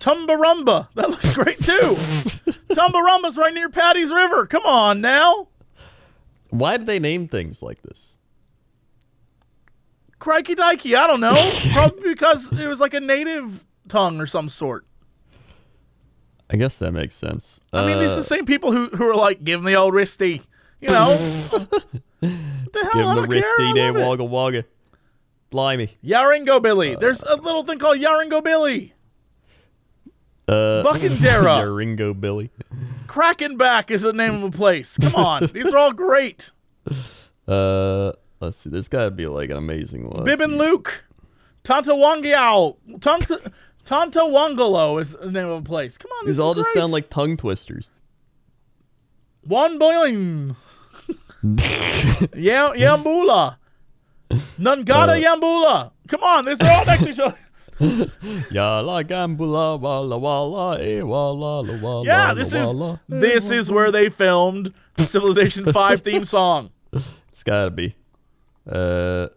Tumbarumba? 0.00 0.88
That 0.94 1.10
looks 1.10 1.32
great 1.32 1.58
too. 1.58 1.96
Tumbarumba's 2.70 3.36
right 3.36 3.52
near 3.54 3.68
Paddy's 3.68 4.12
River. 4.12 4.46
Come 4.46 4.64
on 4.66 5.00
now, 5.00 5.48
Why 6.58 6.76
do 6.76 6.84
they 6.84 6.98
name 6.98 7.26
things 7.28 7.62
like 7.62 7.82
this? 7.82 8.12
crikey 10.20 10.54
dikey. 10.54 10.96
I 10.96 11.06
don't 11.06 11.20
know. 11.20 11.34
Probably 11.72 12.08
because 12.14 12.50
it 12.58 12.66
was 12.66 12.80
like 12.80 12.94
a 12.94 13.00
native 13.00 13.62
tongue 13.88 14.18
or 14.20 14.26
some 14.26 14.48
sort. 14.48 14.86
I 16.48 16.56
guess 16.56 16.78
that 16.78 16.92
makes 16.92 17.14
sense. 17.14 17.60
I 17.74 17.86
mean, 17.86 17.98
these 17.98 18.12
are 18.12 18.14
Uh, 18.14 18.16
the 18.16 18.24
same 18.24 18.46
people 18.46 18.72
who 18.72 18.86
who 18.88 19.04
are 19.06 19.14
like, 19.14 19.44
give 19.44 19.58
him 19.60 19.66
the 19.66 19.74
old 19.74 19.92
wristy. 19.92 20.40
You 20.80 20.88
know, 20.88 21.16
what 21.50 21.68
the 22.22 22.88
hell? 22.92 22.92
give 22.94 23.04
them 23.04 23.28
the 23.28 23.28
wristy 23.28 23.74
day. 23.74 23.90
Wagga 23.90 24.24
Wagga. 24.24 24.64
Blimey. 25.50 25.90
Yarrangobilly. 26.02 26.98
There's 26.98 27.22
a 27.22 27.36
little 27.36 27.64
thing 27.64 27.78
called 27.78 27.98
Yarrangobilly. 27.98 28.92
Uh, 30.48 30.82
Buckenderra. 30.84 31.74
Ringo 31.76 32.14
Billy. 32.14 32.50
Crackenback 33.06 33.90
is 33.90 34.02
the 34.02 34.12
name 34.12 34.34
of 34.36 34.42
a 34.42 34.50
place. 34.56 34.96
Come 34.98 35.14
on, 35.16 35.46
these 35.52 35.66
are 35.72 35.76
all 35.78 35.92
great. 35.92 36.50
Uh, 37.46 38.12
let's 38.40 38.56
see. 38.58 38.70
There's 38.70 38.88
got 38.88 39.04
to 39.04 39.10
be 39.10 39.26
like 39.26 39.50
an 39.50 39.56
amazing 39.56 40.08
one. 40.08 40.24
Bib 40.24 40.40
and. 40.40 40.56
Luke. 40.56 41.04
Tantawangiao. 41.64 42.76
Tanta 43.00 43.52
Tantawangalo 43.84 45.00
is 45.00 45.12
the 45.12 45.30
name 45.30 45.46
of 45.48 45.60
a 45.60 45.64
place. 45.64 45.98
Come 45.98 46.10
on, 46.12 46.26
this 46.26 46.36
These 46.36 46.40
all 46.40 46.54
just 46.54 46.66
great. 46.72 46.80
sound 46.80 46.92
like 46.92 47.10
tongue 47.10 47.36
twisters. 47.36 47.90
one 49.42 49.78
boiling. 49.78 50.56
Yam 51.42 52.72
Yambulla. 52.76 53.56
Nungatta 54.58 55.22
Uh. 55.22 55.36
Yambulla. 55.36 55.90
Come 56.08 56.22
on, 56.22 56.44
this 56.46 56.58
they're 56.58 56.72
all 56.72 56.84
next 56.86 57.04
to 57.04 57.10
each 57.10 57.18
other. 57.18 57.38
Ya 58.50 58.80
la 58.80 59.02
gambula 59.02 59.78
walla 59.80 60.16
walla 60.18 60.78
eh 60.80 61.02
walla 61.02 61.60
la 61.60 61.76
walla 61.80 62.04
Yeah, 62.04 62.34
this 62.34 62.52
is 62.52 62.74
walla. 62.74 63.00
this 63.08 63.50
is 63.50 63.70
where 63.72 63.90
they 63.90 64.08
filmed 64.08 64.72
the 64.94 65.04
Civilization 65.04 65.64
Five 65.72 66.02
theme 66.02 66.24
song. 66.24 66.70
It's 66.92 67.42
gotta 67.44 67.70
be. 67.70 67.96
Uh, 68.70 69.28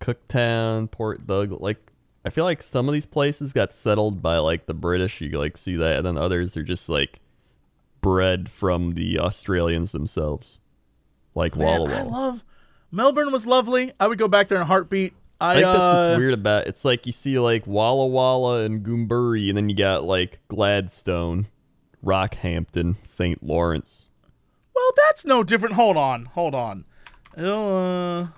Cooktown, 0.00 0.90
Port 0.90 1.26
Douglas. 1.26 1.60
Like, 1.60 1.78
I 2.24 2.30
feel 2.30 2.44
like 2.44 2.62
some 2.62 2.88
of 2.88 2.92
these 2.92 3.06
places 3.06 3.52
got 3.52 3.72
settled 3.72 4.20
by 4.22 4.38
like 4.38 4.66
the 4.66 4.74
British. 4.74 5.20
You 5.20 5.30
like 5.38 5.56
see 5.56 5.76
that, 5.76 5.96
and 5.98 6.06
then 6.06 6.18
others 6.18 6.56
are 6.56 6.62
just 6.62 6.88
like 6.88 7.20
bred 8.02 8.48
from 8.48 8.92
the 8.92 9.18
Australians 9.18 9.92
themselves, 9.92 10.58
like 11.34 11.56
Man, 11.56 11.66
Walla 11.66 11.90
I 11.94 12.02
Walla. 12.02 12.10
love 12.10 12.44
Melbourne 12.92 13.32
was 13.32 13.46
lovely. 13.46 13.92
I 13.98 14.06
would 14.06 14.18
go 14.18 14.28
back 14.28 14.48
there 14.48 14.56
in 14.58 14.62
a 14.62 14.66
heartbeat. 14.66 15.14
I, 15.40 15.50
I 15.50 15.54
think 15.54 15.66
that's 15.66 15.78
uh, 15.78 16.06
what's 16.08 16.18
weird 16.18 16.34
about 16.34 16.62
it. 16.62 16.68
It's 16.68 16.84
like 16.84 17.06
you 17.06 17.12
see 17.12 17.38
like 17.38 17.66
Walla 17.66 18.06
Walla 18.06 18.64
and 18.64 18.84
Goomburi, 18.84 19.48
and 19.48 19.56
then 19.56 19.68
you 19.68 19.76
got 19.76 20.04
like 20.04 20.38
Gladstone, 20.48 21.48
Rockhampton, 22.04 22.96
St. 23.04 23.42
Lawrence. 23.42 24.08
Well, 24.74 24.90
that's 25.08 25.24
no 25.24 25.42
different. 25.42 25.74
Hold 25.74 25.96
on, 25.96 26.26
hold 26.26 26.54
on. 26.54 26.84
Illinois. 27.36 28.28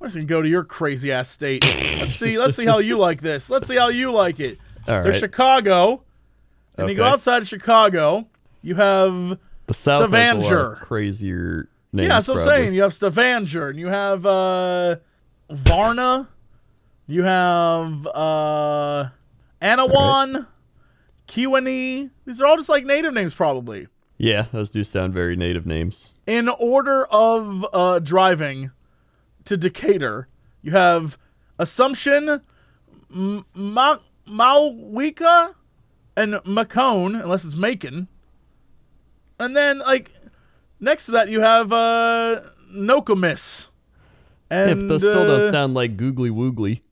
I'm 0.00 0.06
just 0.08 0.16
gonna 0.16 0.26
go 0.26 0.42
to 0.42 0.48
your 0.48 0.64
crazy 0.64 1.12
ass 1.12 1.28
state. 1.28 1.64
Let's 2.00 2.16
see. 2.16 2.38
Let's 2.38 2.56
see 2.56 2.66
how 2.66 2.78
you 2.78 2.98
like 2.98 3.20
this. 3.20 3.48
Let's 3.50 3.68
see 3.68 3.76
how 3.76 3.88
you 3.88 4.10
like 4.12 4.40
it. 4.40 4.58
All 4.88 5.02
There's. 5.02 5.18
Chicago, 5.18 6.02
and 6.76 6.88
you 6.88 6.94
go 6.96 7.04
outside 7.04 7.42
of 7.42 7.48
Chicago. 7.48 8.26
You 8.62 8.74
have 8.76 9.38
The 9.66 9.74
South 9.74 10.02
has 10.02 10.10
a 10.10 10.12
lot 10.12 10.44
Stavanger. 10.44 10.72
of 10.74 10.78
crazier 10.80 11.68
names. 11.92 12.08
yeah, 12.08 12.14
that's 12.14 12.28
what 12.28 12.38
I'm 12.38 12.44
saying. 12.44 12.74
You 12.74 12.82
have 12.82 12.94
Stavanger, 12.94 13.68
and 13.68 13.78
you 13.78 13.88
have 13.88 14.24
uh, 14.26 14.96
Varna. 15.50 16.28
You 17.06 17.24
have 17.24 18.06
uh, 18.06 19.08
Annawan, 19.60 20.46
Kewanee. 21.28 22.10
These 22.26 22.40
are 22.40 22.46
all 22.46 22.56
just 22.56 22.68
like 22.68 22.84
native 22.84 23.12
names, 23.12 23.34
probably. 23.34 23.88
Yeah, 24.18 24.46
those 24.52 24.70
do 24.70 24.84
sound 24.84 25.12
very 25.12 25.34
native 25.36 25.66
names. 25.66 26.12
in 26.26 26.48
order 26.48 27.06
of 27.06 27.66
uh, 27.72 27.98
driving 27.98 28.70
to 29.44 29.56
Decatur, 29.56 30.28
you 30.62 30.70
have 30.72 31.18
Assumption, 31.58 32.40
M- 33.12 33.44
Ma- 33.54 33.98
Moweaqua, 34.28 35.54
and 36.16 36.34
Macone, 36.44 37.20
unless 37.20 37.44
it's 37.44 37.56
Macon. 37.56 38.06
And 39.40 39.56
then, 39.56 39.78
like, 39.80 40.12
next 40.82 41.06
to 41.06 41.12
that, 41.12 41.30
you 41.30 41.40
have 41.40 41.72
uh, 41.72 42.42
Nokomis. 42.74 43.68
Yeah, 44.50 44.68
And 44.68 44.80
but 44.80 44.88
those 44.88 45.00
still 45.00 45.20
uh, 45.20 45.26
don't 45.40 45.52
sound 45.52 45.72
like 45.74 45.96
googly 45.96 46.28
woogly. 46.30 46.82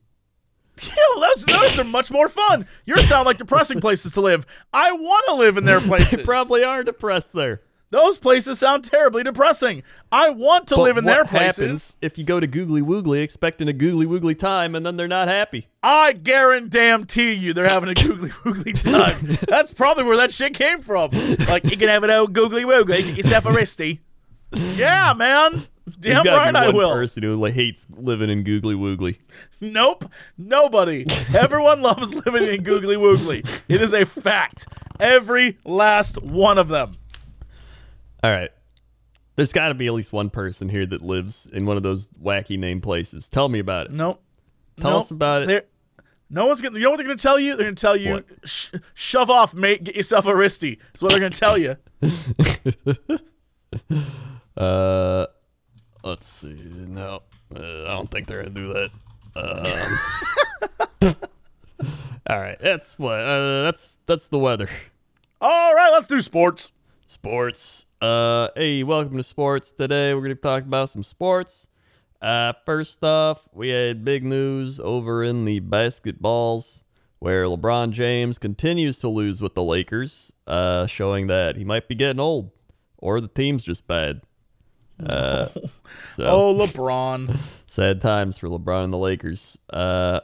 Yeah, 0.83 0.93
well, 1.15 1.29
those, 1.35 1.45
those 1.45 1.77
are 1.79 1.83
much 1.83 2.09
more 2.09 2.27
fun. 2.27 2.65
Yours 2.85 3.07
sound 3.07 3.27
like 3.27 3.37
depressing 3.37 3.79
places 3.81 4.13
to 4.13 4.21
live. 4.21 4.47
I 4.73 4.91
want 4.93 5.25
to 5.27 5.35
live 5.35 5.57
in 5.57 5.63
their 5.63 5.79
places. 5.91 6.21
Probably 6.25 6.63
are 6.63 6.83
depressed 6.83 7.33
there. 7.33 7.61
Those 7.91 8.17
places 8.17 8.57
sound 8.59 8.85
terribly 8.85 9.21
depressing. 9.21 9.83
I 10.11 10.29
want 10.29 10.67
to 10.69 10.75
But 10.75 10.81
live 10.83 10.97
in 10.97 11.03
their 11.05 11.25
places. 11.25 11.57
happens 11.57 11.97
if 12.01 12.17
you 12.17 12.23
go 12.23 12.39
to 12.39 12.47
googly 12.47 12.81
woogly 12.81 13.21
expecting 13.21 13.67
a 13.67 13.73
googly 13.73 14.05
woogly 14.05 14.37
time 14.37 14.75
and 14.75 14.85
then 14.85 14.95
they're 14.97 15.07
not 15.09 15.27
happy? 15.27 15.67
I 15.83 16.13
guarantee 16.13 17.33
you 17.33 17.53
they're 17.53 17.67
having 17.67 17.89
a 17.89 17.93
googly 17.93 18.29
woogly 18.45 18.81
time. 18.81 19.37
That's 19.47 19.71
probably 19.73 20.05
where 20.05 20.17
that 20.17 20.33
shit 20.33 20.53
came 20.53 20.81
from. 20.81 21.11
Like, 21.47 21.65
you 21.65 21.75
can 21.77 21.89
have 21.89 22.03
an 22.03 22.09
old 22.11 22.33
googly 22.33 22.63
woogly, 22.63 23.03
get 23.05 23.17
yourself 23.17 23.45
a 23.45 23.49
wristy. 23.49 23.99
Yeah, 24.75 25.13
man. 25.13 25.65
Damn 25.99 26.25
right 26.25 26.55
I 26.55 26.67
one 26.67 26.75
will. 26.75 26.93
person 26.93 27.23
who 27.23 27.35
like, 27.35 27.53
hates 27.53 27.87
living 27.89 28.29
in 28.29 28.43
googly 28.43 28.75
woogly. 28.75 29.17
Nope. 29.59 30.05
Nobody. 30.37 31.05
Everyone 31.35 31.81
loves 31.81 32.13
living 32.13 32.43
in 32.43 32.63
googly 32.63 32.95
woogly. 32.95 33.45
It 33.67 33.81
is 33.81 33.93
a 33.93 34.05
fact. 34.05 34.67
Every 34.99 35.57
last 35.65 36.21
one 36.21 36.57
of 36.57 36.69
them. 36.69 36.93
All 38.23 38.31
right. 38.31 38.49
There's 39.35 39.53
got 39.53 39.69
to 39.69 39.73
be 39.73 39.87
at 39.87 39.93
least 39.93 40.11
one 40.13 40.29
person 40.29 40.69
here 40.69 40.85
that 40.85 41.01
lives 41.01 41.47
in 41.47 41.65
one 41.65 41.77
of 41.77 41.83
those 41.83 42.09
wacky 42.21 42.59
name 42.59 42.81
places. 42.81 43.27
Tell 43.29 43.49
me 43.49 43.59
about 43.59 43.87
it. 43.87 43.91
Nope. 43.93 44.21
Tell 44.79 44.91
Nope. 44.91 45.01
us 45.03 45.11
about 45.11 45.43
it. 45.43 45.47
They're- 45.47 45.65
no 46.33 46.45
one's 46.45 46.61
gonna. 46.61 46.77
You 46.77 46.83
know 46.85 46.91
what 46.91 46.97
they're 46.97 47.05
gonna 47.07 47.17
tell 47.17 47.37
you? 47.37 47.57
They're 47.57 47.65
gonna 47.65 47.75
tell 47.75 47.97
you, 47.97 48.23
sh- 48.45 48.69
"Shove 48.93 49.29
off, 49.29 49.53
mate. 49.53 49.83
Get 49.83 49.97
yourself 49.97 50.25
a 50.25 50.29
wristy." 50.29 50.77
That's 50.93 51.01
what 51.03 51.11
they're 51.11 51.19
gonna 51.19 51.31
tell 51.31 51.57
you. 51.57 51.75
Uh, 54.57 55.25
let's 56.03 56.27
see. 56.29 56.53
No, 56.87 57.21
uh, 57.55 57.59
I 57.59 57.93
don't 57.93 58.11
think 58.11 58.27
they're 58.27 58.43
gonna 58.43 58.53
do 58.53 58.73
that. 58.73 58.91
Um, 61.01 61.15
all 62.29 62.39
right, 62.39 62.57
that's 62.61 62.99
what. 62.99 63.19
Uh, 63.19 63.63
that's 63.63 63.97
that's 64.05 64.27
the 64.27 64.37
weather. 64.39 64.69
All 65.39 65.73
right, 65.73 65.89
let's 65.93 66.07
do 66.07 66.19
sports. 66.21 66.71
Sports. 67.05 67.85
Uh, 68.01 68.49
hey, 68.55 68.83
welcome 68.83 69.17
to 69.17 69.23
sports. 69.23 69.71
Today 69.71 70.13
we're 70.13 70.21
gonna 70.23 70.35
talk 70.35 70.63
about 70.63 70.89
some 70.89 71.03
sports. 71.03 71.67
Uh, 72.21 72.53
first 72.65 73.03
off, 73.03 73.47
we 73.53 73.69
had 73.69 74.03
big 74.03 74.23
news 74.23 74.79
over 74.79 75.23
in 75.23 75.45
the 75.45 75.59
basketballs 75.61 76.81
where 77.19 77.45
LeBron 77.45 77.91
James 77.91 78.39
continues 78.39 78.97
to 78.99 79.07
lose 79.07 79.39
with 79.41 79.53
the 79.53 79.63
Lakers, 79.63 80.31
uh, 80.47 80.87
showing 80.87 81.27
that 81.27 81.55
he 81.57 81.63
might 81.63 81.87
be 81.87 81.93
getting 81.93 82.19
old 82.19 82.51
or 82.97 83.21
the 83.21 83.27
team's 83.27 83.63
just 83.63 83.85
bad. 83.85 84.21
Uh, 84.99 85.47
so 86.15 86.23
Oh, 86.25 86.55
LeBron. 86.59 87.37
sad 87.67 88.01
times 88.01 88.37
for 88.39 88.47
LeBron 88.47 88.85
and 88.85 88.93
the 88.93 88.97
Lakers. 88.97 89.57
Uh, 89.69 90.21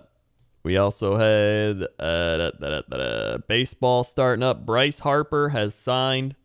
we 0.64 0.78
also 0.78 1.16
had 1.18 1.84
uh, 2.00 2.38
da, 2.38 2.52
da, 2.60 2.82
da, 2.90 3.38
baseball 3.48 4.04
starting 4.04 4.42
up. 4.44 4.66
Bryce 4.66 5.00
Harper 5.00 5.50
has 5.50 5.76
signed 5.76 6.36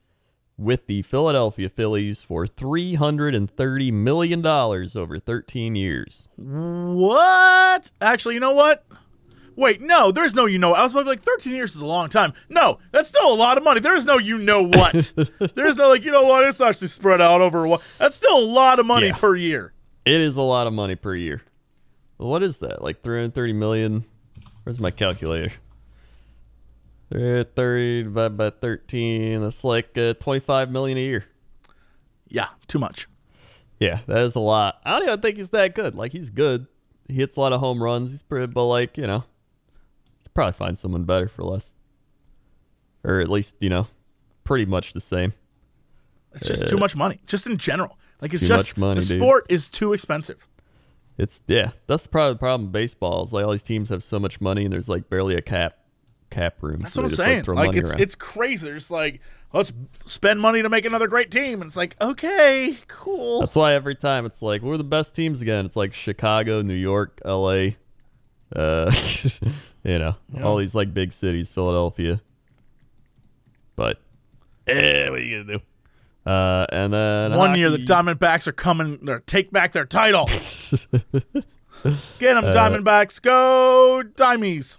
with 0.58 0.86
the 0.86 1.02
Philadelphia 1.02 1.68
Phillies 1.68 2.22
for 2.22 2.46
three 2.46 2.94
hundred 2.94 3.34
and 3.34 3.50
thirty 3.50 3.90
million 3.90 4.42
dollars 4.42 4.94
over 4.96 5.18
thirteen 5.18 5.74
years. 5.76 6.28
What? 6.36 7.90
Actually, 8.00 8.34
you 8.34 8.40
know 8.40 8.52
what? 8.52 8.84
Wait, 9.54 9.80
no, 9.82 10.10
there's 10.12 10.34
no 10.34 10.46
you 10.46 10.58
know. 10.58 10.72
I 10.74 10.82
was 10.82 10.92
about 10.92 11.00
to 11.00 11.04
be 11.04 11.10
like 11.10 11.22
13 11.22 11.52
years 11.54 11.74
is 11.74 11.82
a 11.82 11.86
long 11.86 12.08
time. 12.08 12.32
No, 12.48 12.78
that's 12.90 13.08
still 13.10 13.32
a 13.32 13.36
lot 13.36 13.58
of 13.58 13.64
money. 13.64 13.80
There 13.80 13.94
is 13.94 14.06
no 14.06 14.16
you 14.18 14.38
know 14.38 14.62
what. 14.64 15.12
there's 15.54 15.76
no 15.76 15.88
like 15.90 16.04
you 16.04 16.10
know 16.12 16.22
what. 16.22 16.44
It's 16.48 16.60
actually 16.60 16.88
spread 16.88 17.20
out 17.20 17.42
over 17.42 17.66
what. 17.66 17.82
That's 17.98 18.16
still 18.16 18.38
a 18.38 18.44
lot 18.46 18.78
of 18.80 18.86
money 18.86 19.08
Yeah. 19.08 19.16
per 19.16 19.36
year. 19.36 19.74
It 20.06 20.20
is 20.22 20.36
a 20.36 20.42
lot 20.42 20.66
of 20.66 20.72
money 20.72 20.94
per 20.96 21.14
year. 21.14 21.42
What 22.16 22.42
is 22.42 22.58
that? 22.58 22.82
Like 22.82 23.02
three 23.02 23.18
hundred 23.18 23.34
thirty 23.34 23.52
million? 23.52 24.04
Where's 24.62 24.80
my 24.80 24.90
calculator? 24.90 25.52
330 27.12 28.04
divided 28.04 28.36
by 28.38 28.50
13. 28.50 29.42
That's 29.42 29.64
like 29.64 29.96
uh, 29.98 30.14
25 30.14 30.70
million 30.70 30.96
a 30.96 31.00
year. 31.02 31.24
Yeah, 32.28 32.48
too 32.66 32.78
much. 32.78 33.06
Yeah, 33.78 34.00
that 34.06 34.22
is 34.22 34.34
a 34.34 34.40
lot. 34.40 34.80
I 34.84 34.92
don't 34.92 35.08
even 35.08 35.20
think 35.20 35.36
he's 35.36 35.50
that 35.50 35.74
good. 35.74 35.94
Like 35.94 36.12
he's 36.12 36.30
good. 36.30 36.66
He 37.08 37.16
hits 37.16 37.36
a 37.36 37.40
lot 37.40 37.52
of 37.52 37.60
home 37.60 37.82
runs. 37.82 38.10
He's 38.12 38.22
pretty, 38.22 38.46
but 38.46 38.64
like 38.64 38.96
you 38.96 39.06
know, 39.06 39.24
probably 40.32 40.52
find 40.52 40.78
someone 40.78 41.04
better 41.04 41.28
for 41.28 41.42
less, 41.42 41.74
or 43.04 43.20
at 43.20 43.28
least 43.28 43.56
you 43.60 43.68
know, 43.68 43.88
pretty 44.44 44.64
much 44.64 44.92
the 44.94 45.00
same. 45.00 45.34
It's 46.32 46.46
just 46.46 46.68
too 46.68 46.78
much 46.78 46.96
money, 46.96 47.20
just 47.26 47.46
in 47.46 47.58
general. 47.58 47.98
Like 48.22 48.32
it's 48.32 48.42
too 48.42 48.48
just 48.48 48.70
much 48.70 48.76
money, 48.78 49.00
the 49.00 49.06
dude. 49.06 49.20
sport 49.20 49.46
is 49.50 49.68
too 49.68 49.92
expensive. 49.92 50.38
It's 51.18 51.42
yeah, 51.46 51.72
that's 51.88 52.06
probably 52.06 52.34
the 52.34 52.38
problem. 52.38 52.68
with 52.68 52.72
Baseball 52.72 53.24
is 53.24 53.32
like 53.32 53.44
all 53.44 53.50
these 53.50 53.64
teams 53.64 53.90
have 53.90 54.02
so 54.02 54.18
much 54.18 54.40
money 54.40 54.64
and 54.64 54.72
there's 54.72 54.88
like 54.88 55.10
barely 55.10 55.34
a 55.34 55.42
cap 55.42 55.76
cap 56.32 56.56
room. 56.62 56.78
That's 56.80 56.94
so 56.94 57.02
what 57.02 57.10
I'm 57.12 57.16
saying. 57.16 57.44
Like, 57.46 57.68
Like, 57.68 57.76
it's 57.76 57.90
around. 57.92 58.00
it's 58.00 58.14
crazy. 58.14 58.68
It's 58.70 58.90
like 58.90 59.20
let's 59.52 59.72
spend 60.04 60.40
money 60.40 60.62
to 60.62 60.68
make 60.68 60.84
another 60.84 61.06
great 61.08 61.30
team, 61.30 61.60
and 61.60 61.68
it's 61.68 61.76
like 61.76 61.96
okay, 62.00 62.76
cool. 62.88 63.40
That's 63.40 63.54
why 63.56 63.74
every 63.74 63.94
time 63.94 64.26
it's 64.26 64.42
like 64.42 64.62
we're 64.62 64.76
the 64.76 64.84
best 64.84 65.14
teams 65.14 65.40
again. 65.42 65.66
It's 65.66 65.76
like 65.76 65.94
Chicago, 65.94 66.62
New 66.62 66.74
York, 66.74 67.20
L.A. 67.24 67.76
Uh, 68.54 68.90
you 69.84 69.98
know, 69.98 70.14
all 70.42 70.56
these 70.56 70.74
like 70.74 70.92
big 70.92 71.12
cities, 71.12 71.50
Philadelphia. 71.50 72.20
But 73.76 73.98
eh, 74.66 75.08
what 75.08 75.18
are 75.18 75.22
you 75.22 75.42
gonna 75.44 75.58
do? 75.58 75.64
Uh, 76.30 76.66
and 76.70 76.92
then 76.92 77.36
One 77.36 77.58
year 77.58 77.68
the 77.70 77.78
hockey- 77.78 78.14
Diamondbacks 78.14 78.46
are 78.46 78.52
coming 78.52 79.04
to 79.06 79.20
take 79.26 79.50
back 79.50 79.72
their 79.72 79.86
title. 79.86 80.26
Get 82.20 82.34
them, 82.34 82.44
Uh, 82.44 82.52
Diamondbacks. 82.52 83.20
Go, 83.20 84.02
Dimies. 84.14 84.78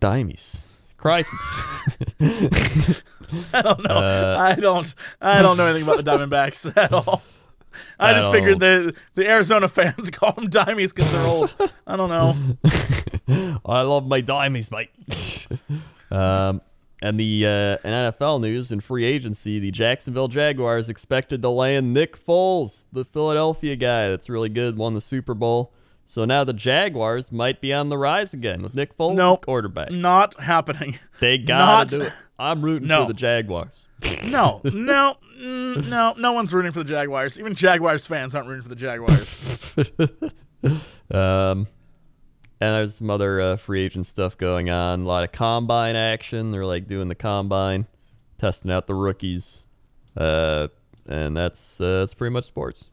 Dimes. 0.00 0.64
Crichton. 0.96 1.38
I 3.54 3.62
don't 3.62 3.82
know. 3.84 3.94
Uh, 3.94 4.36
I 4.38 4.54
don't. 4.56 4.94
I 5.20 5.40
don't 5.40 5.56
know 5.56 5.66
anything 5.66 5.88
about 5.88 6.04
the 6.04 6.10
Diamondbacks 6.10 6.76
at 6.76 6.92
all. 6.92 7.22
I 7.98 8.10
At 8.10 8.16
just 8.16 8.32
figured 8.32 8.60
the 8.60 8.94
the 9.14 9.28
Arizona 9.28 9.68
fans 9.68 10.10
call 10.12 10.32
them 10.32 10.48
Dimies 10.48 10.94
because 10.94 11.10
they're 11.12 11.26
old. 11.26 11.54
I 11.86 11.96
don't 11.96 12.08
know. 12.08 12.36
I 13.64 13.82
love 13.82 14.06
my 14.06 14.20
dimes, 14.20 14.70
mate. 14.70 14.90
um, 16.10 16.60
and 17.02 17.18
the 17.18 17.46
uh, 17.46 17.88
in 17.88 17.94
NFL 17.94 18.40
news 18.40 18.70
and 18.72 18.82
free 18.82 19.04
agency, 19.04 19.58
the 19.58 19.70
Jacksonville 19.70 20.28
Jaguars 20.28 20.88
expected 20.88 21.40
to 21.42 21.48
land 21.48 21.94
Nick 21.94 22.16
Foles, 22.22 22.84
the 22.92 23.04
Philadelphia 23.04 23.76
guy 23.76 24.08
that's 24.08 24.28
really 24.28 24.48
good, 24.50 24.76
won 24.76 24.94
the 24.94 25.00
Super 25.00 25.34
Bowl. 25.34 25.72
So 26.10 26.24
now 26.24 26.42
the 26.42 26.52
Jaguars 26.52 27.30
might 27.30 27.60
be 27.60 27.72
on 27.72 27.88
the 27.88 27.96
rise 27.96 28.34
again 28.34 28.62
with 28.62 28.74
Nick 28.74 28.98
Foles, 28.98 29.14
Nope. 29.14 29.46
quarterback. 29.46 29.92
Not 29.92 30.40
happening. 30.40 30.98
They 31.20 31.38
gotta 31.38 31.64
Not- 31.64 31.88
do 31.88 32.00
it. 32.08 32.12
I'm 32.36 32.62
rooting 32.62 32.88
No. 32.88 33.02
for 33.02 33.12
the 33.12 33.14
Jaguars. 33.14 33.68
No, 34.24 34.60
no, 34.64 35.18
mm, 35.40 35.88
no. 35.88 36.14
No 36.18 36.32
one's 36.32 36.52
rooting 36.52 36.72
for 36.72 36.80
the 36.82 36.88
Jaguars. 36.88 37.38
Even 37.38 37.54
Jaguars 37.54 38.06
fans 38.06 38.34
aren't 38.34 38.48
rooting 38.48 38.62
for 38.64 38.68
the 38.70 38.74
Jaguars. 38.74 39.74
Um, 41.14 41.66
And 42.60 42.74
there's 42.74 42.96
some 42.96 43.08
other 43.08 43.40
uh, 43.40 43.56
free 43.56 43.82
agent 43.82 44.06
stuff 44.06 44.36
going 44.36 44.68
on. 44.68 45.02
A 45.02 45.04
lot 45.04 45.22
of 45.24 45.30
combine 45.32 45.94
action. 45.96 46.50
They're 46.50 46.66
like 46.66 46.86
doing 46.88 47.06
the 47.08 47.14
combine, 47.14 47.86
testing 48.38 48.70
out 48.72 48.86
the 48.88 48.94
rookies, 48.94 49.64
uh, 50.16 50.68
and 51.06 51.34
that's 51.36 51.80
uh, 51.80 52.00
that's 52.00 52.14
pretty 52.14 52.32
much 52.32 52.44
sports. 52.44 52.89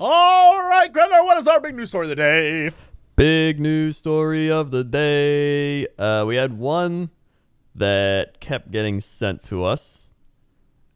All 0.00 0.60
right, 0.60 0.92
Grandma, 0.92 1.24
what 1.24 1.38
is 1.38 1.48
our 1.48 1.60
big 1.60 1.74
news 1.74 1.88
story 1.88 2.04
of 2.04 2.10
the 2.10 2.14
day? 2.14 2.70
Big 3.16 3.58
news 3.58 3.96
story 3.96 4.48
of 4.48 4.70
the 4.70 4.84
day. 4.84 5.88
Uh, 5.98 6.24
we 6.24 6.36
had 6.36 6.56
one 6.56 7.10
that 7.74 8.38
kept 8.38 8.70
getting 8.70 9.00
sent 9.00 9.42
to 9.42 9.64
us. 9.64 10.08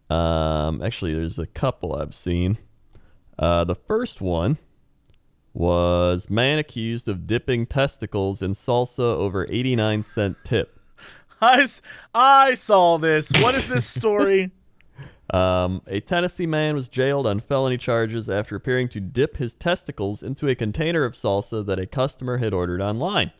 Um, 0.08 0.80
actually, 0.80 1.14
there's 1.14 1.40
a 1.40 1.48
couple 1.48 1.96
I've 1.96 2.14
seen. 2.14 2.58
Uh, 3.36 3.64
the 3.64 3.74
first 3.74 4.20
one 4.20 4.58
was 5.52 6.30
man 6.30 6.60
accused 6.60 7.08
of 7.08 7.26
dipping 7.26 7.66
testicles 7.66 8.40
in 8.40 8.52
salsa 8.52 9.00
over 9.00 9.48
89 9.50 10.04
cent 10.04 10.36
tip. 10.44 10.78
I, 11.40 11.66
I 12.14 12.54
saw 12.54 12.98
this. 12.98 13.32
What 13.40 13.56
is 13.56 13.66
this 13.66 13.84
story? 13.98 14.52
Um, 15.30 15.82
a 15.86 16.00
Tennessee 16.00 16.46
man 16.46 16.74
was 16.74 16.88
jailed 16.88 17.26
on 17.26 17.40
felony 17.40 17.78
charges 17.78 18.28
after 18.28 18.56
appearing 18.56 18.88
to 18.90 19.00
dip 19.00 19.36
his 19.36 19.54
testicles 19.54 20.22
into 20.22 20.48
a 20.48 20.54
container 20.54 21.04
of 21.04 21.14
salsa 21.14 21.64
that 21.64 21.78
a 21.78 21.86
customer 21.86 22.38
had 22.38 22.52
ordered 22.52 22.82
online. 22.82 23.32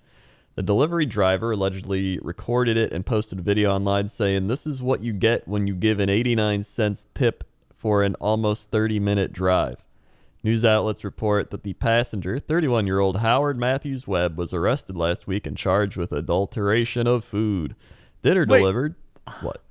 The 0.55 0.62
delivery 0.62 1.07
driver 1.07 1.53
allegedly 1.53 2.18
recorded 2.20 2.76
it 2.76 2.93
and 2.93 3.07
posted 3.07 3.39
a 3.39 3.43
video 3.43 3.74
online 3.74 4.09
saying, 4.09 4.47
This 4.47 4.66
is 4.66 4.83
what 4.83 5.03
you 5.03 5.12
get 5.12 5.49
when 5.49 5.66
you 5.66 5.74
give 5.74 5.99
an 5.99 6.11
89 6.11 6.64
cents 6.64 7.07
tip 7.14 7.45
for 7.74 8.03
an 8.03 8.14
almost 8.16 8.70
30 8.70 9.01
minute 9.01 9.33
drive. 9.33 9.85
News 10.45 10.64
outlets 10.64 11.05
report 11.05 11.51
that 11.51 11.62
the 11.62 11.72
passenger, 11.74 12.39
31 12.39 12.87
year 12.87 12.99
old 12.99 13.18
Howard 13.18 13.59
Matthews 13.59 14.07
Webb, 14.07 14.37
was 14.37 14.53
arrested 14.53 14.97
last 14.97 15.26
week 15.26 15.47
and 15.47 15.57
charged 15.57 15.97
with 15.97 16.12
adulteration 16.12 17.07
of 17.07 17.24
food. 17.24 17.76
Dinner 18.22 18.45
Wait. 18.47 18.59
delivered. 18.59 18.95
What? 19.41 19.62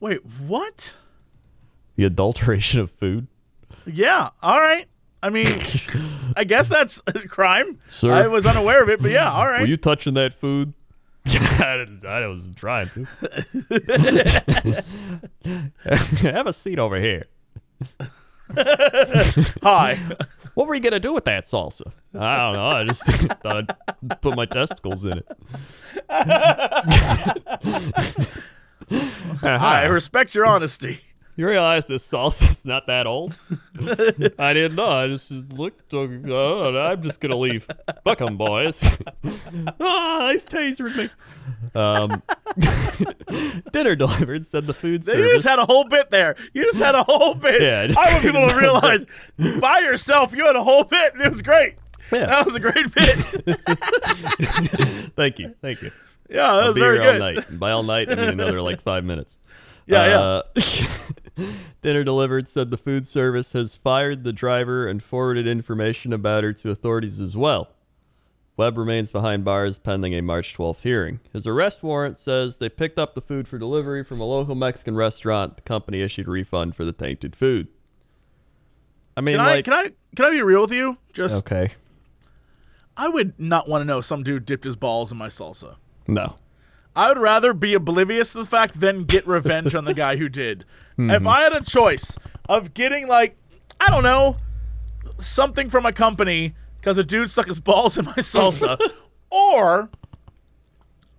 Wait, 0.00 0.20
what? 0.24 0.94
The 1.96 2.04
adulteration 2.04 2.80
of 2.80 2.90
food? 2.90 3.26
Yeah, 3.86 4.30
all 4.42 4.58
right. 4.60 4.86
I 5.22 5.30
mean, 5.30 5.46
I 6.36 6.44
guess 6.44 6.68
that's 6.68 7.02
a 7.06 7.12
crime. 7.12 7.78
Sir. 7.88 8.12
I 8.12 8.26
was 8.26 8.44
unaware 8.46 8.82
of 8.82 8.88
it, 8.88 9.00
but 9.00 9.10
yeah, 9.10 9.30
all 9.30 9.46
right. 9.46 9.60
Were 9.60 9.66
you 9.66 9.76
touching 9.76 10.14
that 10.14 10.34
food? 10.34 10.72
I 11.26 11.76
didn't. 11.76 12.04
I 12.04 12.26
wasn't 12.26 12.56
trying 12.56 12.88
to. 12.90 13.06
Have 16.32 16.46
a 16.48 16.52
seat 16.52 16.78
over 16.80 16.98
here. 16.98 17.26
Hi. 19.62 20.00
What 20.54 20.66
were 20.66 20.74
you 20.74 20.80
gonna 20.80 20.98
do 21.00 21.12
with 21.12 21.24
that 21.26 21.44
salsa? 21.44 21.92
I 22.14 22.36
don't 22.38 22.54
know. 22.54 22.68
I 22.68 22.84
just 22.84 23.06
thought 23.06 23.76
I'd 24.10 24.20
put 24.20 24.34
my 24.36 24.46
testicles 24.46 25.04
in 25.04 25.18
it. 25.18 25.26
Hi, 29.40 29.82
I 29.82 29.84
respect 29.86 30.34
your 30.34 30.44
honesty. 30.44 31.00
You 31.34 31.48
realize 31.48 31.86
this 31.86 32.06
salsa's 32.10 32.64
not 32.66 32.86
that 32.88 33.06
old? 33.06 33.34
I 34.38 34.52
didn't 34.52 34.74
know. 34.76 34.86
I 34.86 35.06
just 35.08 35.30
looked. 35.54 35.94
uh, 35.94 36.02
I'm 36.78 37.00
just 37.00 37.20
gonna 37.20 37.36
leave. 37.38 37.66
Fuck 38.04 38.20
'em, 38.20 38.36
boys. 38.36 38.82
ah, 39.80 40.28
he's 40.30 40.44
tasering 40.44 40.94
me. 40.94 41.10
Um, 41.74 42.22
dinner 43.72 43.94
delivered 43.96 44.44
said 44.44 44.66
the 44.66 44.74
food 44.74 45.06
You 45.06 45.12
service. 45.14 45.32
just 45.36 45.46
had 45.48 45.58
a 45.58 45.64
whole 45.64 45.84
bit 45.84 46.10
there. 46.10 46.36
You 46.52 46.64
just 46.64 46.78
had 46.78 46.94
a 46.94 47.02
whole 47.02 47.34
bit. 47.34 47.62
Yeah, 47.62 47.80
I 47.80 47.86
just- 47.86 47.98
I 47.98 48.12
want 48.12 48.24
people 48.24 48.48
to 48.48 48.54
realize 48.56 49.06
by 49.60 49.78
yourself 49.78 50.34
you 50.34 50.44
had 50.44 50.56
a 50.56 50.62
whole 50.62 50.84
bit 50.84 51.14
and 51.14 51.22
it 51.22 51.30
was 51.30 51.40
great. 51.40 51.76
Yeah. 52.12 52.26
That 52.26 52.44
was 52.44 52.54
a 52.56 52.60
great 52.60 52.94
bit. 52.94 53.16
Thank 55.16 55.38
you. 55.38 55.54
Thank 55.62 55.80
you. 55.80 55.90
yeah, 56.28 56.36
that 56.36 56.44
I'll 56.50 56.66
was 56.66 56.74
be 56.74 56.80
very 56.82 56.98
here 56.98 57.06
all 57.06 57.12
good. 57.14 57.18
night. 57.36 57.48
And 57.48 57.58
by 57.58 57.70
all 57.70 57.82
night, 57.82 58.10
I 58.10 58.16
mean 58.16 58.28
another 58.28 58.60
like 58.60 58.82
five 58.82 59.02
minutes. 59.04 59.38
Yeah, 59.86 60.42
yeah. 60.56 60.62
Dinner 61.80 62.04
delivered 62.04 62.48
said 62.48 62.70
the 62.70 62.76
food 62.76 63.08
service 63.08 63.52
has 63.52 63.76
fired 63.76 64.24
the 64.24 64.32
driver 64.32 64.86
and 64.86 65.02
forwarded 65.02 65.46
information 65.46 66.12
about 66.12 66.44
her 66.44 66.52
to 66.52 66.70
authorities 66.70 67.20
as 67.20 67.36
well. 67.36 67.70
Webb 68.56 68.76
remains 68.76 69.10
behind 69.10 69.44
bars 69.44 69.78
pending 69.78 70.14
a 70.14 70.20
March 70.20 70.54
12th 70.56 70.82
hearing. 70.82 71.20
His 71.32 71.46
arrest 71.46 71.82
warrant 71.82 72.18
says 72.18 72.58
they 72.58 72.68
picked 72.68 72.98
up 72.98 73.14
the 73.14 73.22
food 73.22 73.48
for 73.48 73.58
delivery 73.58 74.04
from 74.04 74.20
a 74.20 74.24
local 74.26 74.54
Mexican 74.54 74.94
restaurant. 74.94 75.56
The 75.56 75.62
company 75.62 76.02
issued 76.02 76.28
a 76.28 76.30
refund 76.30 76.76
for 76.76 76.84
the 76.84 76.92
tainted 76.92 77.34
food. 77.34 77.68
I 79.16 79.22
mean, 79.22 79.36
Can 79.38 79.44
I 79.46 79.62
can 79.62 79.72
I 79.72 79.90
can 80.14 80.24
I 80.26 80.30
be 80.30 80.42
real 80.42 80.62
with 80.62 80.72
you? 80.72 80.98
Just 81.14 81.38
okay, 81.38 81.70
I 82.96 83.08
would 83.08 83.38
not 83.38 83.68
want 83.68 83.80
to 83.80 83.84
know 83.86 84.00
some 84.02 84.22
dude 84.22 84.44
dipped 84.44 84.64
his 84.64 84.76
balls 84.76 85.10
in 85.10 85.18
my 85.18 85.28
salsa. 85.28 85.76
no, 86.06 86.36
I 86.94 87.08
would 87.08 87.18
rather 87.18 87.54
be 87.54 87.74
oblivious 87.74 88.32
to 88.32 88.38
the 88.38 88.44
fact 88.44 88.80
than 88.80 89.04
get 89.04 89.26
revenge 89.26 89.74
on 89.74 89.84
the 89.84 89.94
guy 89.94 90.16
who 90.16 90.28
did. 90.28 90.64
If 90.98 91.06
mm-hmm. 91.06 91.26
I 91.26 91.40
had 91.40 91.54
a 91.54 91.62
choice 91.62 92.18
of 92.50 92.74
getting 92.74 93.08
like 93.08 93.34
I 93.80 93.88
don't 93.90 94.02
know 94.02 94.36
something 95.18 95.70
from 95.70 95.86
a 95.86 95.92
company 95.92 96.54
because 96.78 96.98
a 96.98 97.02
dude 97.02 97.30
stuck 97.30 97.46
his 97.46 97.60
balls 97.60 97.96
in 97.96 98.04
my 98.04 98.12
salsa, 98.16 98.78
or 99.30 99.88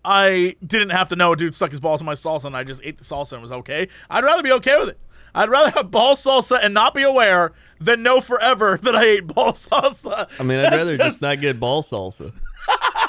I 0.06 0.56
didn't 0.66 0.92
have 0.92 1.10
to 1.10 1.16
know 1.16 1.34
a 1.34 1.36
dude 1.36 1.56
stuck 1.56 1.72
his 1.72 1.80
balls 1.80 2.02
in 2.02 2.06
my 2.06 2.14
salsa 2.14 2.46
and 2.46 2.56
I 2.56 2.64
just 2.64 2.82
ate 2.84 2.98
the 2.98 3.04
salsa 3.04 3.34
and 3.34 3.42
was 3.42 3.52
okay. 3.52 3.88
I'd 4.12 4.24
rather 4.24 4.44
be 4.44 4.52
okay 4.52 4.78
with 4.78 4.90
it. 4.90 5.00
I'd 5.36 5.50
rather 5.50 5.72
have 5.72 5.90
ball 5.90 6.16
salsa 6.16 6.60
and 6.62 6.74
not 6.74 6.94
be 6.94 7.02
aware 7.02 7.54
than 7.80 8.04
know 8.04 8.22
forever 8.22 8.78
that 8.84 8.96
I 8.96 9.04
ate 9.04 9.28
ball 9.28 9.54
salsa. 9.54 10.30
I 10.40 10.44
mean, 10.44 10.60
I'd 10.60 10.66
That's 10.66 10.76
rather 10.76 10.98
just 10.98 11.22
not 11.22 11.42
get 11.42 11.60
ball 11.60 11.82
salsa. 11.82 12.34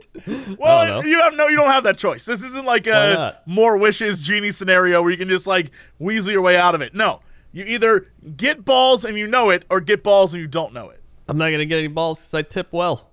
Well, 0.57 0.77
I 0.77 0.87
don't 0.87 1.03
know. 1.03 1.09
you 1.09 1.21
have 1.21 1.35
no, 1.35 1.47
you 1.49 1.55
don't 1.55 1.69
have 1.69 1.83
that 1.83 1.97
choice. 1.99 2.25
This 2.25 2.41
isn't 2.41 2.65
like 2.65 2.87
a 2.87 3.39
more 3.45 3.77
wishes 3.77 4.19
genie 4.19 4.51
scenario 4.51 5.01
where 5.01 5.11
you 5.11 5.17
can 5.17 5.29
just 5.29 5.45
like 5.45 5.69
weasel 5.99 6.31
your 6.31 6.41
way 6.41 6.57
out 6.57 6.73
of 6.73 6.81
it. 6.81 6.95
No, 6.95 7.21
you 7.51 7.63
either 7.63 8.11
get 8.35 8.65
balls 8.65 9.05
and 9.05 9.17
you 9.17 9.27
know 9.27 9.51
it, 9.51 9.65
or 9.69 9.79
get 9.79 10.01
balls 10.01 10.33
and 10.33 10.41
you 10.41 10.47
don't 10.47 10.73
know 10.73 10.89
it. 10.89 11.01
I'm 11.27 11.37
not 11.37 11.51
gonna 11.51 11.65
get 11.65 11.77
any 11.77 11.89
balls 11.89 12.19
because 12.19 12.33
I 12.33 12.41
tip 12.41 12.69
well. 12.71 13.11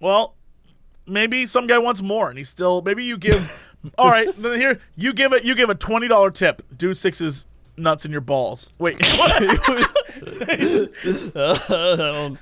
Well, 0.00 0.34
maybe 1.06 1.44
some 1.44 1.66
guy 1.66 1.78
wants 1.78 2.00
more, 2.00 2.30
and 2.30 2.38
he's 2.38 2.48
still. 2.48 2.80
Maybe 2.80 3.04
you 3.04 3.18
give. 3.18 3.68
all 3.98 4.10
right, 4.10 4.28
then 4.40 4.58
here 4.58 4.80
you 4.96 5.12
give 5.12 5.34
it. 5.34 5.44
You 5.44 5.54
give 5.54 5.68
a 5.68 5.74
twenty 5.74 6.08
dollar 6.08 6.30
tip. 6.30 6.62
Dude 6.74 6.96
his 6.96 7.46
nuts 7.76 8.04
in 8.04 8.12
your 8.12 8.20
balls. 8.20 8.72
Wait, 8.78 8.96
what? 9.16 9.42
I 11.36 11.96
don't. 11.96 12.38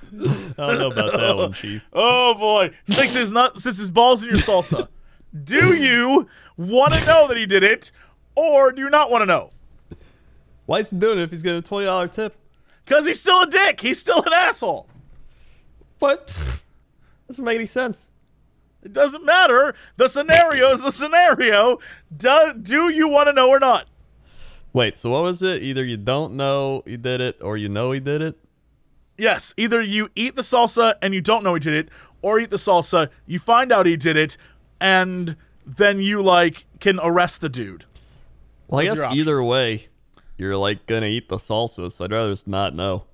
I 0.59 0.66
don't 0.66 0.78
know 0.78 0.91
about 0.91 1.12
that 1.12 1.35
one, 1.37 1.53
Chief. 1.55 1.85
oh 1.93 2.35
boy, 2.35 2.70
sticks 2.89 3.14
his 3.14 3.30
nuts, 3.30 3.61
sticks 3.61 3.78
his 3.78 3.91
balls 3.91 4.22
in 4.22 4.28
your 4.28 4.39
salsa. 4.39 4.89
Do 5.45 5.74
you 5.74 6.28
want 6.57 6.93
to 6.95 7.05
know 7.07 7.26
that 7.28 7.37
he 7.37 7.47
did 7.47 7.64
it, 7.64 7.91
or 8.35 8.72
do 8.72 8.83
you 8.83 8.91
not 8.91 9.11
want 9.11 9.22
to 9.22 9.26
know? 9.26 9.51
Why 10.66 10.80
is 10.80 10.91
he 10.91 10.97
doing 10.97 11.18
it 11.18 11.22
if 11.22 11.30
he's 11.30 11.43
getting 11.43 11.59
a 11.59 11.62
twenty 11.62 11.87
dollar 11.87 12.09
tip? 12.09 12.37
Because 12.85 13.07
he's 13.07 13.20
still 13.20 13.43
a 13.43 13.47
dick. 13.47 13.80
He's 13.80 13.99
still 13.99 14.22
an 14.22 14.33
asshole. 14.33 14.89
What? 15.99 16.35
Doesn't 17.28 17.45
make 17.45 17.57
any 17.57 17.66
sense. 17.66 18.11
It 18.83 18.93
doesn't 18.93 19.24
matter. 19.24 19.74
The 19.97 20.09
scenario 20.09 20.70
is 20.72 20.83
the 20.83 20.91
scenario. 20.91 21.78
Do, 22.14 22.55
do 22.61 22.89
you 22.89 23.07
want 23.07 23.28
to 23.28 23.33
know 23.33 23.49
or 23.49 23.61
not? 23.61 23.87
Wait, 24.73 24.97
so 24.97 25.11
what 25.11 25.23
was 25.23 25.43
it? 25.43 25.62
Either 25.62 25.85
you 25.85 25.97
don't 25.97 26.35
know 26.35 26.83
he 26.87 26.97
did 26.97 27.20
it, 27.20 27.37
or 27.41 27.57
you 27.57 27.68
know 27.68 27.93
he 27.93 28.01
did 28.01 28.23
it. 28.23 28.39
Yes. 29.18 29.53
Either 29.57 29.83
you 29.83 30.09
eat 30.16 30.35
the 30.37 30.43
salsa 30.43 30.95
and 31.03 31.14
you 31.14 31.20
don't 31.20 31.45
know 31.45 31.55
he 31.55 31.61
did 31.61 31.75
it, 31.75 31.89
or 32.23 32.39
eat 32.39 32.51
the 32.51 32.57
salsa, 32.57 33.11
you 33.27 33.39
find 33.39 33.70
out 33.70 33.85
he 33.87 33.97
did 33.97 34.16
it, 34.16 34.37
and 34.81 35.37
then 35.66 36.01
you 36.01 36.23
like 36.23 36.66
can 36.81 36.99
arrest 37.03 37.41
the 37.41 37.49
dude. 37.49 37.85
Well, 38.68 38.81
I 38.81 38.85
guess 38.85 39.14
either 39.14 39.43
way, 39.43 39.89
you're 40.39 40.57
like 40.57 40.87
gonna 40.87 41.07
eat 41.07 41.29
the 41.29 41.37
salsa. 41.37 41.93
So 41.93 42.05
I'd 42.05 42.12
rather 42.12 42.31
just 42.31 42.49
not 42.49 42.75
know. 42.75 43.05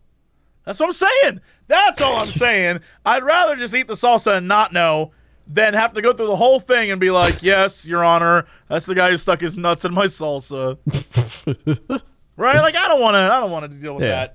That's 0.64 0.78
what 0.80 0.86
I'm 0.86 0.92
saying. 0.92 1.40
That's 1.66 2.00
all 2.00 2.16
I'm 2.18 2.26
saying. 2.28 2.80
I'd 3.04 3.24
rather 3.24 3.56
just 3.56 3.74
eat 3.74 3.88
the 3.88 3.94
salsa 3.94 4.36
and 4.36 4.46
not 4.46 4.72
know 4.72 5.12
than 5.48 5.74
have 5.74 5.94
to 5.94 6.02
go 6.02 6.12
through 6.12 6.26
the 6.26 6.36
whole 6.36 6.60
thing 6.60 6.90
and 6.90 7.00
be 7.00 7.10
like, 7.10 7.42
"Yes, 7.42 7.86
Your 7.86 8.04
Honor, 8.04 8.46
that's 8.68 8.86
the 8.86 8.94
guy 8.94 9.10
who 9.10 9.16
stuck 9.16 9.40
his 9.40 9.56
nuts 9.56 9.84
in 9.84 9.94
my 9.94 10.06
salsa." 10.06 10.76
right? 12.36 12.60
Like 12.60 12.76
I 12.76 12.88
don't 12.88 13.00
want 13.00 13.14
to. 13.14 13.18
I 13.18 13.40
don't 13.40 13.50
want 13.50 13.70
to 13.70 13.78
deal 13.78 13.94
with 13.94 14.04
Yeah. 14.04 14.10
that. 14.10 14.34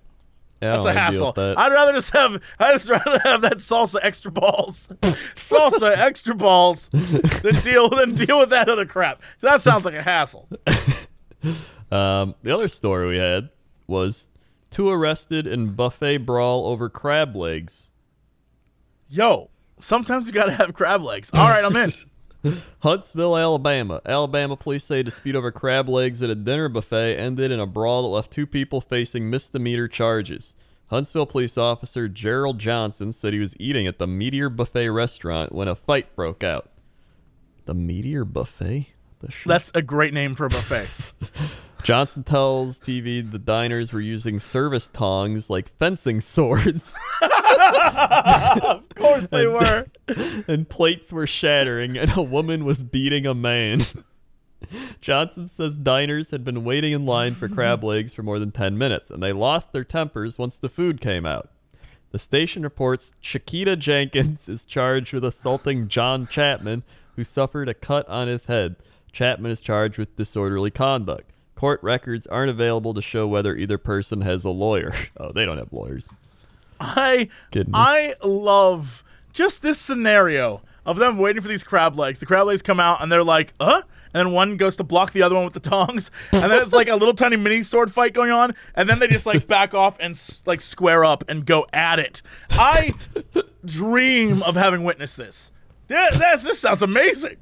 Yeah, 0.61 0.73
That's 0.75 0.85
a 0.85 0.93
hassle. 0.93 1.33
that. 1.33 1.59
I'd 1.59 1.73
rather 1.73 1.91
just 1.91 2.11
have. 2.13 2.41
I 2.57 2.71
just 2.71 2.89
rather 2.89 3.19
have 3.19 3.41
that 3.41 3.57
salsa 3.57 3.97
extra 4.01 4.31
balls, 4.31 4.87
salsa 5.35 5.97
extra 5.97 6.33
balls, 6.35 6.87
than 6.89 7.55
deal 7.63 7.89
than 7.89 8.15
deal 8.15 8.39
with 8.39 8.49
that 8.51 8.69
other 8.69 8.85
crap. 8.85 9.21
That 9.41 9.61
sounds 9.61 9.83
like 9.85 9.93
a 9.95 10.03
hassle. 10.03 10.47
Um, 11.91 12.33
the 12.41 12.51
other 12.51 12.67
story 12.69 13.07
we 13.07 13.17
had 13.17 13.49
was 13.85 14.25
two 14.71 14.89
arrested 14.89 15.45
in 15.45 15.73
buffet 15.75 16.19
brawl 16.19 16.65
over 16.65 16.89
crab 16.89 17.35
legs. 17.35 17.89
Yo, 19.09 19.51
sometimes 19.83 20.27
you 20.27 20.33
gotta 20.33 20.53
have 20.53 20.73
crab 20.73 21.01
legs. 21.01 21.29
All 21.33 21.49
right, 21.49 21.63
I'm 21.63 21.75
in. 21.75 21.91
Huntsville, 22.79 23.37
Alabama. 23.37 24.01
Alabama 24.05 24.57
police 24.57 24.83
say 24.83 24.99
a 24.99 25.03
dispute 25.03 25.35
over 25.35 25.51
crab 25.51 25.87
legs 25.87 26.21
at 26.21 26.29
a 26.29 26.35
dinner 26.35 26.69
buffet 26.69 27.15
ended 27.15 27.51
in 27.51 27.59
a 27.59 27.65
brawl 27.65 28.03
that 28.03 28.09
left 28.09 28.31
two 28.31 28.45
people 28.45 28.81
facing 28.81 29.29
misdemeanor 29.29 29.87
charges. 29.87 30.55
Huntsville 30.87 31.25
police 31.25 31.57
officer 31.57 32.07
Gerald 32.07 32.59
Johnson 32.59 33.13
said 33.13 33.33
he 33.33 33.39
was 33.39 33.55
eating 33.59 33.87
at 33.87 33.97
the 33.97 34.07
Meteor 34.07 34.49
Buffet 34.49 34.89
restaurant 34.89 35.51
when 35.51 35.67
a 35.67 35.75
fight 35.75 36.15
broke 36.15 36.43
out. 36.43 36.69
The 37.65 37.73
Meteor 37.73 38.25
Buffet? 38.25 38.89
The 39.19 39.33
That's 39.45 39.71
a 39.73 39.81
great 39.81 40.13
name 40.13 40.35
for 40.35 40.45
a 40.45 40.49
buffet. 40.49 41.13
Johnson 41.83 42.23
tells 42.23 42.79
TV 42.79 43.29
the 43.29 43.37
diners 43.37 43.91
were 43.91 43.99
using 43.99 44.39
service 44.39 44.87
tongs 44.87 45.49
like 45.49 45.67
fencing 45.77 46.21
swords, 46.21 46.93
of 47.21 48.87
course 48.95 49.27
they 49.27 49.45
were. 49.47 49.87
and 50.47 50.69
plates 50.69 51.11
were 51.11 51.27
shattering, 51.27 51.97
and 51.97 52.15
a 52.15 52.21
woman 52.21 52.63
was 52.63 52.83
beating 52.85 53.25
a 53.25 53.33
man. 53.33 53.81
Johnson 55.01 55.45
says 55.49 55.77
diners 55.77 56.31
had 56.31 56.45
been 56.45 56.63
waiting 56.63 56.93
in 56.93 57.05
line 57.05 57.33
for 57.33 57.49
crab 57.49 57.83
legs 57.83 58.13
for 58.13 58.23
more 58.23 58.39
than 58.39 58.51
10 58.51 58.77
minutes, 58.77 59.11
and 59.11 59.21
they 59.21 59.33
lost 59.33 59.73
their 59.73 59.83
tempers 59.83 60.37
once 60.37 60.57
the 60.57 60.69
food 60.69 61.01
came 61.01 61.25
out. 61.25 61.51
The 62.11 62.19
station 62.19 62.63
reports 62.63 63.11
Chiquita 63.19 63.75
Jenkins 63.75 64.47
is 64.47 64.63
charged 64.63 65.11
with 65.11 65.25
assaulting 65.25 65.89
John 65.89 66.27
Chapman, 66.27 66.83
who 67.17 67.25
suffered 67.25 67.67
a 67.67 67.73
cut 67.73 68.07
on 68.07 68.29
his 68.29 68.45
head. 68.45 68.77
Chapman 69.11 69.51
is 69.51 69.59
charged 69.59 69.97
with 69.97 70.15
disorderly 70.15 70.71
conduct. 70.71 71.32
Court 71.55 71.81
records 71.83 72.27
aren't 72.27 72.49
available 72.49 72.93
to 72.93 73.01
show 73.01 73.27
whether 73.27 73.55
either 73.55 73.77
person 73.77 74.21
has 74.21 74.43
a 74.43 74.49
lawyer. 74.49 74.93
Oh, 75.17 75.31
they 75.31 75.45
don't 75.45 75.57
have 75.57 75.71
lawyers. 75.71 76.09
I 76.79 77.29
Kidding. 77.51 77.73
I 77.73 78.15
love 78.23 79.03
just 79.31 79.61
this 79.61 79.79
scenario 79.79 80.61
of 80.85 80.97
them 80.97 81.17
waiting 81.17 81.41
for 81.41 81.47
these 81.47 81.63
crab 81.63 81.97
legs. 81.97 82.19
The 82.19 82.25
crab 82.25 82.47
legs 82.47 82.61
come 82.61 82.79
out 82.79 83.01
and 83.01 83.11
they're 83.11 83.23
like, 83.23 83.53
"Uh?" 83.59 83.83
And 84.13 84.27
then 84.27 84.33
one 84.33 84.57
goes 84.57 84.75
to 84.77 84.83
block 84.83 85.11
the 85.11 85.21
other 85.21 85.35
one 85.35 85.45
with 85.45 85.53
the 85.53 85.59
tongs, 85.59 86.11
and 86.31 86.51
then 86.51 86.61
it's 86.61 86.73
like 86.73 86.89
a 86.89 86.95
little 86.95 87.13
tiny 87.13 87.35
mini 87.37 87.63
sword 87.63 87.91
fight 87.93 88.13
going 88.13 88.31
on, 88.31 88.53
and 88.75 88.89
then 88.89 88.99
they 88.99 89.07
just 89.07 89.25
like 89.25 89.47
back 89.47 89.73
off 89.73 89.97
and 89.99 90.19
like 90.45 90.61
square 90.61 91.05
up 91.05 91.23
and 91.27 91.45
go 91.45 91.65
at 91.73 91.99
it. 91.99 92.21
I 92.51 92.93
dream 93.65 94.43
of 94.43 94.55
having 94.55 94.83
witnessed 94.83 95.17
this. 95.17 95.51
That's, 95.87 96.43
this 96.43 96.59
sounds 96.59 96.81
amazing. 96.81 97.37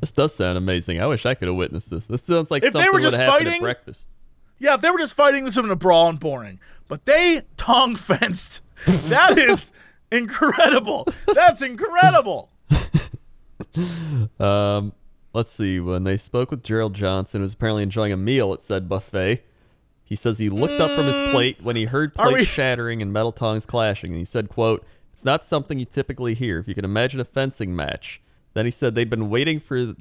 This 0.00 0.10
does 0.12 0.34
sound 0.34 0.56
amazing. 0.58 1.00
I 1.00 1.06
wish 1.06 1.26
I 1.26 1.34
could 1.34 1.48
have 1.48 1.56
witnessed 1.56 1.90
this. 1.90 2.06
This 2.06 2.22
sounds 2.22 2.50
like 2.50 2.62
If 2.62 2.72
they 2.72 2.78
something 2.80 2.92
were 2.92 2.98
would 2.98 3.02
just 3.02 3.16
fighting- 3.16 3.54
at 3.54 3.60
breakfast. 3.60 4.06
Yeah, 4.58 4.74
if 4.74 4.80
they 4.80 4.90
were 4.90 4.98
just 4.98 5.14
fighting, 5.14 5.44
this 5.44 5.56
would 5.56 5.62
have 5.62 5.66
been 5.68 5.72
a 5.72 5.76
brawl 5.76 6.08
and 6.08 6.18
boring. 6.20 6.60
But 6.88 7.04
they 7.04 7.42
tongue 7.56 7.96
fenced. 7.96 8.62
That 8.86 9.36
is 9.38 9.72
incredible. 10.12 11.08
That's 11.26 11.60
incredible. 11.62 12.50
Um, 14.38 14.92
let's 15.32 15.52
see. 15.52 15.80
When 15.80 16.04
they 16.04 16.16
spoke 16.16 16.50
with 16.50 16.62
Gerald 16.62 16.94
Johnson, 16.94 17.40
who 17.40 17.42
was 17.42 17.54
apparently 17.54 17.82
enjoying 17.82 18.12
a 18.12 18.16
meal 18.16 18.52
at 18.52 18.62
said 18.62 18.88
buffet, 18.88 19.42
he 20.04 20.16
says 20.16 20.38
he 20.38 20.48
looked 20.48 20.80
up 20.80 20.90
from 20.92 21.06
his 21.06 21.30
plate 21.32 21.58
when 21.62 21.76
he 21.76 21.84
heard 21.86 22.14
Mm. 22.14 22.22
Plates 22.22 22.38
we- 22.38 22.44
shattering 22.44 23.02
and 23.02 23.12
metal 23.12 23.32
tongs 23.32 23.66
clashing, 23.66 24.10
and 24.10 24.18
he 24.18 24.24
said, 24.24 24.48
"quote 24.48 24.84
It's 25.12 25.24
not 25.24 25.44
something 25.44 25.78
you 25.78 25.84
typically 25.86 26.34
hear. 26.34 26.58
If 26.58 26.68
you 26.68 26.74
can 26.74 26.84
imagine 26.84 27.20
a 27.20 27.24
fencing 27.24 27.74
match." 27.74 28.20
Then 28.56 28.64
he 28.64 28.70
said 28.70 28.94
they'd 28.94 29.10
been 29.10 29.28
waiting 29.28 29.60
for. 29.60 29.94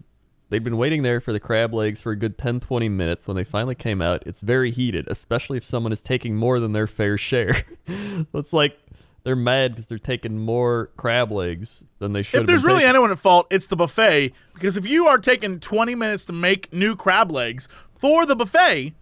They'd 0.49 0.63
been 0.63 0.77
waiting 0.77 1.03
there 1.03 1.19
for 1.19 1.33
the 1.33 1.41
crab 1.41 1.73
legs 1.73 1.99
for 1.99 2.13
a 2.13 2.15
good 2.15 2.37
10 2.37 2.61
20 2.61 2.87
minutes. 2.87 3.27
When 3.27 3.35
they 3.35 3.43
finally 3.43 3.75
came 3.75 4.01
out, 4.01 4.23
it's 4.25 4.39
very 4.39 4.71
heated, 4.71 5.09
especially 5.09 5.57
if 5.57 5.65
someone 5.65 5.91
is 5.91 6.01
taking 6.01 6.37
more 6.37 6.61
than 6.61 6.71
their 6.71 6.87
fair 6.87 7.17
share. 7.17 7.53
so 7.85 8.25
it's 8.33 8.53
like 8.53 8.79
they're 9.25 9.35
mad 9.35 9.71
because 9.73 9.87
they're 9.87 9.97
taking 9.97 10.39
more 10.39 10.89
crab 10.95 11.33
legs 11.33 11.83
than 11.99 12.13
they 12.13 12.23
should 12.23 12.41
If 12.41 12.47
there's 12.47 12.63
really 12.63 12.85
anyone 12.85 13.11
at 13.11 13.19
fault, 13.19 13.47
it's 13.51 13.65
the 13.65 13.75
buffet. 13.75 14.31
Because 14.53 14.77
if 14.77 14.85
you 14.85 15.05
are 15.07 15.17
taking 15.17 15.59
20 15.59 15.93
minutes 15.93 16.23
to 16.25 16.31
make 16.33 16.71
new 16.71 16.95
crab 16.95 17.31
legs 17.33 17.67
for 17.97 18.25
the 18.25 18.37
buffet, 18.37 18.93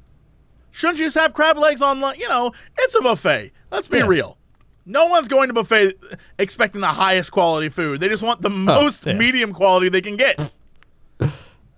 shouldn't 0.71 0.97
you 0.97 1.05
just 1.05 1.17
have 1.17 1.35
crab 1.35 1.59
legs 1.59 1.79
on? 1.79 1.99
You 2.17 2.27
know, 2.27 2.53
it's 2.79 2.95
a 2.95 3.01
buffet. 3.01 3.51
Let's 3.69 3.87
be 3.87 3.99
Yeah. 3.99 4.07
real. 4.07 4.37
No 4.85 5.07
one's 5.07 5.27
going 5.27 5.47
to 5.47 5.53
buffet 5.53 5.93
expecting 6.37 6.81
the 6.81 6.87
highest 6.87 7.31
quality 7.31 7.69
food. 7.69 7.99
They 8.01 8.09
just 8.09 8.21
want 8.23 8.41
the 8.41 8.49
most 8.49 9.07
Oh, 9.07 9.11
yeah. 9.11 9.17
medium 9.17 9.53
quality 9.53 9.89
they 9.89 10.01
can 10.01 10.17
get. 10.17 10.51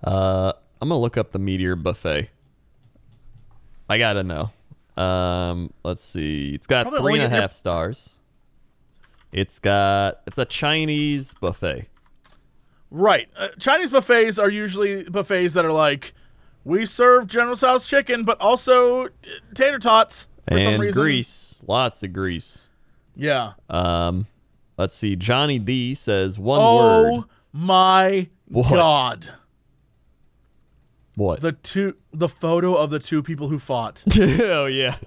Uh, 0.03 0.53
I'm 0.79 0.89
gonna 0.89 1.01
look 1.01 1.17
up 1.17 1.31
the 1.31 1.39
Meteor 1.39 1.75
Buffet. 1.75 2.29
I 3.89 3.97
gotta 3.97 4.23
know. 4.23 4.51
Um, 5.01 5.73
let's 5.83 6.03
see. 6.03 6.53
It's 6.53 6.67
got 6.67 6.83
Probably 6.87 7.01
three 7.13 7.19
and 7.23 7.33
a 7.33 7.35
half 7.35 7.51
stars. 7.53 8.13
It's 9.31 9.57
got 9.57 10.21
it's 10.27 10.37
a 10.37 10.45
Chinese 10.45 11.33
buffet. 11.41 11.87
Right. 12.91 13.27
Uh, 13.35 13.47
Chinese 13.59 13.89
buffets 13.89 14.37
are 14.37 14.49
usually 14.51 15.03
buffets 15.05 15.55
that 15.55 15.65
are 15.65 15.71
like, 15.71 16.13
we 16.63 16.85
serve 16.85 17.25
General 17.25 17.55
Tso's 17.55 17.87
chicken, 17.87 18.23
but 18.25 18.39
also 18.39 19.07
tater 19.55 19.79
tots 19.79 20.27
for 20.47 20.59
some 20.59 20.73
and 20.73 20.81
reason. 20.83 21.01
grease, 21.01 21.61
lots 21.65 22.03
of 22.03 22.13
grease. 22.13 22.64
Yeah. 23.15 23.53
Um, 23.69 24.27
let's 24.77 24.93
see. 24.93 25.15
Johnny 25.15 25.59
D 25.59 25.95
says 25.95 26.37
one 26.39 26.59
Oh 26.61 26.75
word. 26.77 27.11
Oh 27.13 27.25
my 27.53 28.27
What? 28.47 28.69
god. 28.69 29.29
What? 31.15 31.39
The 31.39 31.53
two 31.53 31.95
the 32.13 32.27
photo 32.27 32.75
of 32.75 32.89
the 32.89 32.99
two 32.99 33.23
people 33.23 33.47
who 33.47 33.57
fought. 33.59 34.03
oh 34.19 34.65
yeah. 34.65 34.97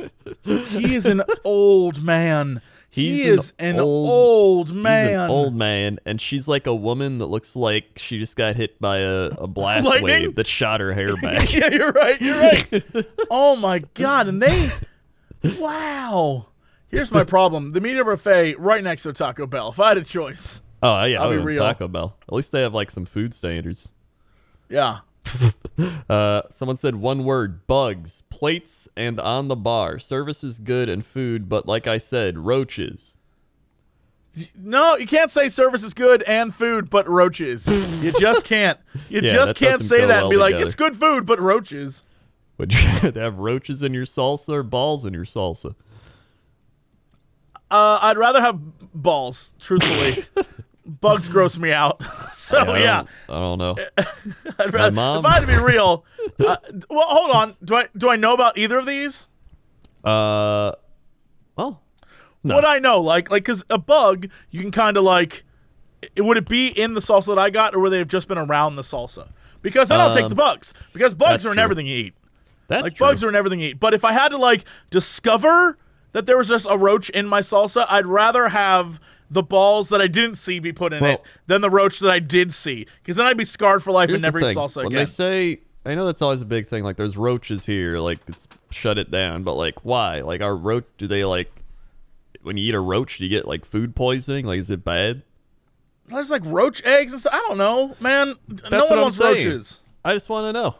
He 0.43 0.95
is 0.95 1.05
an 1.05 1.23
old 1.45 2.03
man. 2.03 2.63
he 2.89 3.17
He's 3.19 3.27
an 3.27 3.39
is 3.39 3.53
an 3.59 3.81
old- 3.81 4.09
old, 4.11 4.69
He's 4.69 4.77
man. 4.79 5.21
an 5.21 5.31
old 5.31 5.55
man, 5.55 5.99
and 6.07 6.19
she's 6.19 6.49
like 6.49 6.67
a 6.67 6.75
woman 6.75 7.19
that 7.19 7.27
looks 7.27 7.55
like 7.55 7.85
she 7.99 8.19
just 8.19 8.37
got 8.37 8.57
hit 8.57 8.81
by 8.81 8.99
a, 9.01 9.25
a 9.37 9.47
blast 9.47 9.85
Lightning? 9.85 10.05
wave 10.05 10.35
that 10.37 10.47
shot 10.47 10.81
her 10.81 10.95
hair 10.95 11.15
back. 11.23 11.53
yeah, 11.53 11.69
you're 11.71 11.93
right. 11.93 12.19
You're 12.23 12.41
right. 12.41 12.85
oh 13.31 13.57
my 13.57 13.81
god! 13.93 14.29
And 14.29 14.41
they, 14.41 14.71
wow. 15.61 16.47
Here's 16.89 17.11
my 17.12 17.24
problem: 17.24 17.72
the 17.72 17.80
media 17.80 18.05
buffet 18.05 18.59
right 18.59 18.82
next 18.82 19.03
to 19.05 19.12
Taco 19.12 19.47
Bell. 19.47 19.70
If 19.70 19.80
I 19.80 19.89
had 19.89 19.99
a 19.99 20.05
choice, 20.05 20.62
Oh 20.82 21.05
yeah, 21.05 21.22
I'll 21.22 21.30
be 21.30 21.36
real. 21.39 21.62
Taco 21.62 21.89
Bell. 21.89 22.16
At 22.28 22.34
least 22.34 22.53
they 22.53 22.62
have 22.62 22.74
like 22.74 22.91
some 22.91 23.05
food 23.05 23.34
standards. 23.34 23.93
yeah. 24.68 24.99
Uh, 26.11 26.43
someone 26.51 26.76
said 26.76 26.97
one 26.97 27.22
word: 27.22 27.64
bugs, 27.68 28.22
plates, 28.30 28.89
and 28.97 29.20
on 29.20 29.47
the 29.49 29.55
bar. 29.55 29.99
Service 30.01 30.43
is 30.43 30.59
good 30.59 30.89
and 30.89 31.07
food, 31.07 31.49
but 31.49 31.66
like 31.68 31.86
I 31.86 31.99
said, 31.99 32.39
roaches. 32.39 33.14
No, 34.57 34.97
you 34.97 35.07
can't 35.07 35.30
say 35.30 35.49
service 35.49 35.84
is 35.84 35.95
good 35.95 36.22
and 36.22 36.53
food, 36.55 36.91
but 36.91 37.09
roaches. 37.09 37.66
You 38.03 38.12
just 38.18 38.45
can't. 38.45 38.78
You 39.09 39.20
Yeah, 39.20 39.32
just 39.32 39.55
can't 39.55 39.80
say 39.80 39.99
that 40.05 40.11
and 40.11 40.22
well 40.22 40.30
be 40.30 40.36
like, 40.36 40.55
it's 40.57 40.74
good 40.74 40.97
food, 40.97 41.24
but 41.26 41.41
roaches. 41.41 42.05
Would 42.57 42.72
you 42.72 42.80
have 43.14 43.39
roaches 43.39 43.82
in 43.82 43.95
your 43.95 44.05
salsa 44.05 44.49
or 44.51 44.62
balls 44.64 45.05
in 45.05 45.14
your 45.14 45.24
salsa? 45.24 45.74
Uh, 47.71 47.99
I'd 48.03 48.16
rather 48.19 48.41
have 48.41 48.59
balls, 48.95 49.53
truthfully. 49.61 50.25
Bugs 50.87 51.29
gross 51.29 51.59
me 51.59 51.71
out. 51.71 52.03
so 52.33 52.57
I 52.57 52.79
yeah, 52.79 53.03
I 53.29 53.33
don't 53.39 53.59
know. 53.59 53.77
I'd 54.59 54.73
rather, 54.73 54.91
mom- 54.91 55.25
if 55.25 55.31
I 55.31 55.35
had 55.35 55.41
to 55.41 55.47
be 55.47 55.59
real. 55.62 56.05
Uh, 56.41 56.57
well, 56.89 57.07
hold 57.07 57.31
on. 57.31 57.57
Do 57.62 57.77
I 57.77 57.89
do 57.97 58.09
I 58.09 58.16
know 58.16 58.33
about 58.33 58.57
either 58.57 58.79
of 58.79 58.87
these? 58.87 59.29
Uh, 60.03 60.73
well, 61.57 61.83
No. 62.43 62.55
What 62.55 62.64
I 62.66 62.79
know, 62.79 63.01
like, 63.01 63.31
like, 63.31 63.45
cause 63.45 63.64
a 63.69 63.77
bug, 63.77 64.29
you 64.51 64.62
can 64.62 64.71
kind 64.71 64.97
of 64.97 65.05
like, 65.05 65.45
it, 66.16 66.23
would 66.23 66.37
it 66.39 66.49
be 66.49 66.69
in 66.69 66.95
the 66.95 67.01
salsa 67.01 67.27
that 67.27 67.39
I 67.39 67.51
got, 67.51 67.75
or 67.75 67.81
would 67.81 67.91
they 67.91 67.99
have 67.99 68.09
just 68.09 68.27
been 68.29 68.39
around 68.39 68.77
the 68.77 68.83
salsa? 68.83 69.29
Because 69.61 69.89
then 69.89 70.01
I'll 70.01 70.14
take 70.14 70.25
Um, 70.25 70.31
the 70.31 70.37
bugs, 70.37 70.73
because 70.95 71.12
bugs 71.14 71.45
are 71.45 71.51
in 71.51 71.57
true. 71.57 71.64
everything 71.64 71.87
you 71.87 71.97
eat. 71.97 72.14
that's 72.69 72.83
like 72.85 72.95
true. 72.95 73.09
bugs 73.09 73.23
are 73.25 73.29
in 73.29 73.35
everything 73.35 73.61
you 73.61 73.69
eat. 73.71 73.81
But 73.81 73.93
if 73.93 74.05
I 74.05 74.12
had 74.12 74.29
to 74.31 74.39
like 74.39 74.64
discover 74.89 75.77
that 76.19 76.27
there 76.27 76.37
was 76.37 76.49
just 76.49 76.66
a 76.69 76.77
roach 76.77 77.11
in 77.11 77.27
my 77.29 77.41
salsa, 77.41 77.87
I'd 77.89 78.07
rather 78.07 78.49
have 78.49 78.99
the 79.31 79.43
balls 79.43 79.89
that 79.91 80.01
I 80.01 80.09
didn't 80.09 80.35
see 80.37 80.59
be 80.59 80.73
put 80.73 80.93
in 80.93 81.01
Well- 81.01 81.12
it 81.12 81.23
than 81.47 81.61
the 81.61 81.71
roach 81.71 82.01
that 82.01 82.11
I 82.11 82.19
did 82.19 82.53
see, 82.53 82.87
because 83.03 83.14
then 83.16 83.27
I'd 83.27 83.37
be 83.37 83.45
scarred 83.45 83.83
for 83.85 83.93
life 83.93 84.11
and 84.11 84.21
never 84.21 84.41
eat 84.41 84.57
salsa 84.57 84.79
when 84.79 84.87
again. 84.89 84.97
they 84.99 85.05
say, 85.05 85.61
I 85.87 85.95
know 85.95 86.07
that's 86.07 86.21
always 86.23 86.43
a 86.43 86.45
big 86.47 86.66
thing. 86.66 86.83
Like, 86.83 86.97
there's 86.97 87.16
roaches 87.16 87.64
here. 87.66 87.99
Like, 87.99 88.19
it's 88.27 88.49
shut 88.71 88.99
it 88.99 89.11
down. 89.12 89.45
But 89.45 89.55
like, 89.55 89.85
why? 89.85 90.21
Like, 90.23 90.41
are 90.43 90.57
roach? 90.57 90.85
Do 90.99 91.07
they 91.07 91.25
like? 91.25 91.53
When 92.43 92.57
you 92.57 92.66
eat 92.69 92.75
a 92.75 92.81
roach, 92.81 93.19
do 93.19 93.25
you 93.25 93.31
get 93.31 93.47
like 93.47 93.64
food 93.64 93.95
poisoning? 93.95 94.45
Like, 94.45 94.59
is 94.59 94.71
it 94.71 94.85
bad? 94.85 95.23
There's 96.09 96.31
like 96.31 96.43
roach 96.45 96.83
eggs 96.85 97.12
and 97.12 97.21
stuff. 97.21 97.35
I 97.35 97.39
don't 97.49 97.59
know, 97.59 97.95
man. 98.01 98.35
no 98.71 98.85
one 98.87 98.93
I'm 98.95 99.01
wants 99.03 99.16
saying. 99.19 99.47
roaches. 99.47 99.83
I 100.05 100.14
just 100.14 100.29
want 100.29 100.47
to 100.47 100.53
know. 100.59 100.75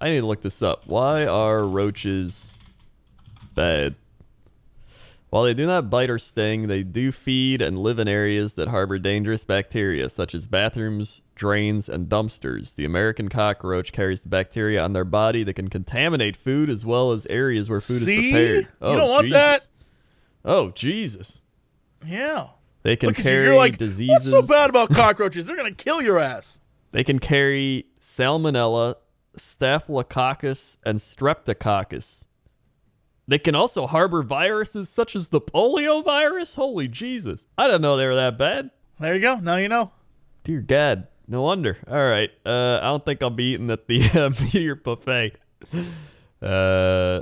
I 0.00 0.08
need 0.10 0.20
to 0.20 0.26
look 0.26 0.40
this 0.40 0.62
up. 0.62 0.86
Why 0.86 1.26
are 1.26 1.66
roaches 1.66 2.52
bad? 3.54 3.96
While 5.30 5.44
they 5.44 5.54
do 5.54 5.64
not 5.64 5.88
bite 5.90 6.10
or 6.10 6.18
sting, 6.18 6.66
they 6.66 6.82
do 6.82 7.12
feed 7.12 7.62
and 7.62 7.78
live 7.78 8.00
in 8.00 8.08
areas 8.08 8.54
that 8.54 8.66
harbor 8.68 8.98
dangerous 8.98 9.44
bacteria, 9.44 10.08
such 10.08 10.34
as 10.34 10.48
bathrooms, 10.48 11.22
drains, 11.36 11.88
and 11.88 12.08
dumpsters. 12.08 12.74
The 12.74 12.84
American 12.84 13.28
cockroach 13.28 13.92
carries 13.92 14.22
the 14.22 14.28
bacteria 14.28 14.82
on 14.82 14.92
their 14.92 15.04
body 15.04 15.44
that 15.44 15.54
can 15.54 15.68
contaminate 15.68 16.36
food 16.36 16.68
as 16.68 16.84
well 16.84 17.12
as 17.12 17.26
areas 17.26 17.70
where 17.70 17.80
food 17.80 18.02
See? 18.02 18.16
is 18.26 18.32
prepared. 18.32 18.64
You 18.64 18.68
Oh, 18.82 18.96
don't 18.96 19.08
want 19.08 19.24
Jesus. 19.26 19.38
that. 19.40 19.66
Oh, 20.44 20.70
Jesus. 20.70 21.40
Yeah. 22.04 22.48
They 22.82 22.96
can 22.96 23.10
Look 23.10 23.18
you. 23.18 23.24
carry 23.24 23.44
You're 23.44 23.54
like, 23.56 23.78
diseases. 23.78 24.10
what's 24.10 24.28
so 24.30 24.42
bad 24.42 24.68
about 24.68 24.90
cockroaches? 24.90 25.46
They're 25.46 25.56
gonna 25.56 25.70
kill 25.70 26.02
your 26.02 26.18
ass. 26.18 26.58
They 26.90 27.04
can 27.04 27.20
carry 27.20 27.86
salmonella, 28.00 28.94
staphylococcus, 29.36 30.76
and 30.84 30.98
streptococcus 30.98 32.24
They 33.30 33.38
can 33.38 33.54
also 33.54 33.86
harbor 33.86 34.24
viruses 34.24 34.88
such 34.88 35.14
as 35.14 35.28
the 35.28 35.40
polio 35.40 36.04
virus. 36.04 36.56
Holy 36.56 36.88
Jesus. 36.88 37.46
I 37.56 37.68
didn't 37.68 37.82
know 37.82 37.96
they 37.96 38.06
were 38.06 38.16
that 38.16 38.36
bad. 38.36 38.70
There 38.98 39.14
you 39.14 39.20
go. 39.20 39.36
Now 39.36 39.54
you 39.54 39.68
know. 39.68 39.92
Dear 40.42 40.60
God. 40.60 41.06
No 41.28 41.42
wonder. 41.42 41.78
All 41.86 41.94
right. 41.94 42.28
Uh, 42.44 42.80
I 42.82 42.86
don't 42.86 43.04
think 43.04 43.22
I'll 43.22 43.30
be 43.30 43.52
eating 43.52 43.70
at 43.70 43.86
the 43.86 44.02
uh, 44.14 44.30
Meteor 44.30 44.74
Buffet. 44.74 45.36
Uh, 46.42 47.20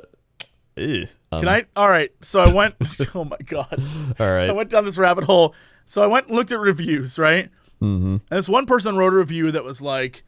ew. 0.79 1.07
Um, 1.31 1.41
Can 1.41 1.49
I? 1.51 1.67
All 1.77 1.91
right. 1.91 2.11
So 2.23 2.41
I 2.41 2.55
went. 2.55 2.77
oh 3.15 3.25
my 3.25 3.37
god. 3.45 3.79
All 4.19 4.33
right. 4.33 4.49
I 4.49 4.53
went 4.53 4.71
down 4.71 4.87
this 4.87 4.97
rabbit 4.97 5.25
hole. 5.25 5.55
So 5.85 6.03
I 6.03 6.07
went 6.07 6.29
and 6.29 6.37
looked 6.37 6.53
at 6.53 6.59
reviews, 6.59 7.19
right? 7.19 7.51
Mm-hmm. 7.83 8.13
And 8.13 8.23
this 8.31 8.49
one 8.49 8.65
person 8.65 8.97
wrote 8.97 9.13
a 9.13 9.17
review 9.17 9.53
that 9.53 9.63
was 9.63 9.83
like, 9.83 10.25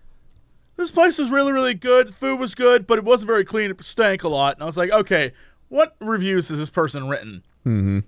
"This 0.76 0.90
place 0.90 1.16
was 1.16 1.30
really, 1.30 1.52
really 1.52 1.72
good. 1.72 2.08
The 2.08 2.12
food 2.12 2.38
was 2.38 2.54
good, 2.54 2.86
but 2.86 2.98
it 2.98 3.04
wasn't 3.04 3.28
very 3.28 3.46
clean. 3.46 3.70
It 3.70 3.82
stank 3.82 4.24
a 4.24 4.28
lot." 4.28 4.56
And 4.56 4.62
I 4.62 4.66
was 4.66 4.76
like, 4.76 4.90
"Okay, 4.90 5.32
what 5.70 5.96
reviews 5.98 6.50
has 6.50 6.58
this 6.58 6.68
person 6.68 7.08
written?" 7.08 7.42
Mm-hmm. 7.64 8.00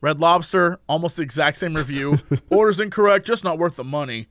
Red 0.00 0.20
Lobster, 0.20 0.78
almost 0.88 1.16
the 1.16 1.22
exact 1.22 1.58
same 1.58 1.74
review. 1.74 2.20
Orders 2.50 2.80
incorrect, 2.80 3.26
just 3.26 3.44
not 3.44 3.58
worth 3.58 3.76
the 3.76 3.84
money. 3.84 4.28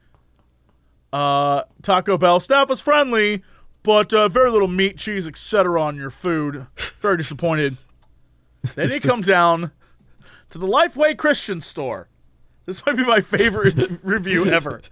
Uh, 1.12 1.62
Taco 1.82 2.18
Bell 2.18 2.40
staff 2.40 2.68
was 2.68 2.80
friendly, 2.80 3.42
but 3.82 4.12
uh, 4.12 4.28
very 4.28 4.50
little 4.50 4.68
meat, 4.68 4.96
cheese, 4.98 5.26
etc. 5.28 5.80
on 5.80 5.96
your 5.96 6.10
food. 6.10 6.66
Very 7.00 7.16
disappointed. 7.16 7.76
then 8.74 8.90
you 8.90 9.00
come 9.00 9.22
down 9.22 9.70
to 10.50 10.58
the 10.58 10.66
Lifeway 10.66 11.16
Christian 11.16 11.60
store. 11.60 12.08
This 12.64 12.84
might 12.84 12.96
be 12.96 13.04
my 13.04 13.20
favorite 13.20 14.00
review 14.02 14.46
ever. 14.46 14.82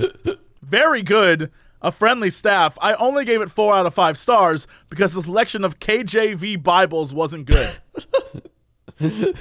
Very 0.62 1.02
good. 1.02 1.50
A 1.84 1.92
friendly 1.92 2.30
staff. 2.30 2.78
I 2.80 2.94
only 2.94 3.26
gave 3.26 3.42
it 3.42 3.50
four 3.50 3.74
out 3.74 3.84
of 3.84 3.92
five 3.92 4.16
stars 4.16 4.66
because 4.88 5.12
the 5.12 5.22
selection 5.22 5.64
of 5.64 5.78
KJV 5.78 6.62
Bibles 6.62 7.12
wasn't 7.12 7.44
good. 7.46 7.76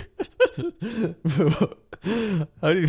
How 2.62 2.74
do 2.74 2.82
you, 2.82 2.88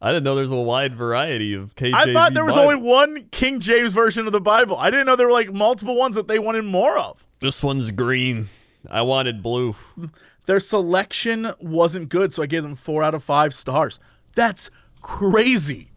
I 0.00 0.12
didn't 0.12 0.24
know 0.24 0.34
there's 0.34 0.50
a 0.50 0.56
wide 0.56 0.94
variety 0.96 1.52
of 1.52 1.74
KJV. 1.74 1.92
I 1.94 2.12
thought 2.14 2.32
there 2.32 2.46
was 2.46 2.54
Bibles. 2.54 2.72
only 2.74 2.88
one 2.88 3.28
King 3.30 3.60
James 3.60 3.92
version 3.92 4.26
of 4.26 4.32
the 4.32 4.40
Bible. 4.40 4.78
I 4.78 4.88
didn't 4.90 5.04
know 5.04 5.14
there 5.14 5.26
were 5.26 5.32
like 5.32 5.52
multiple 5.52 5.94
ones 5.94 6.16
that 6.16 6.26
they 6.26 6.38
wanted 6.38 6.64
more 6.64 6.98
of. 6.98 7.26
This 7.40 7.62
one's 7.62 7.90
green. 7.90 8.48
I 8.90 9.02
wanted 9.02 9.42
blue. 9.42 9.76
Their 10.46 10.60
selection 10.60 11.52
wasn't 11.60 12.08
good, 12.08 12.32
so 12.32 12.42
I 12.42 12.46
gave 12.46 12.62
them 12.62 12.76
four 12.76 13.02
out 13.02 13.14
of 13.14 13.22
five 13.22 13.54
stars. 13.54 14.00
That's 14.34 14.70
crazy. 15.02 15.90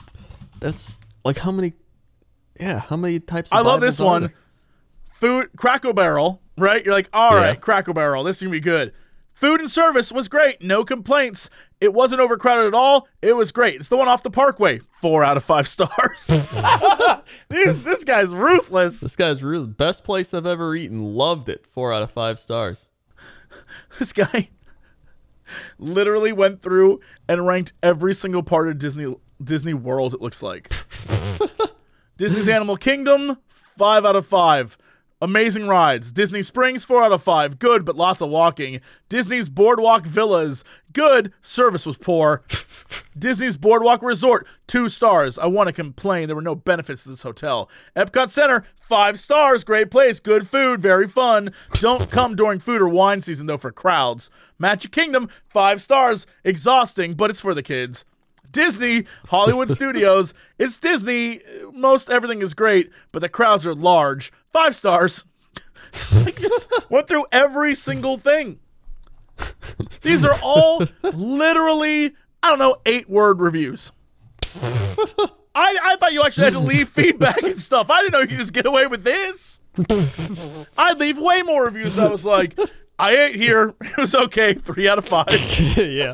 That's 0.60 0.98
like 1.24 1.38
how 1.38 1.52
many? 1.54 1.74
Yeah, 2.60 2.80
how 2.80 2.96
many 2.98 3.20
types? 3.20 3.52
Of 3.52 3.58
I 3.58 3.62
love 3.62 3.80
Bibles 3.80 3.82
this 3.82 4.00
are 4.00 4.06
one. 4.06 4.22
there? 4.22 4.34
Food 5.12 5.50
Cracker 5.58 5.94
Barrel, 5.94 6.42
right? 6.58 6.84
You're 6.84 6.94
like, 6.94 7.10
all 7.14 7.32
Yeah. 7.40 7.48
right, 7.48 7.62
Cracker 7.62 7.94
Barrel, 7.94 8.24
this 8.24 8.38
is 8.38 8.44
gonna 8.44 8.52
be 8.52 8.60
good. 8.60 8.94
Food 9.34 9.60
and 9.62 9.70
service 9.72 10.12
was 10.12 10.28
great, 10.28 10.62
no 10.62 10.84
complaints. 10.84 11.50
It 11.80 11.94
wasn't 11.94 12.22
overcrowded 12.22 12.68
at 12.68 12.74
all. 12.76 13.08
It 13.24 13.36
was 13.36 13.52
great. 13.52 13.76
It's 13.76 13.88
the 13.88 13.98
one 13.98 14.08
off 14.08 14.22
the 14.22 14.30
Parkway. 14.30 14.80
Four 14.92 15.24
out 15.24 15.36
of 15.38 15.44
five 15.44 15.68
stars. 15.68 16.28
this 17.48 17.82
this 17.82 18.04
guy's 18.04 18.34
ruthless. 18.36 19.00
This 19.00 19.16
guy's 19.16 19.42
really 19.42 19.66
best 19.68 20.04
place 20.04 20.32
I've 20.34 20.46
ever 20.46 20.76
eaten. 20.76 21.04
Loved 21.04 21.50
it. 21.50 21.66
Four 21.66 21.92
out 21.94 22.04
of 22.04 22.12
five 22.12 22.38
stars. 22.40 22.88
This 24.00 24.12
guy 24.14 24.50
literally 25.80 26.32
went 26.32 26.62
through 26.62 27.00
and 27.28 27.46
ranked 27.46 27.74
every 27.84 28.14
single 28.14 28.44
part 28.44 28.68
of 28.70 28.78
Disney 28.78 29.16
Disney 29.44 29.74
World. 29.74 30.14
It 30.14 30.22
looks 30.22 30.42
like 30.44 30.72
Disney's 32.22 32.48
Animal 32.48 32.78
Kingdom, 32.78 33.40
five 33.48 34.06
out 34.06 34.16
of 34.16 34.28
five. 34.28 34.78
Amazing 35.24 35.68
rides. 35.68 36.12
Disney 36.12 36.44
Springs, 36.44 36.86
four 36.86 37.04
out 37.04 37.12
of 37.12 37.24
five. 37.24 37.58
Good, 37.58 37.84
but 37.84 37.96
lots 37.96 38.22
of 38.22 38.30
walking. 38.30 38.80
Disney's 39.10 39.50
Boardwalk 39.50 40.06
Villas, 40.06 40.64
good. 40.94 41.34
Service 41.42 41.84
was 41.84 41.98
poor. 41.98 42.44
Disney's 43.18 43.58
Boardwalk 43.58 44.04
Resort, 44.04 44.46
two 44.68 44.88
stars. 44.88 45.40
I 45.40 45.48
want 45.48 45.66
to 45.66 45.74
complain. 45.74 46.28
There 46.28 46.36
were 46.36 46.44
no 46.44 46.54
benefits 46.54 47.06
to 47.06 47.10
this 47.10 47.24
hotel. 47.24 47.68
Epcot 47.96 48.30
Center, 48.30 48.66
five 48.80 49.20
stars. 49.20 49.64
Great 49.64 49.90
place. 49.90 50.20
Good 50.20 50.48
food. 50.48 50.80
Very 50.80 51.08
fun. 51.08 51.52
Don't 51.74 52.12
come 52.12 52.36
during 52.36 52.60
food 52.60 52.84
or 52.84 52.88
wine 52.88 53.22
season, 53.22 53.48
though, 53.48 53.58
for 53.58 53.72
crowds. 53.72 54.30
Magic 54.60 54.92
Kingdom, 54.92 55.28
five 55.48 55.82
stars. 55.82 56.28
Exhausting, 56.44 57.16
but 57.16 57.32
it's 57.32 57.42
for 57.42 57.56
the 57.56 57.64
kids. 57.64 58.06
Disney, 58.52 59.06
Hollywood 59.28 59.70
Studios. 59.80 60.34
It's 60.60 60.78
Disney. 60.78 61.42
Most 61.74 62.10
everything 62.10 62.42
is 62.42 62.54
great, 62.54 62.90
but 63.12 63.20
the 63.20 63.30
crowds 63.30 63.66
are 63.66 63.76
large. 63.76 64.32
Five 64.52 64.76
stars. 64.76 65.26
I 65.94 66.32
just 66.32 66.90
went 66.90 67.08
through 67.08 67.26
every 67.32 67.76
single 67.76 68.18
thing. 68.18 68.60
These 70.02 70.24
are 70.24 70.38
all 70.44 70.84
literally, 71.02 72.14
I 72.44 72.50
don't 72.50 72.60
know, 72.60 72.78
eight 72.86 73.10
word 73.10 73.40
reviews. 73.40 73.92
I, 75.54 75.78
I 75.84 75.96
thought 76.00 76.14
you 76.14 76.24
actually 76.24 76.46
had 76.46 76.54
to 76.54 76.60
leave 76.60 76.90
feedback 76.90 77.42
and 77.44 77.60
stuff. 77.60 77.90
I 77.90 78.02
didn't 78.02 78.14
know 78.14 78.20
you 78.20 78.28
could 78.28 78.38
just 78.38 78.54
get 78.54 78.66
away 78.66 78.88
with 78.88 79.04
this. 79.04 79.60
I'd 80.78 80.98
leave 81.00 81.18
way 81.18 81.42
more 81.42 81.66
reviews. 81.66 81.98
I 81.98 82.08
was 82.08 82.24
like, 82.26 82.58
I 83.00 83.16
ate 83.16 83.36
here. 83.36 83.74
It 83.82 83.98
was 83.98 84.14
okay. 84.16 84.54
Three 84.54 84.88
out 84.88 84.98
of 84.98 85.06
five. 85.08 85.28
yeah. 85.78 86.14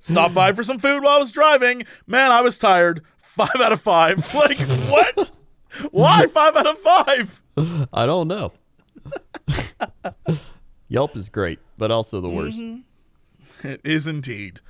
Stopped 0.00 0.34
by 0.34 0.52
for 0.52 0.62
some 0.62 0.78
food 0.78 1.02
while 1.02 1.16
I 1.16 1.18
was 1.18 1.32
driving. 1.32 1.84
Man, 2.06 2.30
I 2.30 2.40
was 2.40 2.58
tired. 2.58 3.02
Five 3.18 3.56
out 3.60 3.72
of 3.72 3.80
five. 3.80 4.18
Like, 4.34 4.58
what? 4.58 5.30
Why 5.90 6.26
five 6.26 6.54
out 6.56 6.66
of 6.66 6.78
five? 6.78 7.40
I 7.92 8.04
don't 8.04 8.28
know. 8.28 8.52
Yelp 10.88 11.16
is 11.16 11.28
great, 11.30 11.58
but 11.78 11.90
also 11.90 12.20
the 12.20 12.28
worst. 12.28 12.58
Mm-hmm. 12.58 13.66
It 13.66 13.80
is 13.84 14.06
indeed. 14.06 14.60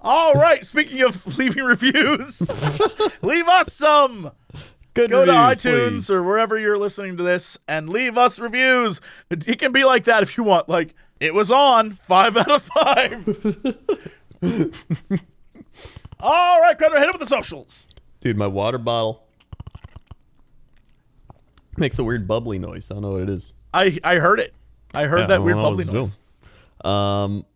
All 0.00 0.34
right. 0.34 0.64
Speaking 0.64 1.02
of 1.02 1.36
leaving 1.38 1.64
reviews, 1.64 2.40
leave 3.22 3.48
us 3.48 3.72
some. 3.74 4.30
Good 4.94 5.10
Go 5.10 5.24
to 5.26 5.32
iTunes 5.32 5.90
please. 5.90 6.10
or 6.10 6.22
wherever 6.22 6.58
you're 6.58 6.78
listening 6.78 7.16
to 7.18 7.22
this 7.22 7.58
and 7.68 7.88
leave 7.88 8.16
us 8.16 8.38
reviews. 8.38 9.00
It 9.30 9.58
can 9.58 9.70
be 9.70 9.84
like 9.84 10.04
that 10.04 10.22
if 10.22 10.36
you 10.36 10.44
want. 10.44 10.68
Like, 10.68 10.94
it 11.20 11.34
was 11.34 11.50
on. 11.50 11.92
Five 11.92 12.36
out 12.36 12.50
of 12.50 12.62
five. 12.62 13.28
All 16.20 16.60
right, 16.60 16.76
Crendor, 16.78 16.98
hit 16.98 17.08
it 17.08 17.12
with 17.12 17.20
the 17.20 17.26
socials. 17.26 17.86
Dude, 18.20 18.36
my 18.36 18.46
water 18.46 18.78
bottle 18.78 19.24
makes 21.76 21.98
a 21.98 22.04
weird 22.04 22.26
bubbly 22.26 22.58
noise. 22.58 22.88
I 22.90 22.94
don't 22.94 23.02
know 23.02 23.12
what 23.12 23.22
it 23.22 23.30
is. 23.30 23.52
I, 23.72 23.98
I 24.02 24.16
heard 24.16 24.40
it. 24.40 24.52
I 24.94 25.04
heard 25.06 25.20
Yeah, 25.20 25.26
that 25.26 25.36
don't 25.36 25.44
weird 25.44 25.56
bubbly 25.58 25.84
noise. 25.84 26.18
doing. 26.84 26.92
Um, 26.94 27.46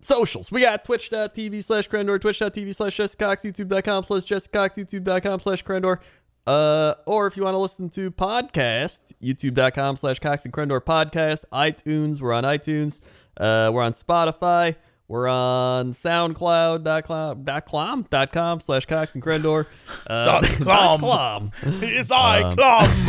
socials. 0.00 0.52
We 0.52 0.60
got 0.60 0.84
twitch.tv 0.84 1.64
slash 1.64 1.88
Crendor, 1.88 2.20
twitch.tv 2.20 2.74
slash 2.74 2.96
Jesse 2.96 3.16
Cox, 3.16 3.42
youtube.com 3.42 4.04
slash 4.04 4.24
Jesse 4.24 4.48
Cox, 4.52 4.76
youtube.com 4.76 5.40
slash 5.40 5.64
Crendor. 5.64 5.98
Uh, 6.46 6.94
or 7.06 7.26
if 7.26 7.36
you 7.36 7.42
want 7.44 7.54
to 7.54 7.58
listen 7.58 7.88
to 7.90 8.10
podcast, 8.10 9.12
youtube.com 9.22 9.96
slash 9.96 10.18
Cox 10.18 10.44
and 10.44 10.52
Crendor 10.52 10.80
podcast, 10.80 11.44
iTunes. 11.52 12.20
We're 12.20 12.32
on 12.32 12.42
iTunes. 12.44 13.00
Uh, 13.36 13.70
we're 13.72 13.82
on 13.82 13.92
Spotify. 13.92 14.74
We're 15.08 15.28
on 15.28 15.92
SoundCloud.com 15.92 18.60
slash 18.60 18.86
Cox 18.86 19.14
and 19.14 19.22
Crendor. 19.22 19.66
Uh, 20.06 20.24
Dot 20.40 20.44
com. 20.62 21.00
com. 21.00 21.50
It's 21.82 22.10
I, 22.10 22.42
Um. 22.42 23.06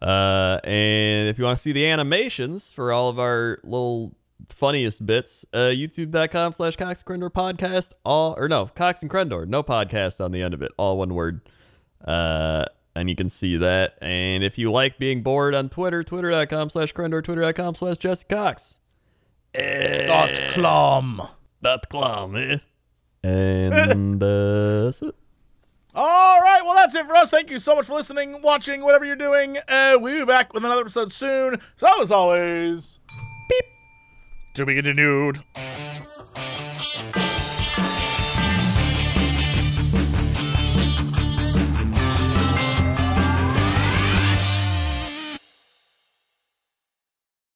Uh, 0.00 0.58
and 0.64 1.28
if 1.28 1.38
you 1.38 1.44
want 1.44 1.58
to 1.58 1.62
see 1.62 1.72
the 1.72 1.86
animations 1.86 2.70
for 2.70 2.92
all 2.92 3.08
of 3.08 3.18
our 3.18 3.58
little 3.64 4.14
funniest 4.48 5.04
bits, 5.06 5.44
uh, 5.52 5.70
youtube.com 5.72 6.52
slash 6.52 6.76
Cox 6.76 7.02
and 7.06 7.22
Crendor 7.22 7.30
podcast, 7.30 7.92
all, 8.04 8.34
or 8.38 8.48
no, 8.48 8.66
Cox 8.66 9.02
and 9.02 9.10
Crendor, 9.10 9.46
no 9.46 9.62
podcast 9.62 10.22
on 10.24 10.32
the 10.32 10.42
end 10.42 10.54
of 10.54 10.62
it, 10.62 10.72
all 10.76 10.98
one 10.98 11.14
word. 11.14 11.40
Uh, 12.04 12.64
and 12.94 13.08
you 13.08 13.16
can 13.16 13.28
see 13.28 13.56
that. 13.56 13.98
And 14.00 14.44
if 14.44 14.58
you 14.58 14.70
like 14.70 14.98
being 14.98 15.22
bored 15.22 15.54
on 15.54 15.68
Twitter, 15.68 16.04
twitter.com 16.04 16.70
slash 16.70 16.92
Crendor, 16.92 17.24
twitter.com 17.24 17.74
slash 17.74 17.96
Jesse 17.96 18.26
Cox. 18.28 18.78
Dot 19.54 20.30
Clum. 20.52 21.22
Dot 21.62 21.88
com, 21.88 22.36
eh? 22.36 22.58
And 23.22 24.22
uh, 24.22 24.84
that's 24.84 25.00
it. 25.02 25.14
All 25.94 26.40
right, 26.40 26.60
well, 26.64 26.74
that's 26.74 26.94
it 26.94 27.06
for 27.06 27.14
us. 27.14 27.30
Thank 27.30 27.50
you 27.50 27.60
so 27.60 27.76
much 27.76 27.86
for 27.86 27.94
listening, 27.94 28.42
watching, 28.42 28.82
whatever 28.82 29.04
you're 29.04 29.14
doing. 29.14 29.58
Uh, 29.68 29.96
we'll 30.00 30.26
be 30.26 30.26
back 30.26 30.52
with 30.52 30.64
another 30.64 30.80
episode 30.80 31.12
soon. 31.12 31.60
So, 31.76 32.02
as 32.02 32.10
always, 32.10 32.98
beep. 33.48 33.64
To 34.56 34.66
be 34.66 34.74
continued. 34.74 35.42